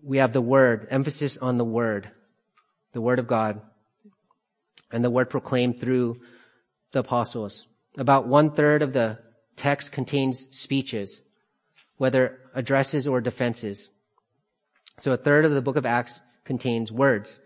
We 0.03 0.17
have 0.17 0.33
the 0.33 0.41
Word, 0.41 0.87
emphasis 0.89 1.37
on 1.37 1.57
the 1.57 1.65
Word, 1.65 2.11
the 2.93 3.01
Word 3.01 3.19
of 3.19 3.27
God, 3.27 3.61
and 4.91 5.03
the 5.03 5.09
Word 5.09 5.29
proclaimed 5.29 5.79
through 5.79 6.19
the 6.91 6.99
apostles. 6.99 7.67
About 7.97 8.27
one 8.27 8.51
third 8.51 8.81
of 8.81 8.93
the 8.93 9.19
text 9.55 9.91
contains 9.91 10.47
speeches, 10.51 11.21
whether 11.97 12.39
addresses 12.55 13.07
or 13.07 13.21
defenses. 13.21 13.91
So 15.01 15.13
a 15.13 15.17
third 15.17 15.45
of 15.45 15.51
the 15.51 15.63
book 15.63 15.77
of 15.77 15.85
Acts 15.87 16.21
contains 16.43 16.91
words, 16.91 17.39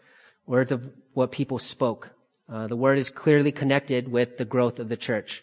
words 0.45 0.73
of 0.73 0.89
what 1.13 1.31
people 1.31 1.57
spoke. 1.57 2.11
Uh, 2.49 2.67
the 2.67 2.75
word 2.75 2.97
is 2.97 3.09
clearly 3.09 3.53
connected 3.53 4.09
with 4.09 4.37
the 4.37 4.43
growth 4.43 4.77
of 4.77 4.89
the 4.89 4.97
church. 4.97 5.41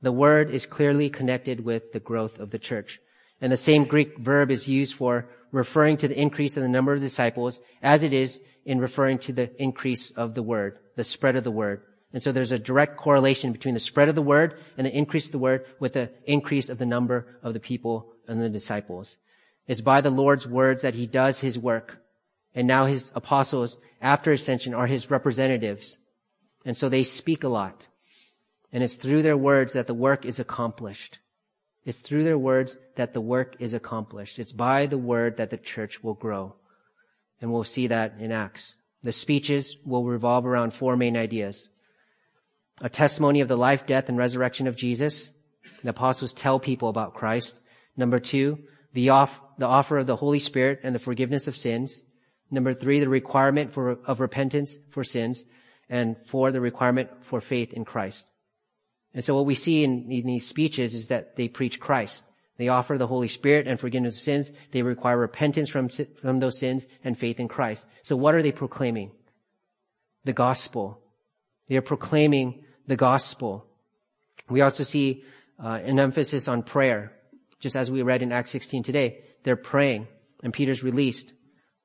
The 0.00 0.10
word 0.10 0.50
is 0.50 0.64
clearly 0.64 1.10
connected 1.10 1.62
with 1.62 1.92
the 1.92 2.00
growth 2.00 2.40
of 2.40 2.48
the 2.48 2.58
church. 2.58 2.98
And 3.42 3.52
the 3.52 3.58
same 3.58 3.84
Greek 3.84 4.16
verb 4.16 4.50
is 4.50 4.68
used 4.68 4.94
for 4.94 5.28
referring 5.52 5.98
to 5.98 6.08
the 6.08 6.18
increase 6.18 6.56
in 6.56 6.62
the 6.62 6.68
number 6.70 6.94
of 6.94 7.00
disciples 7.02 7.60
as 7.82 8.04
it 8.04 8.14
is 8.14 8.40
in 8.64 8.80
referring 8.80 9.18
to 9.18 9.32
the 9.34 9.50
increase 9.62 10.12
of 10.12 10.34
the 10.34 10.42
word, 10.42 10.78
the 10.96 11.04
spread 11.04 11.36
of 11.36 11.44
the 11.44 11.50
word. 11.50 11.82
And 12.14 12.22
so 12.22 12.32
there's 12.32 12.52
a 12.52 12.58
direct 12.58 12.96
correlation 12.96 13.52
between 13.52 13.74
the 13.74 13.80
spread 13.80 14.08
of 14.08 14.14
the 14.14 14.22
word 14.22 14.58
and 14.78 14.86
the 14.86 14.96
increase 14.96 15.26
of 15.26 15.32
the 15.32 15.38
word 15.38 15.66
with 15.78 15.92
the 15.92 16.10
increase 16.24 16.70
of 16.70 16.78
the 16.78 16.86
number 16.86 17.26
of 17.42 17.52
the 17.52 17.60
people 17.60 18.14
and 18.26 18.40
the 18.40 18.48
disciples. 18.48 19.18
It's 19.70 19.80
by 19.80 20.00
the 20.00 20.10
Lord's 20.10 20.48
words 20.48 20.82
that 20.82 20.96
he 20.96 21.06
does 21.06 21.38
his 21.38 21.56
work. 21.56 21.98
And 22.56 22.66
now 22.66 22.86
his 22.86 23.12
apostles 23.14 23.78
after 24.02 24.32
ascension 24.32 24.74
are 24.74 24.88
his 24.88 25.12
representatives. 25.12 25.96
And 26.64 26.76
so 26.76 26.88
they 26.88 27.04
speak 27.04 27.44
a 27.44 27.48
lot. 27.48 27.86
And 28.72 28.82
it's 28.82 28.96
through 28.96 29.22
their 29.22 29.36
words 29.36 29.74
that 29.74 29.86
the 29.86 29.94
work 29.94 30.24
is 30.26 30.40
accomplished. 30.40 31.20
It's 31.84 32.00
through 32.00 32.24
their 32.24 32.36
words 32.36 32.78
that 32.96 33.14
the 33.14 33.20
work 33.20 33.54
is 33.60 33.72
accomplished. 33.72 34.40
It's 34.40 34.52
by 34.52 34.86
the 34.86 34.98
word 34.98 35.36
that 35.36 35.50
the 35.50 35.56
church 35.56 36.02
will 36.02 36.14
grow. 36.14 36.56
And 37.40 37.52
we'll 37.52 37.62
see 37.62 37.86
that 37.86 38.14
in 38.18 38.32
Acts. 38.32 38.74
The 39.04 39.12
speeches 39.12 39.76
will 39.86 40.02
revolve 40.02 40.46
around 40.46 40.74
four 40.74 40.96
main 40.96 41.16
ideas. 41.16 41.68
A 42.80 42.88
testimony 42.88 43.40
of 43.40 43.46
the 43.46 43.56
life, 43.56 43.86
death, 43.86 44.08
and 44.08 44.18
resurrection 44.18 44.66
of 44.66 44.74
Jesus. 44.74 45.30
The 45.84 45.90
apostles 45.90 46.32
tell 46.32 46.58
people 46.58 46.88
about 46.88 47.14
Christ. 47.14 47.60
Number 47.96 48.18
two, 48.18 48.64
the, 48.92 49.10
off, 49.10 49.42
the 49.60 49.66
offer 49.66 49.98
of 49.98 50.06
the 50.06 50.16
Holy 50.16 50.38
Spirit 50.38 50.80
and 50.82 50.94
the 50.94 50.98
forgiveness 50.98 51.46
of 51.46 51.54
sins. 51.54 52.02
Number 52.50 52.72
three, 52.72 52.98
the 52.98 53.10
requirement 53.10 53.74
for, 53.74 53.90
of 54.06 54.18
repentance 54.18 54.78
for 54.88 55.04
sins. 55.04 55.44
And 55.90 56.16
four, 56.24 56.50
the 56.50 56.62
requirement 56.62 57.10
for 57.20 57.42
faith 57.42 57.74
in 57.74 57.84
Christ. 57.84 58.26
And 59.12 59.22
so 59.22 59.34
what 59.34 59.44
we 59.44 59.54
see 59.54 59.84
in, 59.84 60.10
in 60.10 60.26
these 60.26 60.46
speeches 60.46 60.94
is 60.94 61.08
that 61.08 61.36
they 61.36 61.48
preach 61.48 61.78
Christ. 61.78 62.22
They 62.56 62.68
offer 62.68 62.96
the 62.96 63.06
Holy 63.06 63.28
Spirit 63.28 63.66
and 63.66 63.78
forgiveness 63.78 64.16
of 64.16 64.22
sins. 64.22 64.50
They 64.72 64.80
require 64.80 65.18
repentance 65.18 65.68
from, 65.68 65.90
from 65.90 66.38
those 66.38 66.58
sins 66.58 66.86
and 67.04 67.18
faith 67.18 67.38
in 67.38 67.48
Christ. 67.48 67.84
So 68.02 68.16
what 68.16 68.34
are 68.34 68.42
they 68.42 68.52
proclaiming? 68.52 69.10
The 70.24 70.32
gospel. 70.32 71.02
They 71.68 71.76
are 71.76 71.82
proclaiming 71.82 72.64
the 72.86 72.96
gospel. 72.96 73.66
We 74.48 74.62
also 74.62 74.84
see 74.84 75.22
uh, 75.62 75.80
an 75.84 75.98
emphasis 75.98 76.48
on 76.48 76.62
prayer, 76.62 77.12
just 77.58 77.76
as 77.76 77.90
we 77.90 78.00
read 78.00 78.22
in 78.22 78.32
Acts 78.32 78.52
16 78.52 78.84
today. 78.84 79.24
They're 79.42 79.56
praying, 79.56 80.08
and 80.42 80.52
Peter's 80.52 80.82
released. 80.82 81.32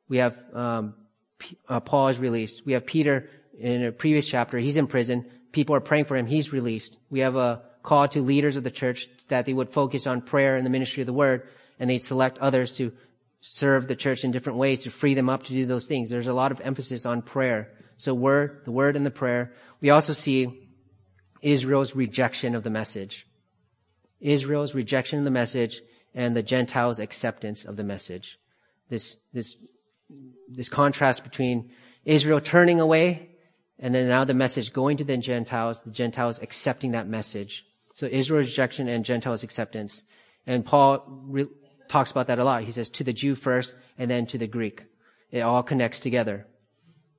We 0.10 0.18
have 0.18 0.38
um, 0.54 0.96
P- 1.40 1.58
uh, 1.68 1.80
Paul 1.80 2.10
is 2.10 2.20
released. 2.20 2.66
We 2.66 2.74
have 2.74 2.86
Peter 2.86 3.30
in 3.58 3.86
a 3.86 3.92
previous 3.92 4.28
chapter. 4.28 4.58
He's 4.58 4.78
in 4.78 4.88
prison 4.88 5.26
people 5.56 5.74
are 5.74 5.80
praying 5.80 6.06
for 6.06 6.18
him. 6.18 6.28
He's 6.28 6.52
released. 6.52 6.98
We 7.10 7.22
have 7.22 7.38
a 7.38 7.64
call 7.82 8.10
to 8.10 8.22
leaders 8.22 8.58
of 8.58 8.64
the 8.66 8.70
church 8.70 9.08
that 9.30 9.46
they 9.46 9.54
would 9.54 9.70
focus 9.70 10.06
on 10.06 10.22
prayer 10.22 10.58
and 10.58 10.66
the 10.66 10.70
ministry 10.70 11.02
of 11.02 11.08
the 11.08 11.14
word, 11.14 11.48
and 11.80 11.90
they'd 11.90 12.04
select 12.04 12.38
others 12.40 12.76
to 12.78 12.92
serve 13.40 13.88
the 13.88 13.96
church 13.96 14.26
in 14.26 14.32
different 14.32 14.60
ways 14.60 14.84
to 14.84 14.92
free 14.92 15.14
them 15.14 15.30
up 15.30 15.44
to 15.44 15.54
do 15.54 15.66
those 15.66 15.88
things. 15.88 16.10
There's 16.10 16.28
a 16.28 16.34
lot 16.34 16.52
of 16.52 16.60
emphasis 16.60 17.06
on 17.06 17.22
prayer. 17.22 17.72
So 17.96 18.14
word, 18.14 18.62
the 18.66 18.72
word 18.72 18.98
and 18.98 19.06
the 19.06 19.12
prayer. 19.12 19.54
We 19.80 19.92
also 19.92 20.12
see 20.12 20.68
Israel's 21.42 21.96
rejection 21.96 22.54
of 22.54 22.64
the 22.64 22.70
message. 22.70 23.26
Israel's 24.20 24.76
rejection 24.76 25.20
of 25.20 25.26
the 25.26 25.32
message 25.32 25.82
and 26.16 26.36
the 26.36 26.42
Gentiles' 26.42 27.00
acceptance 27.00 27.66
of 27.66 27.76
the 27.76 27.84
message. 27.84 28.40
This, 28.90 29.18
this, 29.34 29.58
this 30.50 30.70
contrast 30.70 31.24
between 31.24 31.70
Israel 32.06 32.42
turning 32.42 32.80
away 32.80 33.30
and 33.80 33.94
then 33.94 34.08
now 34.08 34.24
the 34.24 34.34
message 34.34 34.72
going 34.72 34.98
to 34.98 35.04
the 35.04 35.18
Gentiles, 35.18 35.82
the 35.82 35.92
Gentiles 35.92 36.40
accepting 36.42 36.92
that 36.92 37.08
message. 37.08 37.66
So 37.94 38.08
Israel's 38.08 38.48
rejection 38.48 38.88
and 38.88 39.04
Gentiles' 39.04 39.44
acceptance. 39.44 40.04
And 40.48 40.66
Paul 40.66 41.04
re- 41.28 41.48
talks 41.88 42.12
about 42.12 42.28
that 42.28 42.40
a 42.40 42.44
lot. 42.44 42.64
He 42.64 42.72
says 42.72 42.90
to 42.92 43.04
the 43.04 43.14
Jew 43.14 43.36
first 43.36 43.76
and 43.98 44.10
then 44.10 44.26
to 44.28 44.38
the 44.38 44.48
Greek. 44.48 44.84
It 45.32 45.42
all 45.42 45.64
connects 45.64 46.00
together. 46.00 46.48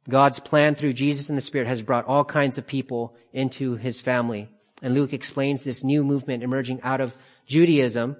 God's 0.09 0.39
plan 0.39 0.75
through 0.75 0.93
Jesus 0.93 1.29
and 1.29 1.37
the 1.37 1.43
Spirit 1.43 1.67
has 1.67 1.83
brought 1.83 2.07
all 2.07 2.25
kinds 2.25 2.59
of 2.59 2.67
people 2.67 3.17
into 3.33 3.77
his 3.77 4.01
family. 4.01 4.49
And 4.81 4.95
Luke 4.95 5.13
explains 5.13 5.65
this 5.65 5.85
new 5.85 6.05
movement 6.05 6.43
emerging 6.43 6.81
out 6.83 7.01
of 7.01 7.15
Judaism 7.47 8.17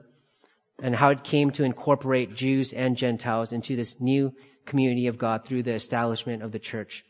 and 0.83 0.95
how 0.95 1.11
it 1.11 1.25
came 1.25 1.51
to 1.53 1.65
incorporate 1.65 2.35
Jews 2.35 2.73
and 2.73 2.97
Gentiles 2.97 3.53
into 3.53 3.77
this 3.77 4.01
new 4.01 4.35
community 4.67 5.07
of 5.07 5.19
God 5.19 5.45
through 5.45 5.63
the 5.63 5.75
establishment 5.75 6.43
of 6.43 6.53
the 6.53 6.59
church. 6.59 7.05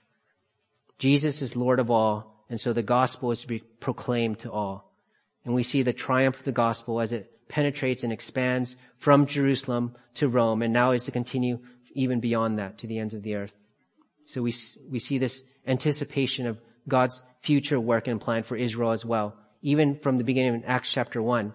Jesus 0.99 1.43
is 1.43 1.57
Lord 1.57 1.81
of 1.81 1.91
all, 1.91 2.45
and 2.49 2.61
so 2.61 2.73
the 2.73 2.83
gospel 2.83 3.31
is 3.31 3.41
to 3.43 3.49
be 3.49 3.61
proclaimed 3.81 4.39
to 4.41 4.53
all. 4.53 4.93
And 5.45 5.55
we 5.55 5.63
see 5.63 5.83
the 5.83 5.93
triumph 5.93 6.39
of 6.39 6.45
the 6.45 6.53
gospel 6.53 7.01
as 7.01 7.13
it 7.13 7.49
penetrates 7.49 8.05
and 8.05 8.13
expands 8.13 8.77
from 8.99 9.27
Jerusalem 9.27 9.95
to 10.15 10.29
Rome, 10.29 10.63
and 10.63 10.73
now 10.73 10.93
is 10.93 11.05
to 11.05 11.11
continue 11.11 11.59
even 11.93 12.21
beyond 12.21 12.59
that 12.59 12.79
to 12.79 12.87
the 12.87 12.99
ends 12.99 13.15
of 13.15 13.23
the 13.23 13.37
earth. 13.37 13.55
So 14.27 14.43
we, 14.43 14.55
we 14.91 14.99
see 14.99 15.19
this 15.19 15.43
anticipation 15.67 16.47
of 16.47 16.61
God's 16.89 17.23
future 17.41 17.81
work 17.81 18.07
and 18.07 18.21
plan 18.21 18.43
for 18.43 18.57
Israel 18.57 18.93
as 18.93 19.05
well. 19.05 19.37
Even 19.63 19.99
from 19.99 20.19
the 20.19 20.25
beginning 20.25 20.57
of 20.57 20.63
Acts 20.67 20.93
chapter 20.93 21.23
1, 21.23 21.53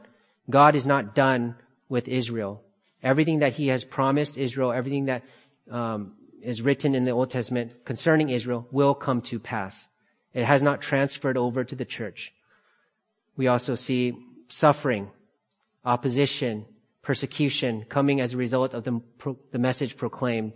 God 0.50 0.76
is 0.76 0.88
not 0.88 1.16
done 1.16 1.56
with 1.92 2.08
Israel. 2.08 2.64
Everything 3.04 3.40
that 3.40 3.54
he 3.54 3.68
has 3.68 3.84
promised 3.84 4.38
Israel, 4.38 4.72
everything 4.72 5.06
that 5.06 5.24
um, 5.70 6.14
is 6.42 6.62
written 6.62 6.96
in 6.96 7.04
the 7.04 7.12
Old 7.12 7.30
Testament 7.30 7.84
concerning 7.84 8.30
Israel 8.30 8.66
will 8.72 8.96
come 8.96 9.22
to 9.24 9.40
pass. 9.40 9.90
It 10.34 10.46
has 10.46 10.64
not 10.64 10.80
transferred 10.80 11.38
over 11.38 11.66
to 11.66 11.76
the 11.76 11.84
church. 11.84 12.34
We 13.36 13.48
also 13.48 13.76
see 13.76 14.18
suffering, 14.48 15.12
opposition, 15.84 16.66
persecution 17.02 17.84
coming 17.90 18.22
as 18.22 18.34
a 18.34 18.38
result 18.38 18.74
of 18.74 18.86
the, 18.86 19.02
the 19.52 19.60
message 19.60 19.98
proclaimed. 19.98 20.54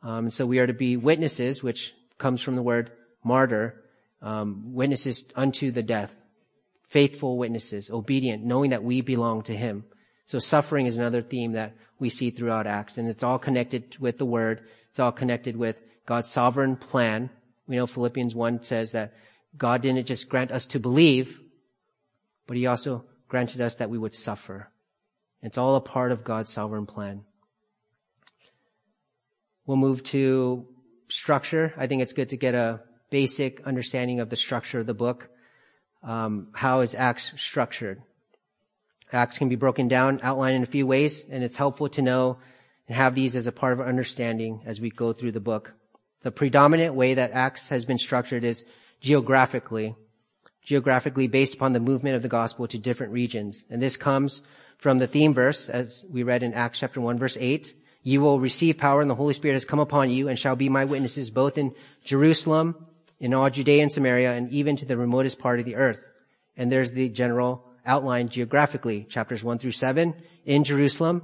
Um, 0.00 0.30
so 0.30 0.46
we 0.46 0.60
are 0.60 0.66
to 0.68 0.72
be 0.72 0.96
witnesses, 0.96 1.60
which 1.60 1.92
comes 2.18 2.40
from 2.40 2.54
the 2.54 2.62
word 2.62 2.92
martyr, 3.24 3.82
um, 4.20 4.74
witnesses 4.74 5.24
unto 5.34 5.72
the 5.72 5.82
death, 5.82 6.14
faithful 6.86 7.36
witnesses, 7.36 7.90
obedient, 7.90 8.44
knowing 8.44 8.70
that 8.70 8.84
we 8.84 9.00
belong 9.00 9.42
to 9.42 9.56
Him. 9.56 9.84
So 10.24 10.38
suffering 10.38 10.86
is 10.86 10.98
another 10.98 11.22
theme 11.22 11.52
that 11.52 11.74
we 11.98 12.08
see 12.08 12.30
throughout 12.30 12.66
Acts, 12.66 12.98
and 12.98 13.08
it's 13.08 13.22
all 13.22 13.38
connected 13.38 13.96
with 13.98 14.18
the 14.18 14.24
word 14.24 14.62
it's 14.92 15.00
all 15.00 15.10
connected 15.10 15.56
with 15.56 15.80
God's 16.04 16.28
sovereign 16.28 16.76
plan. 16.76 17.30
We 17.66 17.76
know 17.76 17.86
Philippians 17.86 18.34
1 18.34 18.62
says 18.62 18.92
that 18.92 19.14
God 19.56 19.80
didn't 19.80 20.06
just 20.06 20.28
grant 20.28 20.52
us 20.52 20.66
to 20.66 20.78
believe, 20.78 21.40
but 22.46 22.58
he 22.58 22.66
also 22.66 23.06
granted 23.26 23.62
us 23.62 23.76
that 23.76 23.88
we 23.88 23.96
would 23.96 24.14
suffer. 24.14 24.68
It's 25.40 25.56
all 25.56 25.76
a 25.76 25.80
part 25.80 26.12
of 26.12 26.24
God's 26.24 26.50
sovereign 26.50 26.84
plan. 26.84 27.24
We'll 29.64 29.78
move 29.78 30.02
to 30.04 30.66
structure. 31.08 31.72
I 31.78 31.86
think 31.86 32.02
it's 32.02 32.12
good 32.12 32.28
to 32.28 32.36
get 32.36 32.54
a 32.54 32.82
basic 33.08 33.62
understanding 33.66 34.20
of 34.20 34.28
the 34.28 34.36
structure 34.36 34.80
of 34.80 34.86
the 34.86 34.92
book. 34.92 35.30
Um, 36.02 36.48
how 36.52 36.80
is 36.80 36.94
Acts 36.94 37.32
structured? 37.38 38.02
Acts 39.12 39.38
can 39.38 39.48
be 39.48 39.56
broken 39.56 39.88
down, 39.88 40.20
outlined 40.22 40.56
in 40.56 40.62
a 40.62 40.66
few 40.66 40.86
ways, 40.86 41.24
and 41.30 41.44
it's 41.44 41.56
helpful 41.56 41.88
to 41.90 42.02
know 42.02 42.38
and 42.88 42.96
have 42.96 43.14
these 43.14 43.36
as 43.36 43.46
a 43.46 43.52
part 43.52 43.72
of 43.72 43.80
our 43.80 43.86
understanding 43.86 44.62
as 44.64 44.80
we 44.80 44.90
go 44.90 45.12
through 45.12 45.32
the 45.32 45.40
book. 45.40 45.74
The 46.22 46.30
predominant 46.30 46.94
way 46.94 47.14
that 47.14 47.32
Acts 47.32 47.68
has 47.68 47.84
been 47.84 47.98
structured 47.98 48.44
is 48.44 48.64
geographically. 49.00 49.96
geographically 50.64 51.26
based 51.26 51.54
upon 51.54 51.72
the 51.72 51.80
movement 51.80 52.14
of 52.14 52.22
the 52.22 52.28
gospel 52.28 52.68
to 52.68 52.78
different 52.78 53.12
regions. 53.12 53.64
And 53.68 53.82
this 53.82 53.96
comes 53.96 54.42
from 54.78 54.98
the 54.98 55.08
theme 55.08 55.34
verse, 55.34 55.68
as 55.68 56.06
we 56.08 56.22
read 56.22 56.42
in 56.42 56.54
Acts 56.54 56.78
chapter 56.80 57.00
1 57.00 57.18
verse 57.18 57.36
8. 57.38 57.74
You 58.04 58.20
will 58.20 58.38
receive 58.40 58.78
power 58.78 59.00
and 59.00 59.10
the 59.10 59.16
Holy 59.16 59.34
Spirit 59.34 59.54
has 59.54 59.64
come 59.64 59.80
upon 59.80 60.10
you 60.10 60.28
and 60.28 60.38
shall 60.38 60.56
be 60.56 60.68
my 60.68 60.84
witnesses 60.84 61.30
both 61.30 61.58
in 61.58 61.74
Jerusalem, 62.04 62.86
in 63.20 63.34
all 63.34 63.50
Judea 63.50 63.82
and 63.82 63.92
Samaria, 63.92 64.32
and 64.32 64.50
even 64.50 64.76
to 64.76 64.84
the 64.84 64.96
remotest 64.96 65.38
part 65.38 65.58
of 65.58 65.66
the 65.66 65.76
earth. 65.76 66.00
And 66.56 66.70
there's 66.70 66.92
the 66.92 67.08
general 67.08 67.64
outline 67.84 68.28
geographically, 68.28 69.04
chapters 69.04 69.42
1 69.42 69.58
through 69.58 69.72
7 69.72 70.14
in 70.44 70.64
Jerusalem, 70.64 71.22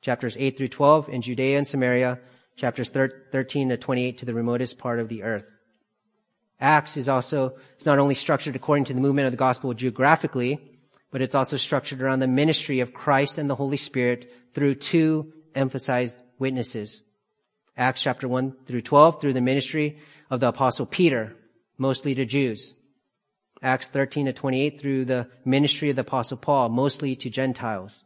chapters 0.00 0.36
8 0.38 0.56
through 0.56 0.68
12 0.68 1.08
in 1.08 1.22
Judea 1.22 1.58
and 1.58 1.66
Samaria, 1.66 2.20
chapters 2.56 2.90
13 2.90 3.68
to 3.70 3.76
28 3.76 4.18
to 4.18 4.26
the 4.26 4.34
remotest 4.34 4.78
part 4.78 4.98
of 4.98 5.08
the 5.08 5.22
earth. 5.22 5.46
Acts 6.60 6.96
is 6.96 7.08
also, 7.08 7.54
it's 7.76 7.86
not 7.86 7.98
only 7.98 8.14
structured 8.14 8.54
according 8.54 8.84
to 8.86 8.94
the 8.94 9.00
movement 9.00 9.26
of 9.26 9.32
the 9.32 9.38
gospel 9.38 9.72
geographically, 9.72 10.60
but 11.10 11.22
it's 11.22 11.34
also 11.34 11.56
structured 11.56 12.02
around 12.02 12.20
the 12.20 12.26
ministry 12.26 12.80
of 12.80 12.92
Christ 12.92 13.38
and 13.38 13.48
the 13.48 13.54
Holy 13.54 13.78
Spirit 13.78 14.30
through 14.52 14.76
two 14.76 15.32
emphasized 15.54 16.18
witnesses. 16.38 17.02
Acts 17.76 18.02
chapter 18.02 18.28
1 18.28 18.54
through 18.66 18.82
12 18.82 19.20
through 19.20 19.32
the 19.32 19.40
ministry 19.40 19.98
of 20.28 20.40
the 20.40 20.48
apostle 20.48 20.86
Peter, 20.86 21.34
mostly 21.78 22.14
to 22.14 22.26
Jews. 22.26 22.74
Acts 23.62 23.88
13 23.88 24.26
to 24.26 24.32
28 24.32 24.80
through 24.80 25.04
the 25.04 25.28
ministry 25.44 25.90
of 25.90 25.96
the 25.96 26.02
apostle 26.02 26.36
Paul, 26.36 26.68
mostly 26.70 27.14
to 27.16 27.28
Gentiles. 27.30 28.04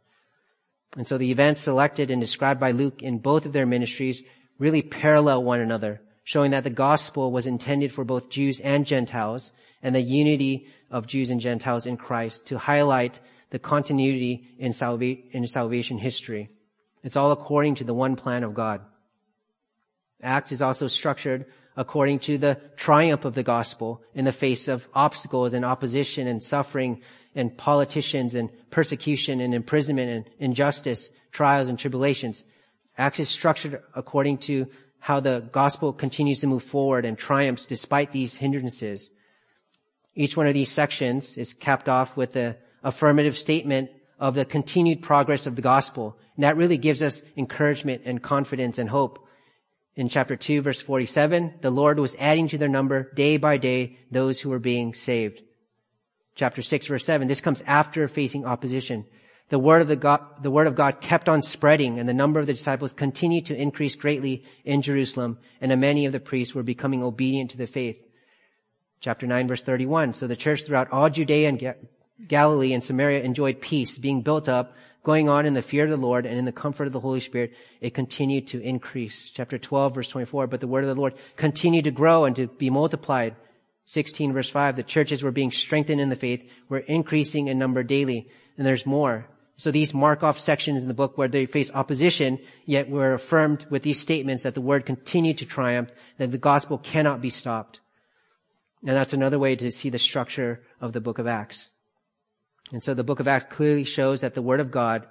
And 0.97 1.07
so 1.07 1.17
the 1.17 1.31
events 1.31 1.61
selected 1.61 2.11
and 2.11 2.21
described 2.21 2.59
by 2.59 2.71
Luke 2.71 3.01
in 3.01 3.19
both 3.19 3.45
of 3.45 3.53
their 3.53 3.65
ministries 3.65 4.23
really 4.57 4.81
parallel 4.81 5.43
one 5.43 5.59
another, 5.59 6.01
showing 6.23 6.51
that 6.51 6.63
the 6.63 6.69
gospel 6.69 7.31
was 7.31 7.47
intended 7.47 7.91
for 7.91 8.03
both 8.03 8.29
Jews 8.29 8.59
and 8.59 8.85
Gentiles 8.85 9.53
and 9.81 9.93
the 9.93 10.01
unity 10.01 10.67
of 10.89 11.07
Jews 11.07 11.29
and 11.29 11.41
Gentiles 11.41 11.85
in 11.85 11.97
Christ 11.97 12.47
to 12.47 12.57
highlight 12.57 13.19
the 13.49 13.59
continuity 13.59 14.47
in, 14.57 14.73
salva- 14.73 15.17
in 15.31 15.45
salvation 15.47 15.97
history. 15.97 16.49
It's 17.03 17.15
all 17.15 17.31
according 17.31 17.75
to 17.75 17.83
the 17.83 17.93
one 17.93 18.15
plan 18.15 18.43
of 18.43 18.53
God. 18.53 18.81
Acts 20.21 20.51
is 20.51 20.61
also 20.61 20.87
structured 20.87 21.45
according 21.77 22.19
to 22.19 22.37
the 22.37 22.59
triumph 22.77 23.25
of 23.25 23.35
the 23.35 23.43
gospel 23.43 24.01
in 24.13 24.25
the 24.25 24.31
face 24.31 24.67
of 24.67 24.87
obstacles 24.93 25.53
and 25.53 25.65
opposition 25.65 26.27
and 26.27 26.41
suffering 26.41 27.01
and 27.35 27.57
politicians 27.57 28.33
and 28.33 28.49
persecution 28.71 29.41
and 29.41 29.53
imprisonment 29.53 30.09
and 30.09 30.29
injustice, 30.39 31.11
trials 31.31 31.67
and 31.67 31.77
tribulations. 31.77 32.43
Acts 32.97 33.19
is 33.19 33.29
structured 33.29 33.81
according 33.93 34.37
to 34.37 34.67
how 34.99 35.19
the 35.19 35.47
gospel 35.51 35.91
continues 35.91 36.39
to 36.39 36.47
move 36.47 36.63
forward 36.63 37.05
and 37.05 37.17
triumphs 37.17 37.65
despite 37.65 38.11
these 38.11 38.35
hindrances. 38.35 39.11
Each 40.15 40.37
one 40.37 40.47
of 40.47 40.53
these 40.53 40.71
sections 40.71 41.37
is 41.37 41.53
capped 41.53 41.89
off 41.89 42.15
with 42.15 42.35
an 42.37 42.55
affirmative 42.83 43.37
statement 43.37 43.91
of 44.17 44.33
the 44.33 44.45
continued 44.45 45.01
progress 45.01 45.45
of 45.45 45.57
the 45.57 45.61
gospel. 45.61 46.17
And 46.35 46.43
that 46.45 46.55
really 46.55 46.77
gives 46.77 47.03
us 47.03 47.21
encouragement 47.35 48.03
and 48.05 48.23
confidence 48.23 48.77
and 48.77 48.89
hope. 48.89 49.24
In 49.95 50.09
chapter 50.09 50.35
2 50.35 50.61
verse 50.61 50.81
47, 50.81 51.55
the 51.61 51.69
Lord 51.69 51.99
was 51.99 52.15
adding 52.19 52.49
to 52.49 52.57
their 52.57 52.67
number 52.67 53.11
day 53.13 53.37
by 53.37 53.57
day 53.57 53.97
those 54.11 54.41
who 54.41 54.49
were 54.49 54.59
being 54.59 54.93
saved. 54.93 55.41
Chapter 56.35 56.61
6 56.61 56.87
verse 56.87 57.05
7, 57.05 57.27
this 57.27 57.39
comes 57.41 57.61
after 57.65 58.07
facing 58.09 58.45
opposition. 58.45 59.05
The 59.49 59.59
word 59.59 59.81
of 59.81 59.87
the 59.87 59.95
God, 59.95 60.21
the 60.41 60.51
word 60.51 60.67
of 60.67 60.75
God 60.75 60.99
kept 60.99 61.29
on 61.29 61.41
spreading 61.41 61.97
and 61.97 62.09
the 62.09 62.13
number 62.13 62.39
of 62.39 62.47
the 62.47 62.53
disciples 62.53 62.91
continued 62.91 63.45
to 63.45 63.55
increase 63.55 63.95
greatly 63.95 64.43
in 64.65 64.81
Jerusalem 64.81 65.37
and 65.61 65.79
many 65.79 66.05
of 66.05 66.11
the 66.11 66.19
priests 66.19 66.53
were 66.53 66.63
becoming 66.63 67.01
obedient 67.01 67.51
to 67.51 67.57
the 67.57 67.67
faith. 67.67 68.01
Chapter 68.99 69.27
9 69.27 69.47
verse 69.47 69.63
31, 69.63 70.13
so 70.13 70.27
the 70.27 70.35
church 70.35 70.65
throughout 70.65 70.91
all 70.91 71.09
Judea 71.09 71.47
and 71.47 71.75
Galilee 72.27 72.73
and 72.73 72.83
Samaria 72.83 73.21
enjoyed 73.21 73.61
peace, 73.61 73.97
being 73.97 74.23
built 74.23 74.49
up, 74.49 74.75
going 75.05 75.29
on 75.29 75.45
in 75.45 75.53
the 75.53 75.61
fear 75.61 75.83
of 75.83 75.91
the 75.91 75.97
Lord 75.97 76.25
and 76.25 76.37
in 76.37 76.45
the 76.45 76.51
comfort 76.51 76.87
of 76.87 76.93
the 76.93 76.99
Holy 76.99 77.19
Spirit. 77.19 77.53
It 77.79 77.93
continued 77.93 78.47
to 78.47 78.59
increase. 78.59 79.29
Chapter 79.29 79.59
12 79.59 79.95
verse 79.95 80.09
24, 80.09 80.47
but 80.47 80.59
the 80.59 80.67
word 80.67 80.83
of 80.83 80.93
the 80.93 80.99
Lord 80.99 81.13
continued 81.37 81.85
to 81.85 81.91
grow 81.91 82.25
and 82.25 82.35
to 82.35 82.47
be 82.47 82.71
multiplied. 82.71 83.35
16 83.85 84.33
verse 84.33 84.49
5, 84.49 84.75
the 84.75 84.83
churches 84.83 85.21
were 85.21 85.31
being 85.31 85.51
strengthened 85.51 86.01
in 86.01 86.09
the 86.09 86.15
faith, 86.15 86.43
were 86.69 86.79
increasing 86.79 87.47
in 87.47 87.59
number 87.59 87.83
daily. 87.83 88.27
And 88.57 88.65
there's 88.65 88.85
more. 88.85 89.27
So 89.57 89.69
these 89.71 89.93
mark 89.93 90.23
off 90.23 90.39
sections 90.39 90.81
in 90.81 90.87
the 90.87 90.93
book 90.93 91.17
where 91.17 91.27
they 91.27 91.45
face 91.45 91.71
opposition, 91.71 92.39
yet 92.65 92.89
were 92.89 93.13
affirmed 93.13 93.67
with 93.69 93.83
these 93.83 93.99
statements 93.99 94.43
that 94.43 94.55
the 94.55 94.61
word 94.61 94.85
continued 94.85 95.37
to 95.37 95.45
triumph, 95.45 95.91
that 96.17 96.31
the 96.31 96.37
gospel 96.37 96.79
cannot 96.79 97.21
be 97.21 97.29
stopped. 97.29 97.79
And 98.81 98.95
that's 98.95 99.13
another 99.13 99.39
way 99.39 99.55
to 99.55 99.71
see 99.71 99.89
the 99.89 99.99
structure 99.99 100.63
of 100.81 100.93
the 100.93 100.99
book 100.99 101.19
of 101.19 101.27
Acts. 101.27 101.69
And 102.71 102.83
so 102.83 102.93
the 102.93 103.03
book 103.03 103.19
of 103.19 103.27
Acts 103.27 103.53
clearly 103.53 103.83
shows 103.83 104.21
that 104.21 104.33
the 104.33 104.41
word 104.41 104.59
of 104.59 104.71
God 104.71 105.07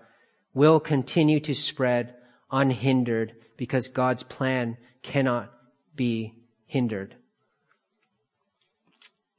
will 0.53 0.81
continue 0.81 1.41
to 1.41 1.55
spread 1.55 2.15
unhindered 2.51 3.35
because 3.57 3.89
God's 3.89 4.23
plan 4.23 4.77
cannot 5.03 5.53
be 5.95 6.35
hindered. 6.67 7.15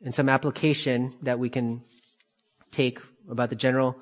And 0.03 0.13
some 0.13 0.29
application 0.29 1.15
that 1.23 1.39
we 1.39 1.49
can 1.49 1.81
take 2.71 2.99
about 3.29 3.49
the 3.49 3.55
general 3.55 3.97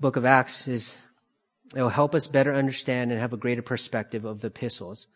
book 0.00 0.16
of 0.16 0.24
Acts 0.24 0.66
is 0.66 0.96
it 1.74 1.82
will 1.82 1.88
help 1.88 2.14
us 2.14 2.26
better 2.26 2.54
understand 2.54 3.10
and 3.10 3.20
have 3.20 3.32
a 3.32 3.36
greater 3.36 3.62
perspective 3.62 4.24
of 4.24 4.40
the 4.40 4.48
epistles. 4.48 5.06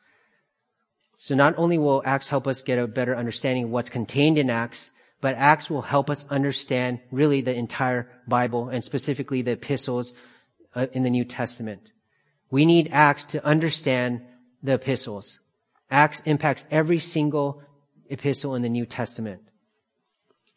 So 1.19 1.35
not 1.35 1.55
only 1.57 1.79
will 1.79 2.03
Acts 2.05 2.29
help 2.29 2.47
us 2.47 2.63
get 2.63 2.79
a 2.79 2.87
better 2.87 3.17
understanding 3.17 3.65
of 3.65 3.71
what's 3.71 3.91
contained 3.91 4.39
in 4.39 4.51
Acts, 4.51 4.91
but 5.27 5.35
Acts 5.35 5.69
will 5.69 5.83
help 5.83 6.09
us 6.09 6.25
understand 6.31 7.01
really 7.11 7.41
the 7.41 7.53
entire 7.53 8.09
Bible 8.29 8.69
and 8.69 8.85
specifically 8.85 9.43
the 9.43 9.51
epistles 9.51 10.15
uh, 10.73 10.87
in 10.93 11.03
the 11.03 11.11
New 11.11 11.25
Testament. 11.25 11.91
We 12.49 12.65
need 12.65 12.91
Acts 12.93 13.25
to 13.25 13.45
understand 13.45 14.21
the 14.63 14.75
epistles. 14.75 15.41
Acts 15.91 16.21
impacts 16.27 16.65
every 16.71 17.01
single 17.01 17.61
epistle 18.09 18.55
in 18.55 18.63
the 18.63 18.69
New 18.69 18.87
Testament. 18.87 19.41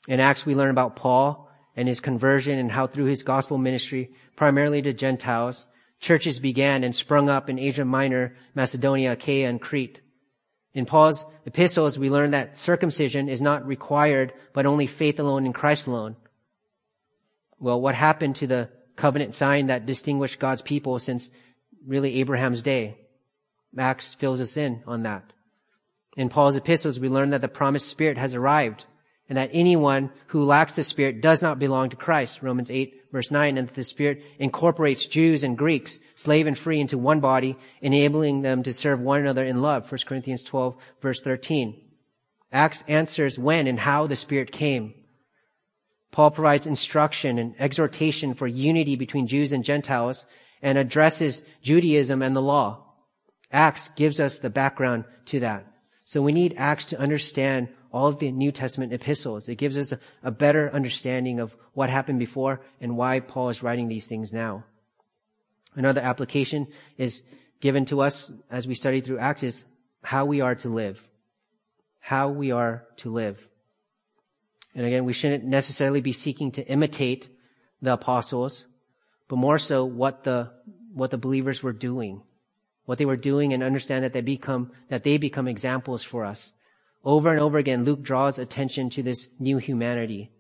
In 0.08 0.20
Acts, 0.20 0.46
we 0.46 0.54
learn 0.54 0.70
about 0.70 0.96
Paul 0.96 1.50
and 1.76 1.88
his 1.88 2.00
conversion 2.00 2.60
and 2.60 2.70
how 2.70 2.86
through 2.86 3.06
his 3.06 3.24
gospel 3.24 3.58
ministry, 3.58 4.12
primarily 4.36 4.84
to 4.84 4.94
Gentiles, 4.94 5.66
churches 6.00 6.40
began 6.40 6.84
and 6.84 6.96
sprung 6.96 7.28
up 7.28 7.50
in 7.50 7.58
Asia 7.58 7.86
Minor, 7.86 8.36
Macedonia, 8.54 9.14
Achaia, 9.14 9.50
and 9.50 9.60
Crete. 9.60 10.00
In 10.74 10.86
Paul's 10.86 11.26
epistles, 11.46 11.98
we 11.98 12.10
learn 12.10 12.32
that 12.32 12.58
circumcision 12.58 13.28
is 13.28 13.42
not 13.42 13.66
required, 13.66 14.34
but 14.54 14.66
only 14.66 14.88
faith 14.88 15.20
alone 15.20 15.46
in 15.46 15.54
Christ 15.54 15.88
alone. 15.88 16.16
Well, 17.60 17.82
what 17.82 17.96
happened 17.96 18.38
to 18.38 18.48
the 18.48 18.70
covenant 18.96 19.36
sign 19.36 19.68
that 19.68 19.86
distinguished 19.86 20.40
God's 20.40 20.62
people 20.62 21.00
since 21.00 21.32
really 21.86 22.16
Abraham's 22.20 22.62
day? 22.62 22.98
Acts 23.78 24.14
fills 24.14 24.42
us 24.42 24.58
in 24.58 24.84
on 24.86 25.04
that. 25.04 25.34
In 26.16 26.30
Paul's 26.30 26.56
epistles, 26.56 27.00
we 27.00 27.10
learn 27.10 27.32
that 27.32 27.42
the 27.42 27.48
promised 27.48 27.88
Spirit 27.88 28.18
has 28.18 28.36
arrived 28.36 28.86
and 29.30 29.38
that 29.38 29.52
anyone 29.54 30.12
who 30.28 30.44
lacks 30.44 30.74
the 30.74 30.84
Spirit 30.84 31.22
does 31.22 31.42
not 31.42 31.60
belong 31.60 31.90
to 31.92 31.96
Christ. 31.96 32.42
Romans 32.42 32.72
8 32.72 33.00
verse 33.12 33.32
9, 33.32 33.58
and 33.58 33.68
that 33.68 33.76
the 33.76 33.84
Spirit 33.84 34.24
incorporates 34.38 35.06
Jews 35.06 35.44
and 35.44 35.58
Greeks, 35.58 36.00
slave 36.16 36.48
and 36.48 36.58
free 36.58 36.80
into 36.80 36.98
one 36.98 37.20
body, 37.20 37.58
enabling 37.82 38.42
them 38.42 38.64
to 38.64 38.74
serve 38.74 39.00
one 39.00 39.22
another 39.22 39.44
in 39.44 39.62
love. 39.62 39.92
1 39.92 40.00
Corinthians 40.06 40.44
12 40.44 40.76
verse 41.02 41.22
13. 41.22 41.80
Acts 42.52 42.84
answers 42.88 43.38
when 43.38 43.68
and 43.68 43.80
how 43.80 44.08
the 44.08 44.16
Spirit 44.16 44.52
came. 44.52 44.94
Paul 46.12 46.32
provides 46.32 46.66
instruction 46.66 47.38
and 47.38 47.56
exhortation 47.60 48.34
for 48.34 48.48
unity 48.48 48.96
between 48.96 49.28
Jews 49.28 49.52
and 49.52 49.64
Gentiles 49.64 50.26
and 50.62 50.78
addresses 50.78 51.42
Judaism 51.62 52.22
and 52.22 52.36
the 52.36 52.42
law. 52.42 52.86
Acts 53.52 53.90
gives 53.90 54.20
us 54.20 54.40
the 54.40 54.50
background 54.50 55.06
to 55.26 55.40
that. 55.42 55.66
So 56.06 56.22
we 56.22 56.32
need 56.32 56.56
Acts 56.58 56.86
to 56.86 57.00
understand 57.00 57.70
all 57.92 58.08
of 58.08 58.20
the 58.20 58.32
New 58.32 58.52
Testament 58.52 58.94
epistles. 58.94 59.50
It 59.50 59.56
gives 59.56 59.78
us 59.78 59.92
a, 59.92 60.00
a, 60.24 60.32
better 60.32 60.70
understanding 60.74 61.40
of 61.40 61.56
what 61.74 61.90
happened 61.90 62.20
before 62.20 62.62
and 62.80 62.98
why 62.98 63.20
Paul 63.20 63.50
is 63.50 63.64
writing 63.64 63.88
these 63.88 64.08
things 64.08 64.32
now. 64.32 64.64
Another 65.76 66.02
application 66.02 66.68
is 66.98 67.24
given 67.62 67.86
to 67.86 68.02
us 68.02 68.32
as 68.50 68.68
we 68.68 68.76
study 68.76 69.02
through 69.02 69.20
Acts 69.20 69.44
is 69.44 69.66
how 70.04 70.26
we 70.26 70.42
are 70.42 70.56
to 70.56 70.70
live. 70.70 71.04
How 72.00 72.30
we 72.30 72.52
are 72.52 72.86
to 72.98 73.12
live. 73.12 73.48
And 74.76 74.86
again, 74.86 75.06
we 75.06 75.14
shouldn't 75.14 75.44
necessarily 75.44 76.02
be 76.02 76.14
seeking 76.14 76.52
to 76.54 76.68
imitate 76.68 77.28
the 77.82 77.94
apostles, 77.94 78.66
but 79.28 79.38
more 79.38 79.58
so 79.58 79.86
what 79.86 80.24
the, 80.24 80.52
what 80.94 81.12
the 81.12 81.18
believers 81.18 81.64
were 81.64 81.74
doing. 81.74 82.22
What 82.86 82.98
they 82.98 83.06
were 83.06 83.18
doing 83.18 83.54
and 83.54 83.62
understand 83.62 84.04
that 84.04 84.14
they 84.14 84.22
become, 84.22 84.72
that 84.90 85.04
they 85.04 85.18
become 85.18 85.48
examples 85.48 86.02
for 86.02 86.26
us. 86.26 86.54
Over 87.04 87.32
and 87.32 87.40
over 87.40 87.58
again, 87.58 87.86
Luke 87.86 88.02
draws 88.02 88.40
attention 88.40 88.90
to 88.92 89.04
this 89.04 89.30
new 89.40 89.58
humanity. 89.58 90.32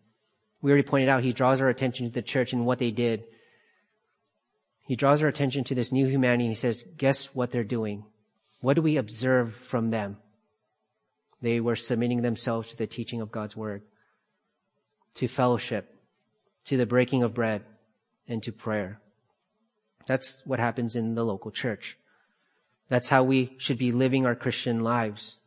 We 0.61 0.71
already 0.71 0.87
pointed 0.87 1.09
out 1.09 1.23
he 1.23 1.33
draws 1.33 1.61
our 1.61 1.69
attention 1.69 2.05
to 2.05 2.11
the 2.11 2.21
church 2.21 2.51
and 2.51 2.65
what 2.65 2.79
they 2.79 2.91
did. 2.91 3.23
He 4.85 4.95
draws 4.95 5.21
our 5.23 5.29
attention 5.29 5.63
to 5.65 5.75
this 5.75 5.91
new 5.91 6.07
humanity 6.07 6.45
and 6.45 6.51
he 6.51 6.59
says, 6.59 6.83
guess 6.97 7.33
what 7.33 7.51
they're 7.51 7.63
doing? 7.63 8.03
What 8.59 8.73
do 8.73 8.81
we 8.81 8.97
observe 8.97 9.55
from 9.55 9.89
them? 9.89 10.17
They 11.41 11.61
were 11.61 11.77
submitting 11.77 12.21
themselves 12.21 12.71
to 12.71 12.77
the 12.77 12.87
teaching 12.87 13.21
of 13.21 13.31
God's 13.31 13.55
word. 13.55 13.83
to 15.15 15.27
fellowship, 15.27 15.95
to 16.65 16.77
the 16.77 16.85
breaking 16.85 17.23
of 17.23 17.33
bread, 17.33 17.63
and 18.27 18.41
to 18.43 18.51
prayer. 18.51 19.01
That's 20.05 20.41
what 20.45 20.59
happens 20.59 20.95
in 20.95 21.15
the 21.15 21.25
local 21.25 21.51
church. 21.51 21.97
That's 22.89 23.09
how 23.09 23.23
we 23.23 23.55
should 23.57 23.77
be 23.77 23.91
living 23.91 24.25
our 24.25 24.35
Christian 24.35 24.81
lives. 24.81 25.37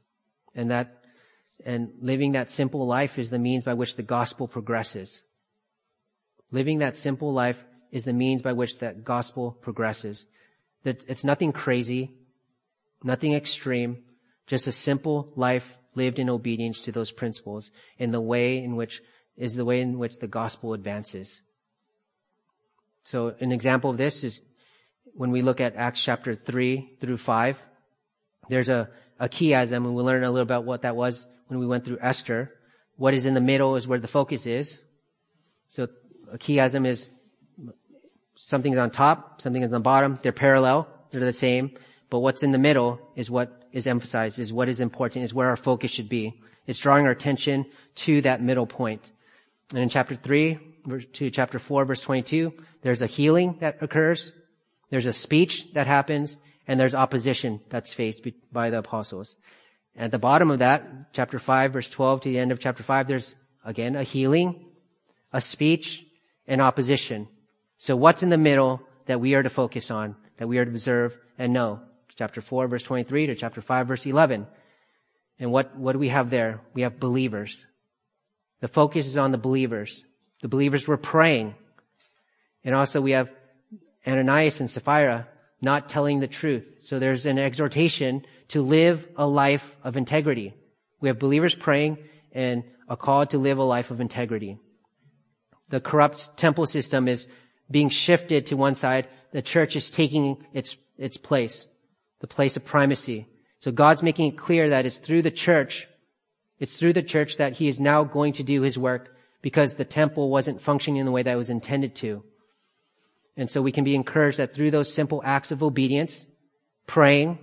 And 0.54 0.70
that, 0.70 1.01
and 1.64 1.92
living 2.00 2.32
that 2.32 2.50
simple 2.50 2.86
life 2.86 3.18
is 3.18 3.30
the 3.30 3.38
means 3.38 3.64
by 3.64 3.74
which 3.74 3.96
the 3.96 4.02
gospel 4.02 4.48
progresses. 4.48 5.22
Living 6.50 6.78
that 6.78 6.96
simple 6.96 7.32
life 7.32 7.62
is 7.90 8.04
the 8.04 8.12
means 8.12 8.42
by 8.42 8.52
which 8.52 8.78
that 8.78 9.04
gospel 9.04 9.52
progresses. 9.52 10.26
That 10.84 11.04
it's 11.08 11.24
nothing 11.24 11.52
crazy, 11.52 12.12
nothing 13.02 13.34
extreme, 13.34 13.98
just 14.46 14.66
a 14.66 14.72
simple 14.72 15.32
life 15.36 15.78
lived 15.94 16.18
in 16.18 16.30
obedience 16.30 16.80
to 16.80 16.92
those 16.92 17.12
principles 17.12 17.70
in 17.98 18.10
the 18.10 18.20
way 18.20 18.62
in 18.62 18.76
which 18.76 19.02
is 19.36 19.56
the 19.56 19.64
way 19.64 19.80
in 19.80 19.98
which 19.98 20.18
the 20.18 20.26
gospel 20.26 20.74
advances. 20.74 21.42
So 23.04 23.34
an 23.40 23.52
example 23.52 23.90
of 23.90 23.96
this 23.96 24.24
is 24.24 24.42
when 25.14 25.30
we 25.30 25.42
look 25.42 25.60
at 25.60 25.76
Acts 25.76 26.02
chapter 26.02 26.34
3 26.34 26.96
through 27.00 27.16
5, 27.16 27.58
there's 28.48 28.68
a, 28.68 28.88
a 29.18 29.28
chiasm, 29.28 29.78
and 29.78 29.94
we'll 29.94 30.04
learn 30.04 30.24
a 30.24 30.30
little 30.30 30.42
about 30.42 30.64
what 30.64 30.82
that 30.82 30.96
was 30.96 31.26
when 31.53 31.61
we 31.61 31.66
went 31.66 31.84
through 31.84 31.98
Esther. 32.00 32.50
What 32.96 33.12
is 33.12 33.26
in 33.26 33.34
the 33.34 33.40
middle 33.40 33.76
is 33.76 33.86
where 33.86 33.98
the 33.98 34.09
focus 34.09 34.46
is. 34.46 34.82
So 35.68 35.86
a 36.32 36.38
chiasm 36.38 36.86
is 36.86 37.12
something's 38.36 38.78
on 38.78 38.90
top, 38.90 39.42
something 39.42 39.61
is 39.61 39.66
on 39.66 39.72
the 39.72 39.80
bottom. 39.80 40.18
They're 40.22 40.32
parallel. 40.32 40.88
They're 41.11 41.20
the 41.20 41.32
same. 41.32 41.72
But 42.09 42.20
what's 42.20 42.42
in 42.42 42.53
the 42.53 42.59
middle 42.59 42.98
is 43.16 43.30
what 43.30 43.68
is 43.72 43.86
emphasized, 43.86 44.38
is 44.38 44.50
what 44.50 44.70
is 44.70 44.80
important, 44.80 45.26
is 45.26 45.34
where 45.34 45.48
our 45.48 45.57
focus 45.57 45.90
should 45.90 46.09
be. 46.09 46.40
It's 46.66 46.78
drawing 46.78 47.05
our 47.05 47.12
attention 47.12 47.66
to 47.96 48.22
that 48.22 48.40
middle 48.40 48.66
point. 48.66 49.12
And 49.70 49.80
in 49.80 49.90
chapter 49.90 50.14
3 50.14 50.59
to 51.12 51.30
chapter 51.30 51.59
4, 51.59 51.84
verse 51.84 52.00
22, 52.00 52.53
there's 52.80 53.03
a 53.03 53.07
healing 53.07 53.57
that 53.61 53.82
occurs, 53.82 54.32
there's 54.88 55.07
a 55.07 55.12
speech 55.12 55.72
that 55.74 55.86
happens, 55.86 56.38
and 56.66 56.80
there's 56.80 56.94
opposition 56.94 57.61
that's 57.68 57.92
faced 57.92 58.26
by 58.53 58.70
the 58.70 58.78
apostles. 58.78 59.36
At 59.97 60.11
the 60.11 60.18
bottom 60.18 60.51
of 60.51 60.61
that, 60.61 61.12
chapter 61.12 61.38
5, 61.38 61.72
verse 61.72 61.88
12 61.88 62.22
to 62.22 62.28
the 62.30 62.38
end 62.38 62.53
of 62.53 62.61
chapter 62.61 62.82
5, 62.82 63.09
there's 63.09 63.34
again 63.64 63.95
a 63.95 64.03
healing, 64.03 64.64
a 65.32 65.40
speech, 65.40 66.05
and 66.47 66.61
opposition. 66.61 67.28
So 67.76 67.97
what's 67.97 68.22
in 68.22 68.30
the 68.30 68.38
middle 68.38 68.80
that 69.07 69.20
we 69.20 69.34
are 69.34 69.43
to 69.43 69.51
focus 69.51 69.90
on, 69.90 70.16
that 70.38 70.49
we 70.49 70.59
are 70.59 70.64
to 70.64 70.70
observe 70.70 71.16
and 71.38 71.53
know? 71.53 71.80
Chapter 72.16 72.40
4, 72.40 72.68
verse 72.68 72.82
23 72.82 73.26
to 73.28 73.34
chapter 73.34 73.61
5, 73.61 73.88
verse 73.88 74.07
11. 74.07 74.47
And 75.38 75.51
what, 75.51 75.76
what 75.76 75.93
do 75.93 75.99
we 75.99 76.09
have 76.09 76.30
there? 76.30 76.61
We 76.74 76.82
have 76.82 77.01
believers. 77.01 77.66
The 78.61 78.68
focus 78.68 79.07
is 79.07 79.16
on 79.16 79.32
the 79.32 79.38
believers. 79.38 80.05
The 80.43 80.49
believers 80.49 80.86
were 80.86 80.97
praying. 80.97 81.55
And 82.64 82.74
also 82.74 83.01
we 83.01 83.12
have 83.12 83.30
Ananias 84.07 84.61
and 84.61 84.70
Sapphira 84.70 85.26
not 85.62 85.88
telling 85.88 86.20
the 86.20 86.28
truth. 86.28 86.68
So 86.80 86.98
there's 86.98 87.24
an 87.24 87.38
exhortation 87.38 88.26
to 88.48 88.60
live 88.60 89.06
a 89.16 89.26
life 89.26 89.76
of 89.82 89.96
integrity. 89.96 90.54
We 91.00 91.08
have 91.08 91.18
believers 91.18 91.54
praying 91.54 91.98
and 92.32 92.64
a 92.88 92.96
call 92.96 93.24
to 93.26 93.38
live 93.38 93.58
a 93.58 93.62
life 93.62 93.90
of 93.90 94.00
integrity. 94.00 94.58
The 95.68 95.80
corrupt 95.80 96.36
temple 96.36 96.66
system 96.66 97.08
is 97.08 97.28
being 97.70 97.88
shifted 97.88 98.46
to 98.48 98.56
one 98.56 98.74
side. 98.74 99.08
The 99.30 99.40
church 99.40 99.76
is 99.76 99.90
taking 99.90 100.44
its, 100.52 100.76
its 100.98 101.16
place, 101.16 101.66
the 102.20 102.26
place 102.26 102.56
of 102.56 102.64
primacy. 102.66 103.26
So 103.60 103.72
God's 103.72 104.02
making 104.02 104.26
it 104.26 104.36
clear 104.36 104.68
that 104.68 104.84
it's 104.84 104.98
through 104.98 105.22
the 105.22 105.30
church 105.30 105.88
it's 106.62 106.76
through 106.76 106.92
the 106.92 107.02
church 107.02 107.38
that 107.38 107.54
he 107.54 107.66
is 107.66 107.80
now 107.80 108.04
going 108.04 108.34
to 108.34 108.44
do 108.44 108.62
his 108.62 108.78
work 108.78 109.16
because 109.42 109.74
the 109.74 109.84
temple 109.84 110.30
wasn't 110.30 110.62
functioning 110.62 111.00
in 111.00 111.06
the 111.06 111.10
way 111.10 111.24
that 111.24 111.32
it 111.32 111.36
was 111.36 111.50
intended 111.50 111.96
to. 111.96 112.22
And 113.36 113.48
so 113.48 113.62
we 113.62 113.72
can 113.72 113.84
be 113.84 113.94
encouraged 113.94 114.38
that 114.38 114.54
through 114.54 114.70
those 114.70 114.92
simple 114.92 115.22
acts 115.24 115.52
of 115.52 115.62
obedience, 115.62 116.26
praying, 116.86 117.38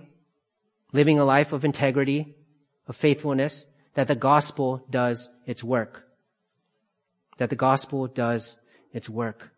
living 0.92 1.18
a 1.18 1.24
life 1.24 1.52
of 1.52 1.64
integrity, 1.64 2.34
of 2.86 2.96
faithfulness, 2.96 3.66
that 3.94 4.08
the 4.08 4.14
gospel 4.14 4.84
does 4.88 5.28
its 5.46 5.64
work. 5.64 6.06
That 7.38 7.50
the 7.50 7.56
gospel 7.56 8.06
does 8.06 8.56
its 8.92 9.08
work. 9.08 9.52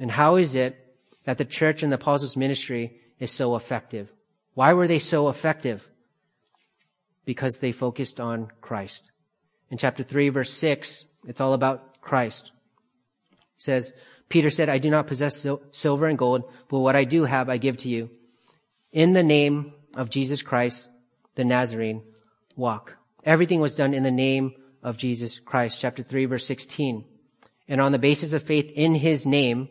And 0.00 0.10
how 0.10 0.36
is 0.36 0.54
it 0.54 0.76
that 1.24 1.38
the 1.38 1.44
church 1.44 1.82
and 1.82 1.92
the 1.92 1.96
apostles' 1.96 2.36
ministry 2.36 3.00
is 3.18 3.30
so 3.30 3.56
effective? 3.56 4.12
Why 4.54 4.72
were 4.72 4.88
they 4.88 4.98
so 4.98 5.28
effective? 5.28 5.88
because 7.26 7.58
they 7.58 7.72
focused 7.72 8.18
on 8.18 8.48
Christ. 8.62 9.10
In 9.70 9.76
chapter 9.76 10.02
3, 10.02 10.30
verse 10.30 10.52
6, 10.54 11.04
it's 11.26 11.40
all 11.40 11.52
about 11.52 12.00
Christ. 12.00 12.52
It 13.32 13.38
says, 13.58 13.92
Peter 14.28 14.50
said, 14.50 14.68
I 14.68 14.78
do 14.78 14.90
not 14.90 15.06
possess 15.06 15.46
silver 15.70 16.06
and 16.06 16.18
gold, 16.18 16.44
but 16.68 16.80
what 16.80 16.96
I 16.96 17.04
do 17.04 17.24
have 17.24 17.48
I 17.48 17.58
give 17.58 17.76
to 17.78 17.88
you. 17.88 18.10
In 18.92 19.12
the 19.12 19.22
name 19.22 19.72
of 19.94 20.10
Jesus 20.10 20.42
Christ, 20.42 20.88
the 21.36 21.44
Nazarene, 21.44 22.02
walk. 22.56 22.96
Everything 23.24 23.60
was 23.60 23.74
done 23.74 23.94
in 23.94 24.02
the 24.02 24.10
name 24.10 24.54
of 24.82 24.96
Jesus 24.96 25.38
Christ. 25.38 25.80
Chapter 25.80 26.02
3, 26.02 26.26
verse 26.26 26.46
16. 26.46 27.04
And 27.68 27.80
on 27.80 27.92
the 27.92 27.98
basis 27.98 28.32
of 28.32 28.42
faith 28.42 28.70
in 28.74 28.94
his 28.94 29.26
name, 29.26 29.68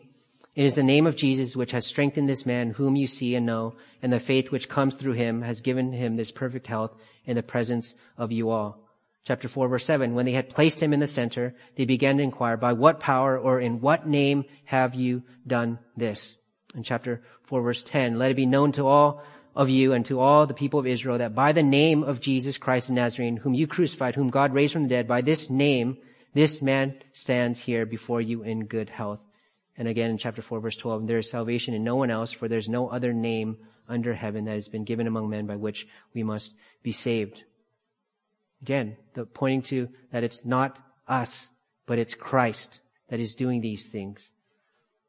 it 0.54 0.64
is 0.64 0.74
the 0.74 0.82
name 0.82 1.06
of 1.06 1.16
Jesus 1.16 1.54
which 1.54 1.72
has 1.72 1.86
strengthened 1.86 2.28
this 2.28 2.46
man 2.46 2.70
whom 2.70 2.96
you 2.96 3.06
see 3.06 3.34
and 3.34 3.44
know, 3.44 3.74
and 4.00 4.12
the 4.12 4.20
faith 4.20 4.50
which 4.50 4.68
comes 4.70 4.94
through 4.94 5.12
him 5.12 5.42
has 5.42 5.60
given 5.60 5.92
him 5.92 6.14
this 6.14 6.30
perfect 6.30 6.66
health 6.66 6.94
in 7.26 7.36
the 7.36 7.42
presence 7.42 7.94
of 8.16 8.32
you 8.32 8.48
all. 8.48 8.85
Chapter 9.26 9.48
4 9.48 9.66
verse 9.66 9.84
7, 9.84 10.14
when 10.14 10.24
they 10.24 10.32
had 10.32 10.48
placed 10.48 10.80
him 10.80 10.92
in 10.92 11.00
the 11.00 11.08
center, 11.08 11.52
they 11.74 11.84
began 11.84 12.16
to 12.18 12.22
inquire, 12.22 12.56
by 12.56 12.72
what 12.74 13.00
power 13.00 13.36
or 13.36 13.58
in 13.58 13.80
what 13.80 14.06
name 14.06 14.44
have 14.66 14.94
you 14.94 15.24
done 15.44 15.80
this? 15.96 16.38
In 16.76 16.84
chapter 16.84 17.22
4 17.42 17.60
verse 17.60 17.82
10, 17.82 18.20
let 18.20 18.30
it 18.30 18.36
be 18.36 18.46
known 18.46 18.70
to 18.72 18.86
all 18.86 19.24
of 19.56 19.68
you 19.68 19.94
and 19.94 20.06
to 20.06 20.20
all 20.20 20.46
the 20.46 20.54
people 20.54 20.78
of 20.78 20.86
Israel 20.86 21.18
that 21.18 21.34
by 21.34 21.50
the 21.50 21.64
name 21.64 22.04
of 22.04 22.20
Jesus 22.20 22.56
Christ 22.56 22.86
the 22.86 22.92
Nazarene, 22.92 23.36
whom 23.36 23.52
you 23.52 23.66
crucified, 23.66 24.14
whom 24.14 24.28
God 24.28 24.54
raised 24.54 24.74
from 24.74 24.84
the 24.84 24.90
dead, 24.90 25.08
by 25.08 25.22
this 25.22 25.50
name, 25.50 25.98
this 26.32 26.62
man 26.62 26.94
stands 27.12 27.58
here 27.58 27.84
before 27.84 28.20
you 28.20 28.44
in 28.44 28.66
good 28.66 28.90
health. 28.90 29.18
And 29.76 29.88
again 29.88 30.10
in 30.10 30.18
chapter 30.18 30.40
4 30.40 30.60
verse 30.60 30.76
12, 30.76 31.08
there 31.08 31.18
is 31.18 31.28
salvation 31.28 31.74
in 31.74 31.82
no 31.82 31.96
one 31.96 32.12
else, 32.12 32.30
for 32.30 32.46
there's 32.46 32.68
no 32.68 32.88
other 32.90 33.12
name 33.12 33.56
under 33.88 34.14
heaven 34.14 34.44
that 34.44 34.52
has 34.52 34.68
been 34.68 34.84
given 34.84 35.08
among 35.08 35.28
men 35.30 35.46
by 35.46 35.56
which 35.56 35.88
we 36.14 36.22
must 36.22 36.54
be 36.84 36.92
saved. 36.92 37.42
Again, 38.62 38.96
the 39.14 39.26
pointing 39.26 39.62
to 39.62 39.88
that 40.12 40.24
it's 40.24 40.44
not 40.44 40.80
us, 41.06 41.48
but 41.86 41.98
it's 41.98 42.14
Christ 42.14 42.80
that 43.08 43.20
is 43.20 43.34
doing 43.34 43.60
these 43.60 43.86
things. 43.86 44.32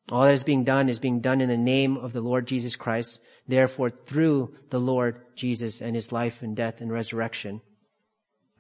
All 0.10 0.24
that 0.24 0.34
is 0.34 0.44
being 0.44 0.64
done 0.64 0.88
is 0.88 1.00
being 1.00 1.20
done 1.20 1.42
in 1.42 1.50
the 1.50 1.58
name 1.58 1.98
of 1.98 2.14
the 2.14 2.22
Lord 2.22 2.48
Jesus 2.48 2.76
Christ, 2.76 3.20
therefore 3.48 3.90
through 3.90 4.56
the 4.70 4.80
Lord 4.80 5.22
Jesus 5.36 5.82
and 5.82 5.96
his 5.96 6.12
life 6.12 6.42
and 6.42 6.56
death 6.56 6.80
and 6.80 6.92
resurrection. 6.92 7.62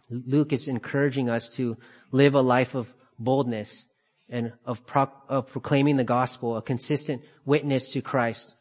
Luke 0.10 0.52
is 0.52 0.68
encouraging 0.68 1.30
us 1.30 1.50
to 1.50 1.78
live 2.12 2.34
a 2.34 2.42
life 2.42 2.76
of 2.76 2.94
boldness 3.20 3.86
and 4.30 4.54
of, 4.66 4.86
pro- 4.86 5.12
of 5.30 5.48
proclaiming 5.48 5.96
the 5.96 6.04
gospel, 6.04 6.58
a 6.58 6.62
consistent 6.62 7.22
witness 7.46 7.90
to 7.92 8.02
Christ, 8.02 8.56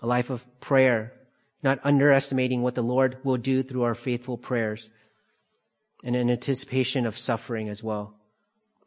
a 0.00 0.06
life 0.06 0.30
of 0.30 0.44
prayer, 0.60 1.12
not 1.62 1.78
underestimating 1.84 2.62
what 2.62 2.74
the 2.74 2.82
Lord 2.82 3.18
will 3.22 3.36
do 3.36 3.62
through 3.62 3.82
our 3.82 3.94
faithful 3.94 4.36
prayers, 4.36 4.90
and 6.02 6.16
an 6.16 6.30
anticipation 6.30 7.06
of 7.06 7.18
suffering 7.18 7.68
as 7.68 7.82
well. 7.82 8.14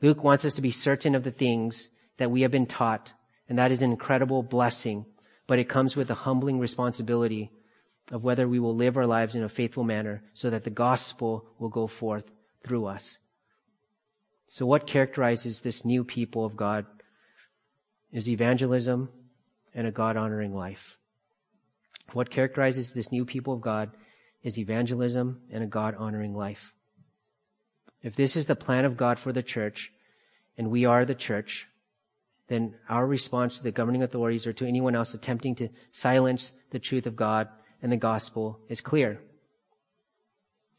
Luke 0.02 0.24
wants 0.24 0.46
us 0.46 0.54
to 0.56 0.62
be 0.62 0.72
certain 0.72 1.16
of 1.16 1.24
the 1.24 1.32
things 1.32 1.90
that 2.18 2.32
we 2.32 2.42
have 2.42 2.52
been 2.52 2.66
taught, 2.66 3.14
and 3.48 3.58
that 3.58 3.72
is 3.72 3.82
an 3.82 3.92
incredible 3.92 4.44
blessing, 4.44 5.06
but 5.48 5.60
it 5.60 5.70
comes 5.70 5.96
with 5.96 6.10
a 6.10 6.16
humbling 6.16 6.60
responsibility 6.60 7.52
of 8.12 8.24
whether 8.24 8.48
we 8.48 8.60
will 8.60 8.76
live 8.76 8.98
our 8.98 9.08
lives 9.08 9.36
in 9.36 9.44
a 9.44 9.50
faithful 9.50 9.84
manner 9.84 10.24
so 10.34 10.50
that 10.50 10.64
the 10.64 10.70
gospel 10.70 11.46
will 11.58 11.70
go 11.70 11.88
forth 11.88 12.32
through 12.64 12.86
us. 12.86 13.18
So, 14.48 14.66
what 14.66 14.86
characterizes 14.86 15.62
this 15.62 15.84
new 15.84 16.04
people 16.04 16.46
of 16.46 16.56
God 16.56 16.86
is 18.12 18.30
evangelism 18.30 19.10
and 19.74 19.88
a 19.88 19.92
God 19.92 20.18
honoring 20.18 20.54
life. 20.54 20.98
What 22.14 22.30
characterizes 22.30 22.94
this 22.94 23.12
new 23.12 23.26
people 23.26 23.54
of 23.54 23.62
God 23.62 23.92
is 24.44 24.60
evangelism 24.60 25.42
and 25.52 25.64
a 25.64 25.68
God 25.68 25.96
honoring 25.96 26.36
life. 26.36 26.75
If 28.06 28.16
this 28.16 28.36
is 28.36 28.46
the 28.46 28.56
plan 28.56 28.86
of 28.86 28.98
God 28.98 29.18
for 29.18 29.34
the 29.34 29.42
church, 29.42 29.92
and 30.60 30.70
we 30.70 30.86
are 30.86 31.06
the 31.06 31.16
church, 31.16 31.68
then 32.48 32.76
our 32.88 33.08
response 33.08 33.58
to 33.58 33.64
the 33.64 33.72
governing 33.72 34.04
authorities 34.04 34.46
or 34.46 34.54
to 34.54 34.68
anyone 34.68 34.96
else 34.96 35.16
attempting 35.16 35.56
to 35.56 35.70
silence 35.92 36.54
the 36.70 36.78
truth 36.78 37.08
of 37.08 37.16
God 37.16 37.48
and 37.82 37.92
the 37.92 37.98
gospel 37.98 38.60
is 38.70 38.80
clear. 38.80 39.22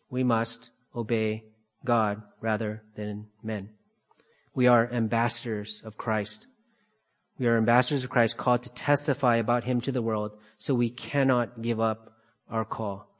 We 0.08 0.22
must 0.22 0.70
obey 0.94 1.46
God 1.84 2.22
rather 2.40 2.84
than 2.94 3.26
men. 3.42 3.70
We 4.54 4.68
are 4.68 4.88
ambassadors 4.92 5.82
of 5.84 5.96
Christ. 5.96 6.46
We 7.40 7.48
are 7.48 7.56
ambassadors 7.56 8.04
of 8.04 8.10
Christ 8.10 8.36
called 8.36 8.62
to 8.62 8.70
testify 8.70 9.36
about 9.36 9.64
Him 9.64 9.80
to 9.80 9.90
the 9.90 10.00
world, 10.00 10.38
so 10.58 10.76
we 10.76 10.90
cannot 10.90 11.60
give 11.60 11.80
up 11.80 12.12
our 12.48 12.64
call. 12.64 13.10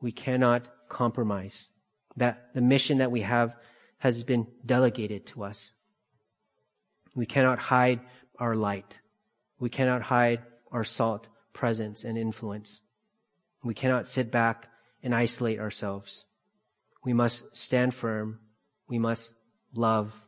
We 0.00 0.10
cannot 0.10 0.68
compromise. 0.88 1.68
That 2.16 2.54
the 2.54 2.60
mission 2.60 2.98
that 2.98 3.10
we 3.10 3.22
have 3.22 3.56
has 3.98 4.22
been 4.24 4.46
delegated 4.64 5.26
to 5.26 5.44
us. 5.44 5.72
We 7.14 7.26
cannot 7.26 7.58
hide 7.58 8.00
our 8.38 8.54
light. 8.54 8.98
We 9.58 9.70
cannot 9.70 10.02
hide 10.02 10.42
our 10.70 10.84
salt, 10.84 11.28
presence, 11.52 12.04
and 12.04 12.18
influence. 12.18 12.80
We 13.62 13.74
cannot 13.74 14.06
sit 14.06 14.30
back 14.30 14.68
and 15.02 15.14
isolate 15.14 15.60
ourselves. 15.60 16.26
We 17.04 17.12
must 17.12 17.56
stand 17.56 17.94
firm. 17.94 18.40
We 18.88 18.98
must 18.98 19.34
love. 19.74 20.22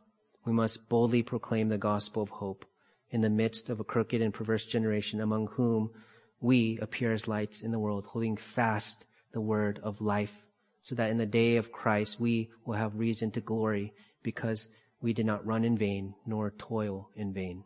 We 0.45 0.53
must 0.53 0.89
boldly 0.89 1.23
proclaim 1.23 1.69
the 1.69 1.77
gospel 1.77 2.23
of 2.23 2.29
hope 2.29 2.65
in 3.09 3.21
the 3.21 3.29
midst 3.29 3.69
of 3.69 3.79
a 3.79 3.83
crooked 3.83 4.21
and 4.21 4.33
perverse 4.33 4.65
generation 4.65 5.21
among 5.21 5.47
whom 5.47 5.91
we 6.39 6.77
appear 6.79 7.11
as 7.11 7.27
lights 7.27 7.61
in 7.61 7.71
the 7.71 7.79
world, 7.79 8.05
holding 8.05 8.37
fast 8.37 9.05
the 9.33 9.41
word 9.41 9.79
of 9.83 10.01
life, 10.01 10.45
so 10.87 10.95
that 10.95 11.09
in 11.09 11.17
the 11.17 11.25
day 11.25 11.57
of 11.57 11.69
Christ 11.69 12.17
we 12.17 12.49
will 12.63 12.75
have 12.75 12.95
reason 12.95 13.29
to 13.31 13.41
glory 13.41 13.93
because 14.23 14.69
we 15.01 15.11
did 15.11 15.25
not 15.25 15.45
run 15.45 15.65
in 15.65 15.77
vain 15.77 16.15
nor 16.25 16.51
toil 16.51 17.09
in 17.13 17.33
vain. 17.33 17.65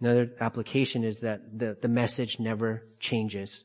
Another 0.00 0.30
application 0.40 1.02
is 1.02 1.18
that 1.18 1.58
the, 1.58 1.76
the 1.82 1.88
message 1.88 2.38
never 2.38 2.86
changes. 3.00 3.64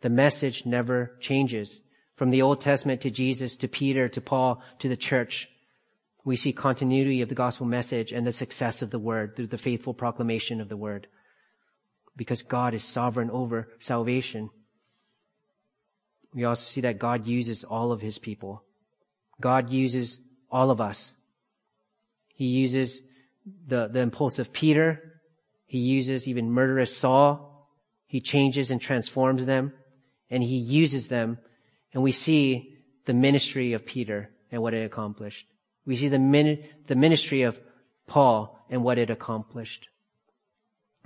The 0.00 0.10
message 0.10 0.66
never 0.66 1.16
changes. 1.20 1.82
From 2.16 2.30
the 2.30 2.42
Old 2.42 2.62
Testament 2.62 3.00
to 3.02 3.10
Jesus, 3.10 3.56
to 3.58 3.68
Peter, 3.68 4.08
to 4.08 4.20
Paul, 4.20 4.60
to 4.80 4.88
the 4.88 4.96
church, 4.96 5.48
we 6.24 6.34
see 6.34 6.52
continuity 6.52 7.22
of 7.22 7.28
the 7.28 7.36
gospel 7.36 7.64
message 7.64 8.10
and 8.10 8.26
the 8.26 8.32
success 8.32 8.82
of 8.82 8.90
the 8.90 8.98
word 8.98 9.36
through 9.36 9.46
the 9.46 9.56
faithful 9.56 9.94
proclamation 9.94 10.60
of 10.60 10.68
the 10.68 10.76
word. 10.76 11.06
Because 12.16 12.42
God 12.42 12.74
is 12.74 12.82
sovereign 12.82 13.30
over 13.30 13.68
salvation. 13.78 14.50
We 16.34 16.44
also 16.44 16.62
see 16.62 16.80
that 16.82 16.98
God 16.98 17.26
uses 17.26 17.64
all 17.64 17.92
of 17.92 18.00
his 18.00 18.18
people. 18.18 18.62
God 19.40 19.70
uses 19.70 20.20
all 20.50 20.70
of 20.70 20.80
us. 20.80 21.14
He 22.34 22.46
uses 22.46 23.02
the, 23.66 23.88
the 23.88 24.00
impulsive 24.00 24.52
Peter. 24.52 25.20
He 25.66 25.78
uses 25.78 26.28
even 26.28 26.50
murderous 26.50 26.96
Saul. 26.96 27.68
He 28.06 28.20
changes 28.20 28.70
and 28.70 28.80
transforms 28.80 29.46
them 29.46 29.72
and 30.30 30.42
he 30.42 30.56
uses 30.56 31.08
them 31.08 31.38
and 31.92 32.02
we 32.02 32.12
see 32.12 32.76
the 33.04 33.14
ministry 33.14 33.72
of 33.72 33.84
Peter 33.84 34.30
and 34.52 34.62
what 34.62 34.74
it 34.74 34.84
accomplished. 34.84 35.46
We 35.84 35.96
see 35.96 36.08
the, 36.08 36.18
min- 36.18 36.64
the 36.86 36.94
ministry 36.94 37.42
of 37.42 37.58
Paul 38.06 38.58
and 38.70 38.84
what 38.84 38.98
it 38.98 39.10
accomplished. 39.10 39.88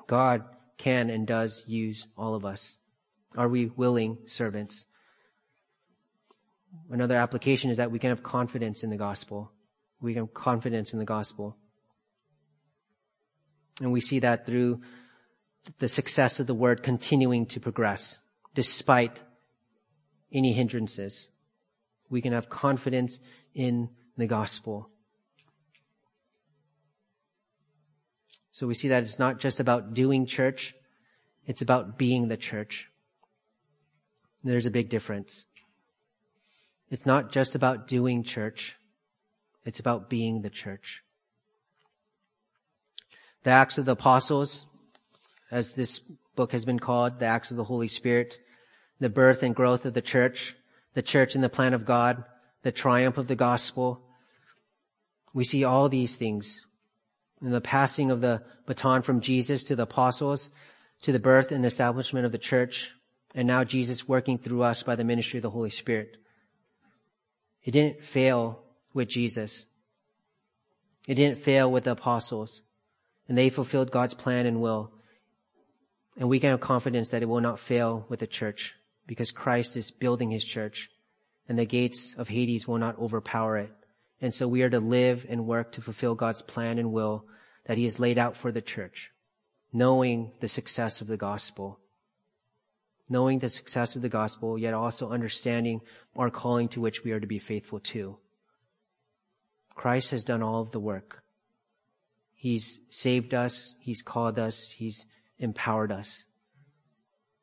God 0.06 0.44
can 0.76 1.08
and 1.08 1.26
does 1.26 1.64
use 1.66 2.06
all 2.16 2.34
of 2.34 2.44
us. 2.44 2.76
Are 3.36 3.48
we 3.48 3.66
willing 3.66 4.18
servants? 4.26 4.86
Another 6.90 7.16
application 7.16 7.70
is 7.70 7.76
that 7.78 7.90
we 7.90 7.98
can 7.98 8.10
have 8.10 8.22
confidence 8.22 8.82
in 8.84 8.90
the 8.90 8.96
gospel. 8.96 9.50
We 10.00 10.12
can 10.14 10.24
have 10.24 10.34
confidence 10.34 10.92
in 10.92 10.98
the 10.98 11.04
gospel. 11.04 11.56
And 13.80 13.92
we 13.92 14.00
see 14.00 14.18
that 14.20 14.46
through 14.46 14.80
the 15.78 15.88
success 15.88 16.40
of 16.40 16.46
the 16.46 16.54
word 16.54 16.82
continuing 16.82 17.46
to 17.46 17.60
progress 17.60 18.18
despite 18.54 19.22
any 20.32 20.52
hindrances. 20.52 21.28
We 22.10 22.20
can 22.20 22.32
have 22.32 22.48
confidence 22.48 23.20
in 23.54 23.88
the 24.16 24.26
gospel. 24.26 24.90
So 28.52 28.66
we 28.68 28.74
see 28.74 28.88
that 28.88 29.02
it's 29.02 29.18
not 29.18 29.40
just 29.40 29.58
about 29.58 29.94
doing 29.94 30.26
church, 30.26 30.74
it's 31.46 31.62
about 31.62 31.98
being 31.98 32.28
the 32.28 32.36
church. 32.36 32.88
There's 34.44 34.66
a 34.66 34.70
big 34.70 34.88
difference. 34.88 35.46
It's 36.95 37.05
not 37.05 37.32
just 37.32 37.57
about 37.57 37.88
doing 37.88 38.22
church, 38.22 38.76
it's 39.64 39.80
about 39.80 40.09
being 40.09 40.42
the 40.42 40.49
church. 40.49 41.03
The 43.42 43.51
Acts 43.51 43.78
of 43.78 43.84
the 43.84 43.99
Apostles, 43.99 44.66
as 45.51 45.72
this 45.72 45.99
book 46.36 46.53
has 46.53 46.64
been 46.64 46.78
called, 46.78 47.18
the 47.18 47.26
Acts 47.26 47.51
of 47.51 47.57
the 47.57 47.64
Holy 47.64 47.88
Spirit, 47.88 48.38
the 49.01 49.09
birth 49.09 49.42
and 49.42 49.57
growth 49.57 49.84
of 49.84 49.95
the 49.95 50.01
church, 50.01 50.55
the 50.95 51.03
church 51.03 51.34
in 51.34 51.40
the 51.40 51.49
plan 51.49 51.74
of 51.74 51.84
God, 51.84 52.22
the 52.62 52.70
triumph 52.70 53.18
of 53.18 53.26
the 53.26 53.34
gospel. 53.34 54.01
We 55.32 55.42
see 55.42 55.64
all 55.64 55.88
these 55.88 56.14
things 56.14 56.64
in 57.42 57.51
the 57.51 57.61
passing 57.61 58.12
of 58.12 58.20
the 58.20 58.45
baton 58.66 59.03
from 59.03 59.20
Jesus 59.20 59.64
to 59.64 59.74
the 59.74 59.82
apostles, 59.82 60.49
to 61.03 61.11
the 61.11 61.18
birth 61.18 61.51
and 61.51 61.66
establishment 61.66 62.24
of 62.24 62.30
the 62.30 62.38
church, 62.38 62.92
and 63.34 63.49
now 63.49 63.64
Jesus 63.64 64.07
working 64.07 64.38
through 64.38 64.62
us 64.62 64.84
by 64.84 64.95
the 64.95 65.03
ministry 65.03 65.38
of 65.38 65.42
the 65.42 65.51
Holy 65.51 65.70
Spirit. 65.70 66.18
It 67.64 67.72
didn't 67.72 68.04
fail 68.04 68.60
with 68.92 69.08
Jesus. 69.08 69.66
It 71.08 71.14
didn't 71.14 71.38
fail 71.38 71.70
with 71.70 71.84
the 71.84 71.92
apostles, 71.92 72.62
and 73.28 73.36
they 73.36 73.50
fulfilled 73.50 73.90
God's 73.90 74.14
plan 74.14 74.46
and 74.46 74.60
will. 74.60 74.92
And 76.16 76.28
we 76.28 76.38
can 76.38 76.50
have 76.50 76.60
confidence 76.60 77.10
that 77.10 77.22
it 77.22 77.28
will 77.28 77.40
not 77.40 77.58
fail 77.58 78.06
with 78.08 78.20
the 78.20 78.26
church 78.26 78.74
because 79.06 79.30
Christ 79.30 79.76
is 79.76 79.90
building 79.90 80.30
his 80.30 80.44
church 80.44 80.88
and 81.48 81.58
the 81.58 81.66
gates 81.66 82.14
of 82.16 82.28
Hades 82.28 82.66
will 82.66 82.78
not 82.78 82.98
overpower 82.98 83.58
it. 83.58 83.70
And 84.20 84.32
so 84.32 84.48
we 84.48 84.62
are 84.62 84.70
to 84.70 84.80
live 84.80 85.26
and 85.28 85.46
work 85.46 85.72
to 85.72 85.82
fulfill 85.82 86.14
God's 86.14 86.42
plan 86.42 86.78
and 86.78 86.92
will 86.92 87.26
that 87.66 87.76
he 87.76 87.84
has 87.84 87.98
laid 87.98 88.18
out 88.18 88.36
for 88.36 88.52
the 88.52 88.62
church, 88.62 89.10
knowing 89.72 90.32
the 90.40 90.48
success 90.48 91.00
of 91.00 91.06
the 91.06 91.16
gospel. 91.16 91.80
Knowing 93.09 93.38
the 93.38 93.48
success 93.48 93.96
of 93.96 94.02
the 94.02 94.09
gospel, 94.09 94.59
yet 94.59 94.72
also 94.72 95.11
understanding 95.11 95.80
our 96.16 96.30
calling 96.30 96.68
to 96.68 96.80
which 96.80 97.05
we 97.05 97.12
are 97.12 97.20
to 97.20 97.26
be 97.26 97.38
faithful 97.38 97.78
to. 97.78 98.16
Christ 99.74 100.11
has 100.12 100.24
done 100.24 100.42
all 100.42 100.61
of 100.61 100.70
the 100.70 100.80
work. 100.80 101.22
He's 102.32 102.78
saved 102.90 103.34
us. 103.34 103.74
He's 103.80 104.02
called 104.02 104.38
us. 104.38 104.70
He's 104.70 105.07
empowered 105.38 105.92
us. 105.92 106.24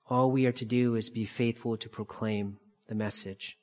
All 0.10 0.32
we 0.32 0.46
are 0.46 0.52
to 0.52 0.66
do 0.66 0.96
is 0.96 1.10
be 1.10 1.26
faithful 1.26 1.78
to 1.78 1.90
proclaim 1.90 2.58
the 2.88 2.96
message. 2.96 3.58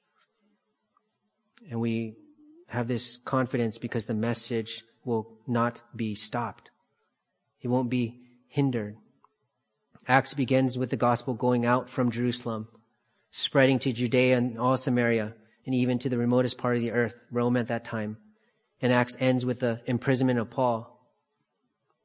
And 1.70 1.80
we 1.80 2.16
have 2.68 2.88
this 2.88 3.18
confidence 3.24 3.78
because 3.78 4.06
the 4.06 4.14
message 4.14 4.84
will 5.04 5.38
not 5.46 5.82
be 5.94 6.14
stopped. 6.14 6.70
It 7.60 7.68
won't 7.68 7.90
be 7.90 8.20
hindered. 8.46 8.96
Acts 10.08 10.32
begins 10.32 10.78
with 10.78 10.88
the 10.88 10.96
gospel 10.96 11.34
going 11.34 11.66
out 11.66 11.90
from 11.90 12.10
Jerusalem, 12.10 12.68
spreading 13.30 13.78
to 13.80 13.92
Judea 13.92 14.38
and 14.38 14.58
all 14.58 14.78
Samaria, 14.78 15.34
and 15.66 15.74
even 15.74 15.98
to 15.98 16.08
the 16.08 16.16
remotest 16.16 16.56
part 16.56 16.76
of 16.76 16.80
the 16.80 16.92
earth, 16.92 17.14
Rome 17.30 17.58
at 17.58 17.68
that 17.68 17.84
time. 17.84 18.16
And 18.80 18.90
Acts 18.90 19.18
ends 19.20 19.44
with 19.44 19.60
the 19.60 19.82
imprisonment 19.84 20.38
of 20.38 20.48
Paul 20.48 20.98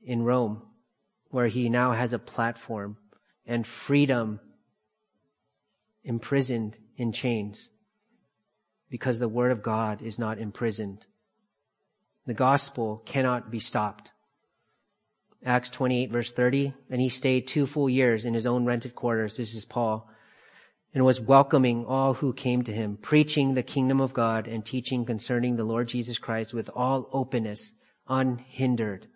in 0.04 0.24
Rome, 0.24 0.64
where 1.30 1.47
he 1.47 1.70
now 1.70 1.93
has 1.93 2.12
a 2.12 2.20
platform 2.20 2.97
and 3.45 3.66
freedom 3.66 4.41
imprisoned 6.04 6.78
in 6.97 7.14
chains 7.14 7.70
because 8.89 9.20
the 9.20 9.30
word 9.30 9.51
of 9.51 9.64
God 9.64 10.01
is 10.01 10.20
not 10.20 10.38
imprisoned. 10.38 11.06
The 12.26 12.34
gospel 12.34 13.01
cannot 13.06 13.49
be 13.49 13.60
stopped. 13.60 14.12
Acts 15.46 15.70
28 15.70 16.12
verse 16.12 16.32
30, 16.32 16.74
and 16.89 17.02
he 17.02 17.10
stayed 17.10 17.48
two 17.48 17.66
full 17.66 17.89
years 17.89 18.26
in 18.26 18.34
his 18.34 18.46
own 18.46 18.66
rented 18.66 18.96
quarters. 18.96 19.38
This 19.38 19.54
is 19.54 19.66
Paul 19.66 20.10
and 20.94 21.04
was 21.04 21.20
welcoming 21.20 21.86
all 21.86 22.14
who 22.14 22.34
came 22.34 22.62
to 22.64 22.72
him, 22.72 22.98
preaching 22.98 23.54
the 23.54 23.64
kingdom 23.64 24.00
of 24.00 24.14
God 24.14 24.48
and 24.48 24.64
teaching 24.64 25.06
concerning 25.06 25.56
the 25.56 25.64
Lord 25.64 25.88
Jesus 25.88 26.20
Christ 26.20 26.54
with 26.54 26.70
all 26.76 27.10
openness, 27.12 27.74
unhindered. 28.08 29.08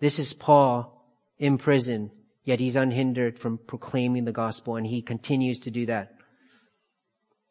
This 0.00 0.18
is 0.18 0.34
Paul 0.34 1.06
in 1.38 1.56
prison 1.56 2.10
Yet 2.44 2.60
he's 2.60 2.76
unhindered 2.76 3.38
from 3.38 3.58
proclaiming 3.58 4.26
the 4.26 4.32
gospel, 4.32 4.76
and 4.76 4.86
he 4.86 5.00
continues 5.00 5.58
to 5.60 5.70
do 5.70 5.86
that. 5.86 6.14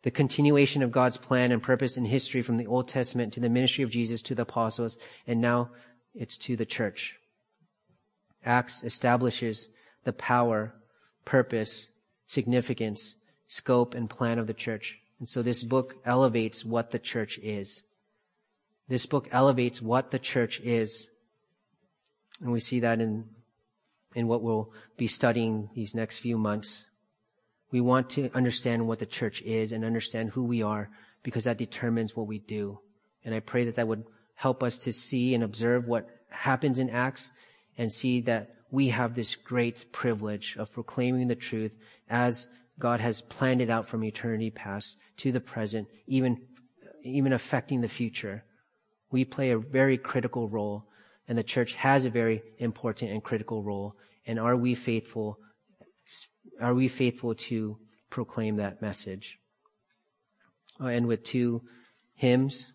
The 0.03 0.11
continuation 0.11 0.83
of 0.83 0.91
God's 0.91 1.17
plan 1.17 1.51
and 1.51 1.63
purpose 1.63 1.97
in 1.97 2.05
history 2.05 2.43
from 2.43 2.57
the 2.57 2.67
Old 2.67 2.87
Testament 2.87 3.33
to 3.33 3.39
the 3.39 3.49
ministry 3.49 3.83
of 3.83 3.89
Jesus 3.89 4.21
to 4.23 4.35
the 4.35 4.43
apostles, 4.43 4.97
and 5.25 5.41
now 5.41 5.71
it's 6.13 6.37
to 6.39 6.55
the 6.55 6.65
church. 6.65 7.15
Acts 8.45 8.83
establishes 8.83 9.69
the 10.03 10.13
power, 10.13 10.73
purpose, 11.25 11.87
significance, 12.27 13.15
scope, 13.47 13.93
and 13.93 14.09
plan 14.09 14.39
of 14.39 14.47
the 14.47 14.53
church. 14.53 14.97
And 15.19 15.27
so 15.29 15.41
this 15.41 15.63
book 15.63 15.95
elevates 16.05 16.65
what 16.65 16.91
the 16.91 16.99
church 16.99 17.39
is. 17.39 17.83
This 18.87 19.05
book 19.05 19.29
elevates 19.31 19.81
what 19.81 20.11
the 20.11 20.19
church 20.19 20.59
is. 20.61 21.07
And 22.41 22.51
we 22.51 22.59
see 22.59 22.81
that 22.81 22.99
in 22.99 23.25
in 24.15 24.27
what 24.27 24.43
we'll 24.43 24.71
be 24.97 25.07
studying 25.07 25.69
these 25.73 25.95
next 25.95 26.19
few 26.19 26.37
months. 26.37 26.85
We 27.71 27.81
want 27.81 28.11
to 28.11 28.29
understand 28.33 28.87
what 28.87 28.99
the 28.99 29.05
church 29.05 29.41
is 29.41 29.71
and 29.71 29.83
understand 29.83 30.29
who 30.29 30.43
we 30.43 30.61
are 30.61 30.89
because 31.23 31.45
that 31.45 31.57
determines 31.57 32.15
what 32.15 32.27
we 32.27 32.39
do. 32.39 32.79
And 33.25 33.33
I 33.33 33.39
pray 33.39 33.65
that 33.65 33.75
that 33.75 33.87
would 33.87 34.03
help 34.35 34.61
us 34.61 34.77
to 34.79 34.93
see 34.93 35.33
and 35.33 35.43
observe 35.43 35.87
what 35.87 36.07
happens 36.29 36.77
in 36.79 36.89
Acts 36.89 37.31
and 37.77 37.91
see 37.91 38.21
that 38.21 38.55
we 38.71 38.89
have 38.89 39.13
this 39.13 39.35
great 39.35 39.85
privilege 39.91 40.55
of 40.57 40.71
proclaiming 40.73 41.27
the 41.27 41.35
truth 41.35 41.71
as 42.09 42.47
God 42.79 42.99
has 42.99 43.21
planned 43.21 43.61
it 43.61 43.69
out 43.69 43.87
from 43.87 44.03
eternity 44.03 44.49
past 44.49 44.97
to 45.17 45.31
the 45.31 45.39
present, 45.39 45.87
even, 46.07 46.41
even 47.03 47.33
affecting 47.33 47.81
the 47.81 47.87
future. 47.87 48.43
We 49.11 49.25
play 49.25 49.51
a 49.51 49.59
very 49.59 49.97
critical 49.97 50.49
role 50.49 50.85
and 51.27 51.37
the 51.37 51.43
church 51.43 51.73
has 51.73 52.05
a 52.05 52.09
very 52.09 52.41
important 52.57 53.11
and 53.11 53.23
critical 53.23 53.63
role. 53.63 53.95
And 54.25 54.39
are 54.39 54.55
we 54.55 54.75
faithful? 54.75 55.37
Are 56.61 56.73
we 56.73 56.87
faithful 56.87 57.35
to 57.35 57.77
proclaim 58.09 58.57
that 58.57 58.81
message? 58.81 59.39
I'll 60.79 60.87
end 60.87 61.07
with 61.07 61.23
two 61.23 61.61
hymns. 62.15 62.67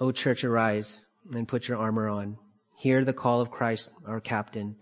O 0.00 0.12
church, 0.12 0.44
arise 0.44 1.04
and 1.32 1.48
put 1.48 1.68
your 1.68 1.78
armor 1.78 2.08
on. 2.08 2.36
Hear 2.76 3.04
the 3.04 3.12
call 3.12 3.40
of 3.40 3.50
Christ, 3.50 3.90
our 4.06 4.20
captain, 4.20 4.76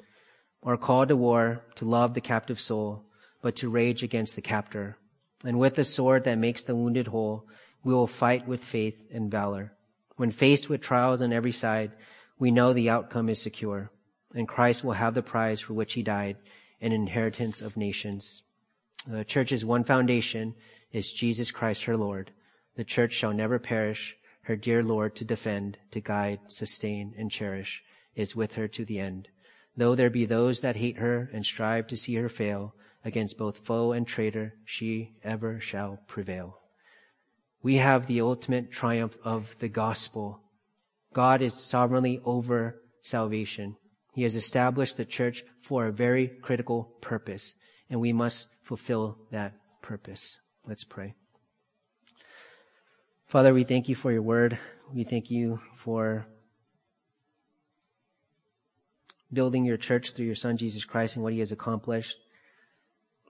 our 0.62 0.76
call 0.76 1.06
to 1.06 1.16
war, 1.16 1.64
to 1.76 1.84
love 1.84 2.14
the 2.14 2.20
captive 2.20 2.60
soul, 2.60 3.04
but 3.42 3.56
to 3.56 3.68
rage 3.68 4.02
against 4.02 4.34
the 4.34 4.42
captor. 4.42 4.96
And 5.44 5.58
with 5.58 5.74
the 5.74 5.84
sword 5.84 6.24
that 6.24 6.38
makes 6.38 6.62
the 6.62 6.76
wounded 6.76 7.08
whole, 7.08 7.46
we 7.84 7.92
will 7.92 8.06
fight 8.06 8.46
with 8.46 8.62
faith 8.62 8.96
and 9.12 9.30
valor. 9.30 9.72
When 10.16 10.30
faced 10.30 10.68
with 10.68 10.80
trials 10.80 11.20
on 11.20 11.32
every 11.32 11.52
side, 11.52 11.92
we 12.38 12.50
know 12.50 12.72
the 12.72 12.90
outcome 12.90 13.28
is 13.28 13.40
secure, 13.40 13.90
and 14.34 14.48
Christ 14.48 14.84
will 14.84 14.92
have 14.92 15.14
the 15.14 15.22
prize 15.22 15.60
for 15.60 15.74
which 15.74 15.94
he 15.94 16.02
died, 16.02 16.36
an 16.80 16.92
inheritance 16.92 17.60
of 17.60 17.76
nations. 17.76 18.42
The 19.06 19.24
church's 19.24 19.64
one 19.64 19.84
foundation 19.84 20.54
is 20.92 21.12
Jesus 21.12 21.50
Christ 21.50 21.84
her 21.84 21.96
Lord. 21.96 22.30
The 22.76 22.84
church 22.84 23.12
shall 23.12 23.32
never 23.32 23.58
perish, 23.58 24.16
her 24.42 24.56
dear 24.56 24.82
Lord 24.82 25.14
to 25.16 25.24
defend, 25.24 25.78
to 25.90 26.00
guide, 26.00 26.40
sustain, 26.48 27.14
and 27.16 27.30
cherish, 27.30 27.82
is 28.14 28.36
with 28.36 28.54
her 28.54 28.68
to 28.68 28.84
the 28.84 28.98
end. 28.98 29.28
Though 29.76 29.94
there 29.94 30.10
be 30.10 30.26
those 30.26 30.60
that 30.60 30.76
hate 30.76 30.98
her 30.98 31.30
and 31.32 31.44
strive 31.46 31.86
to 31.88 31.96
see 31.96 32.14
her 32.16 32.28
fail, 32.28 32.74
against 33.04 33.38
both 33.38 33.58
foe 33.58 33.92
and 33.92 34.06
traitor, 34.06 34.54
she 34.64 35.12
ever 35.24 35.60
shall 35.60 35.98
prevail. 36.06 36.58
We 37.62 37.76
have 37.76 38.06
the 38.06 38.20
ultimate 38.20 38.72
triumph 38.72 39.16
of 39.24 39.54
the 39.58 39.68
gospel. 39.68 40.40
God 41.12 41.42
is 41.42 41.54
sovereignly 41.54 42.20
over 42.24 42.80
salvation. 43.02 43.76
He 44.14 44.24
has 44.24 44.36
established 44.36 44.96
the 44.96 45.04
church 45.04 45.44
for 45.60 45.86
a 45.86 45.92
very 45.92 46.28
critical 46.28 46.92
purpose, 47.00 47.54
and 47.88 48.00
we 48.00 48.12
must 48.12 48.48
fulfill 48.62 49.18
that 49.30 49.54
purpose. 49.80 50.38
Let's 50.66 50.84
pray. 50.84 51.14
Father, 53.32 53.54
we 53.54 53.64
thank 53.64 53.88
you 53.88 53.94
for 53.94 54.12
your 54.12 54.20
word. 54.20 54.58
We 54.92 55.04
thank 55.04 55.30
you 55.30 55.58
for 55.76 56.26
building 59.32 59.64
your 59.64 59.78
church 59.78 60.12
through 60.12 60.26
your 60.26 60.34
son, 60.34 60.58
Jesus 60.58 60.84
Christ, 60.84 61.16
and 61.16 61.22
what 61.24 61.32
he 61.32 61.38
has 61.38 61.50
accomplished. 61.50 62.18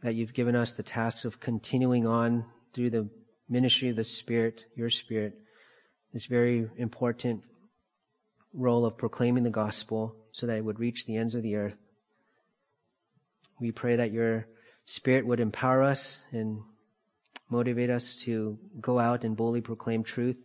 That 0.02 0.16
you've 0.16 0.34
given 0.34 0.56
us 0.56 0.72
the 0.72 0.82
task 0.82 1.24
of 1.24 1.38
continuing 1.38 2.04
on 2.04 2.46
through 2.74 2.90
the 2.90 3.10
ministry 3.48 3.90
of 3.90 3.94
the 3.94 4.02
Spirit, 4.02 4.64
your 4.74 4.90
Spirit, 4.90 5.38
this 6.12 6.26
very 6.26 6.68
important 6.78 7.44
role 8.52 8.84
of 8.84 8.98
proclaiming 8.98 9.44
the 9.44 9.50
gospel 9.50 10.16
so 10.32 10.48
that 10.48 10.56
it 10.56 10.64
would 10.64 10.80
reach 10.80 11.06
the 11.06 11.16
ends 11.16 11.36
of 11.36 11.44
the 11.44 11.54
earth. 11.54 11.78
We 13.60 13.70
pray 13.70 13.94
that 13.94 14.10
your 14.10 14.48
Spirit 14.84 15.28
would 15.28 15.38
empower 15.38 15.80
us 15.80 16.18
and 16.32 16.58
motivate 17.52 17.90
us 17.90 18.16
to 18.16 18.58
go 18.80 18.98
out 18.98 19.24
and 19.24 19.36
boldly 19.36 19.60
proclaim 19.60 20.02
truth 20.02 20.38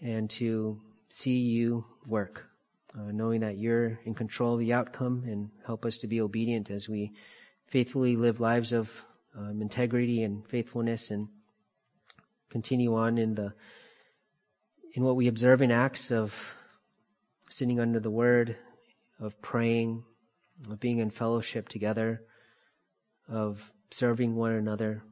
and 0.00 0.28
to 0.28 0.80
see 1.08 1.38
you 1.38 1.84
work, 2.06 2.46
uh, 2.98 3.12
knowing 3.12 3.40
that 3.40 3.56
you're 3.56 4.00
in 4.04 4.12
control 4.12 4.54
of 4.54 4.60
the 4.60 4.72
outcome 4.72 5.22
and 5.26 5.50
help 5.64 5.86
us 5.86 5.98
to 5.98 6.08
be 6.08 6.20
obedient 6.20 6.70
as 6.70 6.88
we 6.88 7.12
faithfully 7.68 8.16
live 8.16 8.40
lives 8.40 8.72
of 8.72 8.90
um, 9.38 9.62
integrity 9.62 10.24
and 10.24 10.44
faithfulness 10.48 11.12
and 11.12 11.28
continue 12.50 12.96
on 12.96 13.16
in 13.16 13.36
the 13.36 13.54
in 14.94 15.04
what 15.04 15.14
we 15.14 15.28
observe 15.28 15.62
in 15.62 15.70
acts 15.70 16.10
of 16.10 16.34
sitting 17.48 17.78
under 17.78 18.00
the 18.00 18.10
word 18.10 18.56
of 19.20 19.40
praying 19.40 20.02
of 20.68 20.80
being 20.80 20.98
in 20.98 21.10
fellowship 21.10 21.68
together 21.68 22.20
of 23.28 23.72
serving 23.92 24.34
one 24.34 24.50
another 24.50 25.04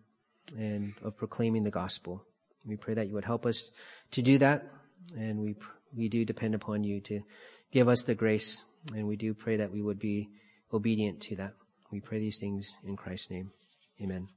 and 0.57 0.95
of 1.03 1.17
proclaiming 1.17 1.65
the 1.65 1.71
gospel. 1.71 2.25
We 2.65 2.77
pray 2.77 2.95
that 2.95 3.09
you 3.09 3.15
would 3.15 3.25
help 3.25 3.47
us 3.47 3.71
to 4.13 4.23
do 4.23 4.39
that, 4.39 4.67
and 5.17 5.39
we 5.39 5.57
we 5.97 6.09
do 6.09 6.25
depend 6.25 6.55
upon 6.55 6.85
you 6.85 7.01
to 7.01 7.21
give 7.73 7.89
us 7.89 8.05
the 8.05 8.15
grace, 8.15 8.63
and 8.95 9.07
we 9.07 9.17
do 9.17 9.35
pray 9.35 9.57
that 9.57 9.73
we 9.73 9.83
would 9.83 9.99
be 9.99 10.29
obedient 10.73 11.21
to 11.23 11.37
that. 11.37 11.55
We 11.91 12.01
pray 12.01 12.19
these 12.19 12.39
things 12.39 12.71
in 12.85 12.97
Christ's 12.97 13.31
name. 13.31 13.53
Amen. 14.03 14.29